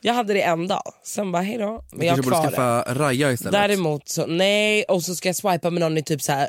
Jag 0.06 0.14
hade 0.14 0.34
det 0.34 0.42
en 0.42 0.68
dag, 0.68 0.82
sen 1.04 1.32
bara 1.32 1.42
hejdå. 1.42 1.84
Men 1.90 2.00
Du 2.00 2.06
jag 2.06 2.14
kanske 2.14 2.30
borde 2.30 2.42
det. 2.42 2.50
skaffa 2.50 2.94
Raja 2.94 3.32
istället. 3.32 3.52
Däremot 3.52 4.08
så, 4.08 4.26
nej, 4.26 4.84
och 4.84 5.02
så 5.02 5.14
ska 5.14 5.28
jag 5.28 5.36
swipa 5.36 5.70
med 5.70 5.80
någon 5.80 5.98
i 5.98 6.02
typ 6.02 6.22
så 6.22 6.32
här 6.32 6.48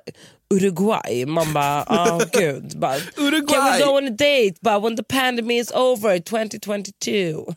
Uruguay. 0.53 1.26
Man 1.26 1.53
bara, 1.53 1.86
åh 1.89 2.22
gud. 2.32 2.80
Bara, 2.80 2.95
Uruguay! 3.18 3.60
Can 3.62 3.80
we 3.80 3.86
go 3.86 3.91
on 3.91 4.08
a 4.08 4.10
date? 4.10 4.53
But 4.62 4.84
when 4.84 4.95
the 4.97 5.03
pandemic 5.03 5.62
is 5.62 5.72
over 5.72 6.20
2022. 6.20 7.53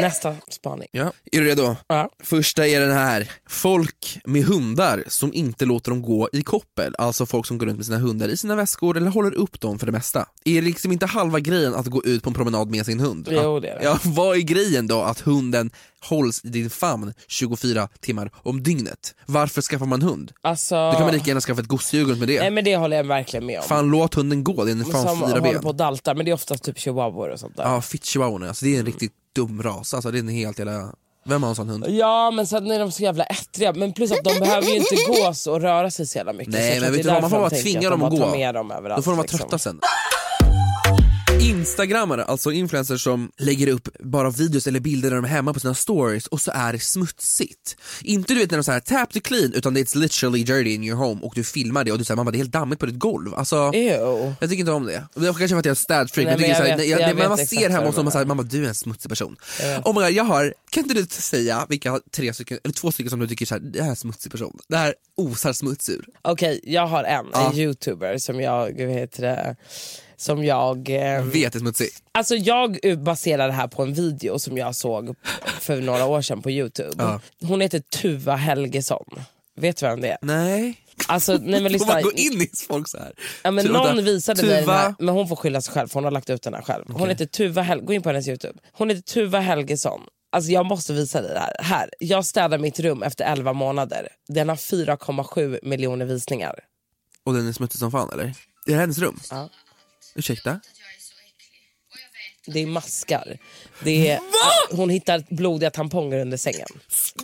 Nästa 0.00 0.36
spaning. 0.50 0.88
Ja, 0.92 1.12
är 1.32 1.40
du 1.40 1.46
redo? 1.46 1.76
Ja. 1.86 2.10
Första 2.22 2.66
är 2.66 2.80
den 2.80 2.92
här. 2.92 3.30
Folk 3.48 4.18
med 4.24 4.44
hundar 4.44 5.04
som 5.08 5.34
inte 5.34 5.64
låter 5.64 5.90
dem 5.90 6.02
gå 6.02 6.28
i 6.32 6.42
koppel, 6.42 6.94
alltså 6.98 7.26
folk 7.26 7.46
som 7.46 7.58
går 7.58 7.66
runt 7.66 7.76
med 7.76 7.86
sina 7.86 7.98
hundar 7.98 8.28
i 8.28 8.36
sina 8.36 8.56
väskor 8.56 8.96
eller 8.96 9.10
håller 9.10 9.34
upp 9.34 9.60
dem 9.60 9.78
för 9.78 9.86
det 9.86 9.92
mesta. 9.92 10.26
Är 10.44 10.54
det 10.54 10.60
liksom 10.60 10.92
inte 10.92 11.06
halva 11.06 11.40
grejen 11.40 11.74
att 11.74 11.86
gå 11.86 12.04
ut 12.04 12.22
på 12.22 12.30
en 12.30 12.34
promenad 12.34 12.70
med 12.70 12.86
sin 12.86 13.00
hund? 13.00 13.28
Jo, 13.30 13.60
det 13.60 13.68
är 13.68 13.78
det. 13.78 13.84
Ja, 13.84 13.98
vad 14.04 14.36
är 14.36 14.40
grejen 14.40 14.86
då 14.86 15.02
att 15.02 15.20
hunden 15.20 15.70
hålls 16.04 16.44
i 16.44 16.48
din 16.48 16.70
famn 16.70 17.14
24 17.28 17.88
timmar 18.00 18.30
om 18.34 18.62
dygnet? 18.62 19.14
Varför 19.26 19.62
skaffar 19.62 19.86
man 19.86 20.02
hund? 20.02 20.32
Alltså, 20.42 20.74
Då 20.74 20.92
kan 20.92 21.02
man 21.02 21.12
lika 21.14 21.26
gärna 21.26 21.40
skaffa 21.40 21.60
ett 21.60 21.66
gosedjur 21.68 22.14
med 22.16 22.28
det. 22.28 22.40
nej 22.40 22.50
men 22.50 22.64
det 22.64 22.76
håller 22.76 22.96
jag 22.96 23.04
verkligen 23.04 23.46
med 23.46 23.58
om. 23.58 23.64
Fan 23.68 23.90
låt 23.90 24.14
hunden 24.14 24.44
gå, 24.44 24.64
det 24.64 24.70
är 24.70 24.72
en 24.72 24.84
fan 24.84 25.02
som 25.02 25.16
fyra 25.18 25.26
håller 25.28 25.40
ben. 25.40 25.62
på 25.62 25.68
och 25.68 25.74
daltar, 25.74 26.14
men 26.14 26.24
det 26.24 26.30
är 26.30 26.34
oftast 26.34 26.64
typ 26.64 26.78
chihuahuor 26.78 27.28
och 27.28 27.40
sånt 27.40 27.56
där. 27.56 27.64
Ja, 27.64 27.80
fit 27.80 28.04
chihuahuorna, 28.04 28.48
alltså 28.48 28.64
det 28.64 28.74
är 28.76 28.78
en 28.80 28.86
riktigt 28.86 29.12
dum 29.34 29.62
ras, 29.62 29.94
alltså 29.94 30.10
det 30.10 30.18
är 30.18 30.20
en 30.20 30.28
helt 30.28 30.58
jävla... 30.58 30.94
Vem 31.24 31.42
har 31.42 31.50
en 31.50 31.56
sån 31.56 31.68
hund? 31.68 31.86
Ja 31.88 32.30
men 32.30 32.46
sen 32.46 32.70
är 32.70 32.78
de 32.78 32.92
så 32.92 33.02
jävla 33.02 33.24
ettriga, 33.24 33.72
men 33.72 33.92
plus 33.92 34.12
att 34.12 34.24
de 34.24 34.38
behöver 34.38 34.68
ju 34.68 34.76
inte 34.76 34.94
gås 35.06 35.46
och 35.46 35.60
röra 35.60 35.90
sig 35.90 36.06
så 36.06 36.18
jävla 36.18 36.32
mycket. 36.32 36.52
Nej, 36.52 36.80
men 36.80 36.92
vet 36.92 37.02
du 37.02 37.08
vad, 37.08 37.20
man 37.22 37.30
får 37.30 37.38
bara 37.38 37.50
tvinga 37.50 37.90
dem 37.90 38.00
de 38.00 38.06
att 38.06 38.12
gå. 38.12 38.52
dem 38.52 38.70
överallt. 38.70 38.98
Då 38.98 39.02
får 39.02 39.10
de 39.10 39.16
vara 39.16 39.22
liksom. 39.22 39.38
trötta 39.38 39.58
sen. 39.58 39.80
Instagrammare, 41.42 42.24
alltså 42.24 42.52
influencers 42.52 43.02
som 43.02 43.30
lägger 43.38 43.68
upp 43.68 43.88
bara 44.00 44.30
videos 44.30 44.66
eller 44.66 44.80
bilder 44.80 45.08
när 45.08 45.16
de 45.16 45.24
är 45.24 45.28
hemma 45.28 45.54
på 45.54 45.60
sina 45.60 45.74
stories 45.74 46.26
och 46.26 46.40
så 46.40 46.52
är 46.54 46.72
det 46.72 46.78
smutsigt. 46.78 47.76
Inte 48.02 48.34
du 48.34 48.40
vet 48.40 48.50
när 48.50 48.58
de 48.58 48.64
säger 48.64 48.80
tap 48.80 49.12
to 49.12 49.20
clean 49.24 49.52
utan 49.52 49.74
det 49.74 49.80
är 49.80 49.98
literally 49.98 50.44
dirty 50.44 50.74
in 50.74 50.84
your 50.84 50.96
home 50.96 51.20
och 51.22 51.32
du 51.34 51.44
filmar 51.44 51.84
det 51.84 51.92
och 51.92 51.98
du 51.98 52.04
säger 52.04 52.16
mamma 52.16 52.30
det 52.30 52.36
är 52.36 52.38
helt 52.38 52.52
dammigt 52.52 52.80
på 52.80 52.86
ditt 52.86 52.98
golv. 52.98 53.34
Alltså, 53.34 53.56
Ew. 53.74 54.34
jag 54.40 54.50
tycker 54.50 54.60
inte 54.60 54.72
om 54.72 54.86
det. 54.86 55.04
Det 55.14 55.26
är 55.26 55.32
kanske 55.32 55.48
för 55.48 55.56
att 55.56 55.64
jag 55.64 55.70
är 55.70 55.74
städfreak, 55.74 56.26
men 56.26 56.40
jag 56.40 56.58
men 56.58 56.68
jag 56.68 56.86
jag, 56.88 57.00
jag 57.00 57.10
det, 57.10 57.14
vet 57.14 57.28
man 57.28 57.38
ser 57.38 57.70
hemma 57.70 57.84
vad 57.84 57.86
hos 57.86 57.94
du 57.94 58.00
dem 58.00 58.06
och 58.06 58.12
säger 58.12 58.26
mamma 58.26 58.42
du 58.42 58.64
är 58.64 58.68
en 58.68 58.74
smutsig 58.74 59.08
person. 59.08 59.36
vet. 59.60 59.86
Oh 59.86 59.94
God, 59.94 60.10
jag 60.10 60.24
har, 60.24 60.54
kan 60.70 60.82
inte 60.82 60.94
du 60.94 61.06
säga 61.06 61.66
vilka 61.68 62.00
tre 62.10 62.34
stycken, 62.34 62.58
eller 62.64 62.74
två 62.74 62.92
stycken 62.92 63.10
som 63.10 63.20
du 63.20 63.28
tycker 63.28 63.46
såhär, 63.46 63.60
det 63.60 63.78
här 63.78 63.86
är 63.86 63.90
en 63.90 63.96
smutsig 63.96 64.32
person, 64.32 64.58
det 64.68 64.76
här 64.76 64.94
osar 65.16 65.52
smuts 65.52 65.88
ur. 65.88 66.04
Okej, 66.22 66.60
jag 66.62 66.86
har 66.86 67.04
en, 67.04 67.26
en 67.34 67.56
youtuber 67.56 68.18
som 68.18 68.40
jag, 68.40 68.86
vad 68.86 68.94
heter 68.94 69.22
det, 69.22 69.56
som 70.22 70.44
jag... 70.44 70.90
Eh, 70.90 71.22
Vet 71.24 71.54
är 71.54 71.58
smutsig. 71.58 71.88
alltså 72.12 72.34
jag 72.34 72.78
baserar 72.98 73.46
det 73.46 73.52
här 73.52 73.68
på 73.68 73.82
en 73.82 73.94
video 73.94 74.38
som 74.38 74.58
jag 74.58 74.74
såg 74.74 75.14
för 75.60 75.80
några 75.80 76.04
år 76.06 76.22
sedan 76.22 76.42
på 76.42 76.50
youtube. 76.50 76.94
Ja. 76.98 77.20
Hon 77.42 77.60
heter 77.60 77.78
Tuva 77.78 78.36
Helgesson. 78.36 79.04
Vet 79.56 79.76
du 79.76 79.86
vem 79.86 80.00
det 80.00 80.08
är? 80.08 80.18
Nej. 80.22 80.78
Alltså, 81.08 81.32
nej 81.42 81.60
men 81.62 81.72
lyssna. 81.72 81.92
man 81.92 82.02
gå 82.02 82.12
in 82.12 82.42
i 82.42 82.50
folk 82.68 82.88
så 82.88 82.98
här? 82.98 83.12
Ja, 83.42 83.50
men 83.50 83.64
Tuva- 83.66 83.72
någon 83.72 84.04
visade 84.04 84.42
mig 84.42 84.50
den 84.56 84.64
Tuva- 84.64 84.72
här, 84.76 84.94
men 84.98 85.14
hon 85.14 85.28
får 85.28 85.36
skylla 85.36 85.60
sig 85.60 85.74
själv 85.74 85.88
för 85.88 85.94
hon 85.94 86.04
har 86.04 86.10
lagt 86.10 86.30
ut 86.30 86.42
den 86.42 86.54
här 86.54 86.62
själv. 86.62 86.84
Hon 86.92 87.08
heter 87.08 87.26
Tuva 87.26 87.62
Hel- 87.62 87.80
gå 87.80 87.92
in 87.92 88.02
på 88.02 88.08
hennes 88.08 88.28
youtube. 88.28 88.58
Hon 88.72 88.90
heter 88.90 89.02
Tuva 89.02 89.40
Helgesson. 89.40 90.00
Alltså 90.32 90.50
jag 90.50 90.66
måste 90.66 90.92
visa 90.92 91.20
dig 91.22 91.30
det 91.32 91.38
här. 91.40 91.56
här. 91.60 91.90
Jag 91.98 92.24
städar 92.26 92.58
mitt 92.58 92.80
rum 92.80 93.02
efter 93.02 93.24
11 93.24 93.52
månader. 93.52 94.08
Den 94.28 94.48
har 94.48 94.56
4,7 94.56 95.58
miljoner 95.62 96.04
visningar. 96.06 96.54
Och 97.24 97.34
den 97.34 97.48
är 97.48 97.52
smutsig 97.52 97.78
som 97.78 97.90
fan 97.90 98.10
eller? 98.12 98.24
Är 98.24 98.72
det 98.72 98.74
hennes 98.74 98.98
rum? 98.98 99.20
Ja. 99.30 99.48
Ursäkta? 100.14 100.60
Det 102.46 102.60
är 102.60 102.66
maskar. 102.66 103.38
Det 103.84 104.10
är, 104.10 104.20
hon 104.70 104.90
hittar 104.90 105.24
blodiga 105.30 105.70
tamponger 105.70 106.18
under 106.20 106.36
sängen. 106.36 106.68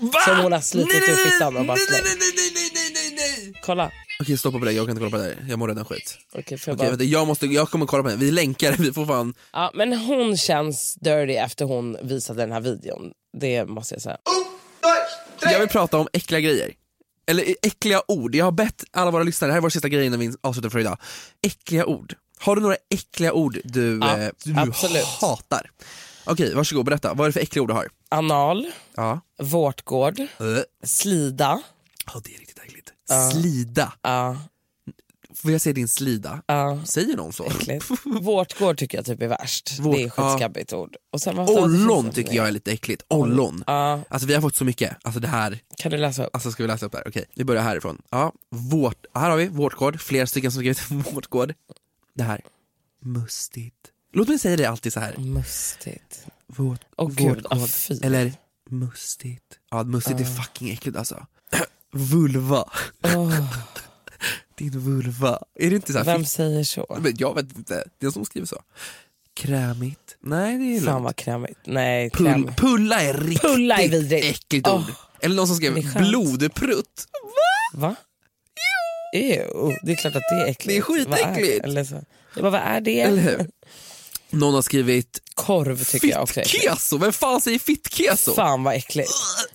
Va? 0.01 0.21
Som 0.27 0.37
hon 0.43 0.53
har 0.53 0.61
slitit 0.61 1.03
Nej, 1.07 1.11
ur 1.11 1.31
fittan 1.31 1.57
och 1.57 1.65
bara 1.67 1.77
nej, 1.77 1.87
nej, 1.91 2.03
nej, 2.05 2.33
nej, 2.37 2.51
nej, 2.55 2.71
nej, 2.75 2.91
nej, 3.17 3.43
nej. 3.45 3.61
Kolla. 3.63 3.93
Okej 4.21 4.39
stoppa 4.39 4.59
på 4.59 4.65
det, 4.65 4.73
jag 4.73 4.87
kan 4.87 4.91
inte 4.91 5.01
kolla 5.01 5.11
på 5.11 5.17
det 5.17 5.23
här. 5.23 5.47
Jag 5.49 5.59
mår 5.59 5.69
redan 5.69 5.85
skit. 5.85 6.19
Okej, 6.33 6.43
jag 6.49 6.61
Okej, 6.61 6.75
bara... 6.77 6.89
vänta, 6.89 7.05
jag, 7.05 7.27
måste, 7.27 7.47
jag 7.47 7.71
kommer 7.71 7.87
kolla 7.87 8.03
på 8.03 8.09
den, 8.09 8.19
vi 8.19 8.31
länkar 8.31 8.73
vi 8.79 8.93
får 8.93 9.07
fan... 9.07 9.35
ja, 9.53 9.71
men 9.75 9.93
hon 9.93 10.37
känns 10.37 10.95
dirty 10.95 11.35
efter 11.35 11.65
hon 11.65 11.97
visade 12.03 12.43
den 12.43 12.53
här 12.53 12.61
videon. 12.61 13.13
Det 13.39 13.67
måste 13.67 13.95
jag 13.95 14.03
säga. 14.03 14.19
Jag 15.41 15.59
vill 15.61 15.69
prata 15.69 15.99
om 15.99 16.09
äckliga 16.13 16.41
grejer. 16.41 16.73
Eller 17.27 17.55
äckliga 17.63 18.03
ord. 18.09 18.35
Jag 18.35 18.45
har 18.45 18.53
bett 18.53 18.85
alla 18.91 19.11
våra 19.11 19.23
lyssnare, 19.23 19.49
det 19.49 19.53
här 19.53 19.59
är 19.59 19.63
vår 19.63 19.71
sista 19.71 19.89
grej 19.89 20.07
innan 20.07 20.21
vi 20.21 20.33
avslutar 20.41 20.71
för 20.71 20.79
idag. 20.79 20.99
Äckliga 21.43 21.87
ord. 21.87 22.15
Har 22.41 22.57
du 22.57 22.63
några 22.63 22.77
äckliga 22.91 23.33
ord 23.33 23.59
du, 23.65 23.99
Ja, 24.03 24.19
eh, 24.19 24.31
du 24.45 24.55
absolut. 24.59 25.05
hatar? 25.05 25.71
Okej, 26.25 26.55
varsågod 26.55 26.85
berätta. 26.85 27.15
Vad 27.15 27.25
är 27.25 27.29
det 27.29 27.33
för 27.33 27.41
äckliga 27.41 27.63
ord 27.63 27.69
du 27.69 27.75
har? 27.75 27.89
Anal, 28.09 28.67
Ja. 28.97 29.21
vårtgård, 29.43 30.21
Äh. 30.21 30.27
slida. 30.85 31.61
Ja, 32.07 32.21
det 32.25 32.35
är 32.35 32.39
riktigt 32.39 32.59
äckligt. 32.59 32.93
Slida. 33.33 33.93
Ja, 34.03 34.37
Får 35.35 35.51
jag 35.53 35.61
se 35.61 35.73
din 35.73 35.89
slida? 35.89 36.43
ja. 36.47 36.81
Säger 36.85 37.17
någon 37.17 37.33
så? 37.33 37.45
Äckligt. 37.45 37.85
Vårtgård 38.05 38.79
tycker 38.79 38.99
jag 38.99 39.05
typ 39.07 39.23
är 39.23 39.29
värst. 39.29 39.79
Vårt- 39.79 39.97
det 39.97 40.03
är 40.03 40.11
skitskabbigt 40.11 40.73
ord. 40.73 40.97
Och 41.13 41.21
sen, 41.21 41.39
Ollon 41.39 42.11
tycker 42.11 42.33
jag 42.35 42.49
är 42.49 42.53
lite 42.53 42.73
äckligt. 42.73 43.03
Ollon. 43.09 43.65
Ja, 43.67 44.01
Alltså 44.11 44.29
vi 44.29 44.35
har 44.35 44.41
fått 44.41 44.57
så 44.57 44.65
mycket. 44.65 44.97
Alltså 45.03 45.21
det 45.21 45.29
här, 45.29 45.59
kan 45.77 45.91
du 45.91 45.97
läsa 45.99 46.25
upp? 46.25 46.31
alltså 46.35 46.51
ska 46.51 46.63
vi 46.63 46.67
läsa 46.67 46.87
upp 46.87 46.93
det 46.93 46.99
här? 46.99 47.09
Okej, 47.09 47.25
vi 47.35 47.45
börjar 47.45 47.63
härifrån. 47.63 48.03
Ja, 48.11 48.33
vårt, 48.51 49.07
här 49.15 49.31
har 49.31 49.37
vi 49.37 49.49
vårtgård, 49.49 50.01
flera 50.01 50.27
stycken 50.27 50.53
som 50.53 50.61
skrivit 50.61 50.91
vårtgård. 50.91 51.55
Det 52.19 52.25
här, 52.25 52.41
mustigt. 53.05 53.75
Låt 54.13 54.29
mig 54.29 54.39
säga 54.39 54.57
det 54.57 54.65
alltid 54.65 54.93
så 54.93 55.01
här. 55.01 55.17
Mustigt. 55.19 56.27
Vårt, 56.47 56.81
vårtgård. 56.97 57.47
ah, 57.51 57.67
fy. 57.67 57.99
Eller 58.03 58.33
mustigt. 58.71 59.59
Ja, 59.71 59.83
mustigt 59.85 60.21
är 60.21 60.25
fucking 60.25 60.71
äckligt 60.71 60.97
alltså. 60.97 61.27
Vulva. 61.93 62.71
Din 64.59 64.81
vulva. 64.81 65.39
Är 65.55 65.71
det 65.71 65.77
inte 65.77 65.93
så 65.93 65.99
här 65.99 66.05
Vem 66.05 66.25
säger 66.25 66.65
så? 66.65 66.99
Men 67.01 67.15
jag 67.19 67.35
vet 67.35 67.57
inte, 67.57 67.75
det 67.75 68.05
är 68.05 68.07
någon 68.07 68.13
som 68.13 68.25
skriver 68.25 68.47
så. 68.47 68.63
Krämigt. 69.35 70.17
Nej 70.21 70.59
det 70.59 70.77
är 70.77 70.81
Fan 70.81 71.03
vad 71.03 71.17
krämigt. 71.17 71.59
Nej, 71.65 72.11
Pull, 72.11 72.27
krämigt. 72.27 72.57
pulla 72.57 73.01
är 73.03 73.15
riktigt 73.15 73.41
Pulla 73.51 73.77
är 73.79 73.89
vidrigt. 73.89 74.25
äckligt 74.27 74.67
Åh. 74.69 74.75
ord. 74.77 74.95
Eller 75.21 75.37
någon 75.37 75.47
som 75.47 75.57
skrev 75.57 75.95
blodprutt. 75.99 77.07
Va? 77.75 77.97
Ew, 79.15 79.77
det 79.83 79.93
är 79.93 79.97
klart 79.97 80.17
att 80.17 80.23
det 80.31 80.35
är 80.35 80.47
äckligt. 80.47 80.67
Det 80.67 80.77
är 80.77 80.81
skitäckligt. 80.83 81.25
Vad 81.37 81.39
är- 81.39 81.65
Eller 81.65 81.85
så. 81.85 81.95
Jag 82.35 82.43
bara, 82.43 82.51
vad 82.51 82.61
är 82.61 82.81
det? 82.81 83.01
Eller 83.01 83.23
hur? 83.23 83.47
Någon 84.31 84.55
har 84.55 84.63
skrivit 84.63 85.21
Korv 85.35 85.85
tycker 85.85 86.09
jag 86.09 86.23
också 86.23 86.41
är 86.41 86.45
äckligt. 86.45 86.63
fittkeso, 86.65 86.99
vem 86.99 87.13
fan 87.13 87.41
säger 87.41 87.59
fittkeso? 87.59 88.35
Fan 88.35 88.63
vad 88.65 88.75
äckligt. 88.75 89.11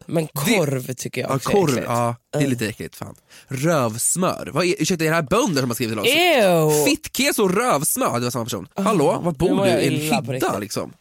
Men 0.05 0.27
korv 0.27 0.93
tycker 0.93 1.21
jag 1.21 1.31
Ja, 1.31 1.35
också 1.35 1.49
är 1.49 1.53
korv, 1.53 1.69
äckligt. 1.69 1.85
ja, 1.87 2.15
det 2.33 2.39
är 2.39 2.47
lite 2.47 2.67
äckligt. 2.67 2.95
Fan. 2.95 3.15
Rövsmör, 3.47 4.49
vad 4.53 4.65
är, 4.65 4.75
ursäkta 4.79 5.05
är 5.05 5.09
det 5.09 5.15
här 5.15 5.21
bönder 5.21 5.61
som 5.61 5.69
har 5.69 5.75
skrivit 5.75 5.91
till 5.93 5.99
oss? 5.99 6.07
Ew. 6.07 6.85
Fittkeso 6.85 7.43
och 7.43 7.55
rövsmör, 7.55 8.13
det 8.19 8.23
var 8.25 8.31
samma 8.31 8.45
person. 8.45 8.67
Hallå, 8.75 9.19
var 9.23 9.31
bor 9.31 9.65
du? 9.65 9.71
I 9.71 9.87
en 9.87 10.33
hydda 10.33 10.57
liksom? 10.59 10.93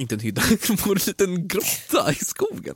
Inte 0.00 0.14
en 0.14 0.20
hydda, 0.20 0.42
bor 0.84 0.98
i 0.98 1.00
en 1.00 1.06
liten 1.06 1.48
grotta 1.48 2.12
i 2.12 2.14
skogen. 2.14 2.74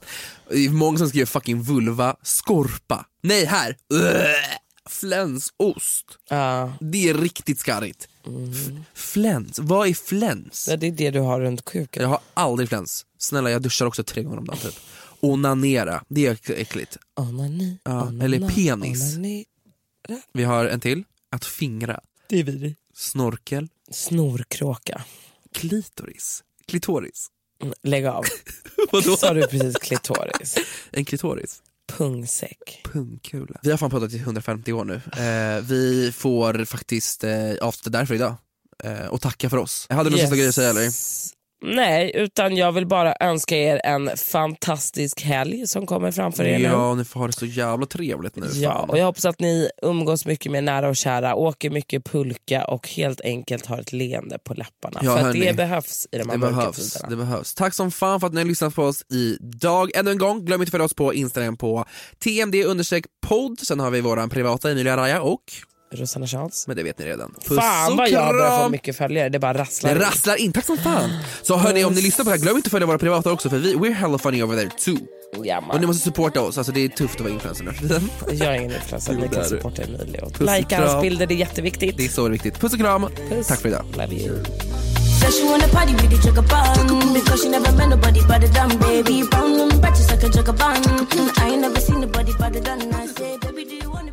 Det 0.51 0.65
är 0.67 0.71
många 0.71 0.99
som 0.99 1.09
skriver 1.09 1.27
fucking 1.27 1.63
vulva, 1.63 2.17
skorpa. 2.23 3.07
Nej 3.23 3.45
här, 3.45 3.77
Ugh. 3.95 4.25
flänsost. 4.89 6.19
Ja, 6.29 6.73
Det 6.81 7.09
är 7.09 7.15
riktigt 7.15 7.59
skarrigt. 7.59 8.09
F- 8.25 8.85
Fläns, 8.95 9.59
vad 9.59 9.89
är 9.89 9.95
fläns? 9.95 10.65
det 10.79 10.87
är 10.87 10.91
det 10.91 11.11
du 11.11 11.21
har 11.21 11.41
runt 11.41 11.65
kuken. 11.65 12.03
Jag 12.03 12.09
har 12.11 12.21
aldrig 12.35 12.69
fläns. 12.69 13.07
Snälla 13.19 13.51
jag 13.51 13.63
duschar 13.63 13.87
också 13.87 14.05
tre 14.05 14.23
gånger 14.23 14.39
om 14.39 14.45
dagen 14.45 14.59
typ. 14.59 14.75
Onanera, 15.21 16.05
det 16.09 16.27
är 16.27 16.51
äckligt. 16.61 16.97
Onani, 17.17 17.79
Ja, 17.85 18.03
onana, 18.03 18.25
eller 18.25 18.49
penis. 18.49 19.03
onani. 19.15 19.45
Vi 20.33 20.45
har 20.45 20.65
en 20.67 20.81
till, 20.81 21.05
att 21.31 21.45
fingra. 21.45 22.01
Det 22.29 22.41
är 22.41 22.45
vidrigt. 22.45 22.81
Snorkel, 22.95 23.69
Snorkråka. 23.91 25.05
klitoris. 25.55 26.43
Klitoris. 26.67 27.27
Mm, 27.63 27.75
Lägg 27.83 28.07
av. 28.07 28.25
Vadå? 28.93 29.17
Sa 29.17 29.35
du 29.35 29.47
precis 29.47 29.77
klitoris? 29.77 30.57
En 30.91 31.05
klitoris. 31.05 31.63
Pungsäck. 31.93 32.81
Pungkula. 32.93 33.61
Vi 33.63 33.71
har 33.71 33.79
fan 33.79 33.91
pratat 33.91 34.13
i 34.13 34.17
150 34.19 34.73
år 34.73 34.85
nu. 34.85 34.95
Eh, 34.95 35.63
vi 35.65 36.13
får 36.13 36.65
faktiskt 36.65 37.25
eh, 37.25 37.53
avsluta 37.61 37.99
därför 37.99 38.15
idag. 38.15 38.35
Eh, 38.85 39.07
och 39.07 39.21
tacka 39.21 39.51
för 39.51 39.57
oss. 39.57 39.87
Hade 39.91 40.05
du 40.05 40.11
någon 40.11 40.21
sista 40.21 40.37
grej 40.37 40.49
att 40.49 40.55
säga 40.55 40.71
eller? 40.71 40.91
Nej, 41.67 42.13
utan 42.15 42.57
jag 42.57 42.73
vill 42.73 42.87
bara 42.87 43.15
önska 43.21 43.57
er 43.57 43.81
en 43.85 44.11
fantastisk 44.17 45.21
helg 45.23 45.67
som 45.67 45.87
kommer 45.87 46.11
framför 46.11 46.45
er 46.45 46.59
nu. 46.59 46.65
Ja, 46.65 46.95
ni 46.95 47.05
får 47.05 47.21
ha 47.21 47.27
det 47.27 47.33
så 47.33 47.47
jävla 47.47 47.87
trevligt 47.87 48.37
nu. 48.37 48.47
Ja, 48.53 48.71
fan. 48.73 48.91
och 48.91 48.99
jag 48.99 49.05
hoppas 49.05 49.25
att 49.25 49.41
ni 49.41 49.69
umgås 49.83 50.27
mycket 50.27 50.53
med 50.53 50.65
nära 50.65 50.89
och 50.89 50.97
kära, 50.97 51.35
åker 51.35 51.71
mycket 51.71 52.05
pulka 52.05 52.65
och 52.65 52.89
helt 52.89 53.21
enkelt 53.21 53.67
har 53.67 53.79
ett 53.81 53.93
leende 53.93 54.39
på 54.45 54.55
läpparna. 54.55 55.01
Ja, 55.03 55.11
för 55.13 55.19
att 55.19 55.25
hörni, 55.27 55.47
det 55.47 55.55
behövs 55.55 56.07
i 56.13 56.19
de 56.19 56.29
här 56.29 56.37
Det 56.37 56.47
behövs, 56.47 56.93
tiderna. 56.93 57.11
det 57.11 57.17
behövs. 57.17 57.55
Tack 57.55 57.75
som 57.75 57.91
fan 57.91 58.21
för 58.21 58.27
att 58.27 58.33
ni 58.35 58.41
har 58.41 58.49
lyssnat 58.49 58.75
på 58.75 58.83
oss 58.83 59.03
idag. 59.13 59.91
Ännu 59.95 60.11
en 60.11 60.19
gång, 60.19 60.45
glöm 60.45 60.61
inte 60.63 60.69
att 60.69 60.71
följa 60.71 60.85
oss 60.85 60.95
på 60.95 61.15
Instagram 61.15 61.57
på 61.57 61.85
tmd 62.25 62.55
podd. 63.27 63.61
Sen 63.61 63.81
har 63.81 63.91
vi 63.91 64.01
våran 64.01 64.31
privata 64.31 64.71
Emilia 64.71 64.97
Raja 64.97 65.23
och, 65.23 65.43
Rosanna 65.97 66.27
Charles. 66.27 66.67
men 66.67 66.77
det 66.77 66.83
vet 66.83 66.99
ni 66.99 67.05
redan. 67.05 67.35
Puss 67.49 67.59
Fan 67.59 67.97
vad 67.97 68.09
jag 68.09 68.35
börjar 68.35 68.63
få 68.63 68.69
mycket 68.69 68.97
följare, 68.97 69.29
det 69.29 69.39
bara 69.39 69.59
rasslar. 69.59 69.95
Det 69.95 70.01
rasslar 70.01 70.37
in, 70.37 70.53
tack 70.53 70.65
som 70.65 70.77
fan! 70.79 71.11
Så 71.43 71.57
hörni, 71.57 71.85
om 71.85 71.93
ni 71.93 72.01
lyssnar 72.03 72.25
på 72.25 72.31
det 72.31 72.37
här, 72.37 72.43
glöm 72.43 72.57
inte 72.57 72.67
att 72.67 72.71
följa 72.71 72.87
våra 72.87 72.99
privata 72.99 73.33
också 73.33 73.51
för 73.51 73.59
vi, 73.59 73.75
we're 73.75 73.93
hella 73.93 74.19
funny 74.19 74.43
over 74.43 74.57
there 74.57 74.71
too. 74.71 74.97
Ja, 75.45 75.63
Och 75.73 75.81
ni 75.81 75.87
måste 75.87 76.05
supporta 76.05 76.41
oss, 76.41 76.59
alltså 76.59 76.73
det 76.73 76.85
är 76.85 76.89
tufft 76.89 77.15
att 77.15 77.21
vara 77.21 77.33
influencer 77.33 77.65
nu. 77.65 77.73
Jag 78.35 78.55
är 78.55 78.59
ingen 78.61 78.73
influencer, 78.75 79.13
ni 79.15 79.29
kan 79.29 79.45
supporta 79.45 79.83
Emilio. 79.83 80.31
Lajka 80.39 80.87
hans 80.87 81.03
bilder, 81.03 81.27
det 81.27 81.35
är 81.35 81.37
jätteviktigt. 81.37 81.97
Det 81.97 82.05
är 82.05 82.09
så 82.09 82.29
viktigt. 82.29 82.61
Puss 82.61 82.73
och 82.73 82.79
kram, 82.79 83.07
Puss. 83.31 83.47
tack 83.47 83.61
för 83.61 83.69
idag. 83.69 83.85
Love 83.97 84.15
you. 84.15 84.39
Said 85.21 85.33
she 85.33 85.45
wanna 85.45 85.69
party 85.69 85.93
with 85.93 86.11
the 86.11 86.29
jugger 86.29 86.43
bun 86.43 87.15
Because 87.15 87.43
she 87.43 87.49
never 87.49 87.73
met 87.73 87.89
nobody 87.89 88.21
better 88.29 88.49
than 88.49 88.69
baby 88.79 89.23
Brown 89.31 89.61
and 89.61 89.81
batches 89.83 90.11
like 90.11 90.25
a 90.27 90.29
jugger 90.29 90.53
bun 90.53 90.83
I 91.37 91.51
ain't 91.51 91.61
never 91.61 91.81
seen 91.81 92.01
nobody 92.01 92.33
better 92.39 92.61
than 92.61 92.81
I 92.95 93.07
say 93.07 93.39
Baby 93.39 93.65
do 93.65 93.75
you 93.77 93.91
wanna 93.91 94.13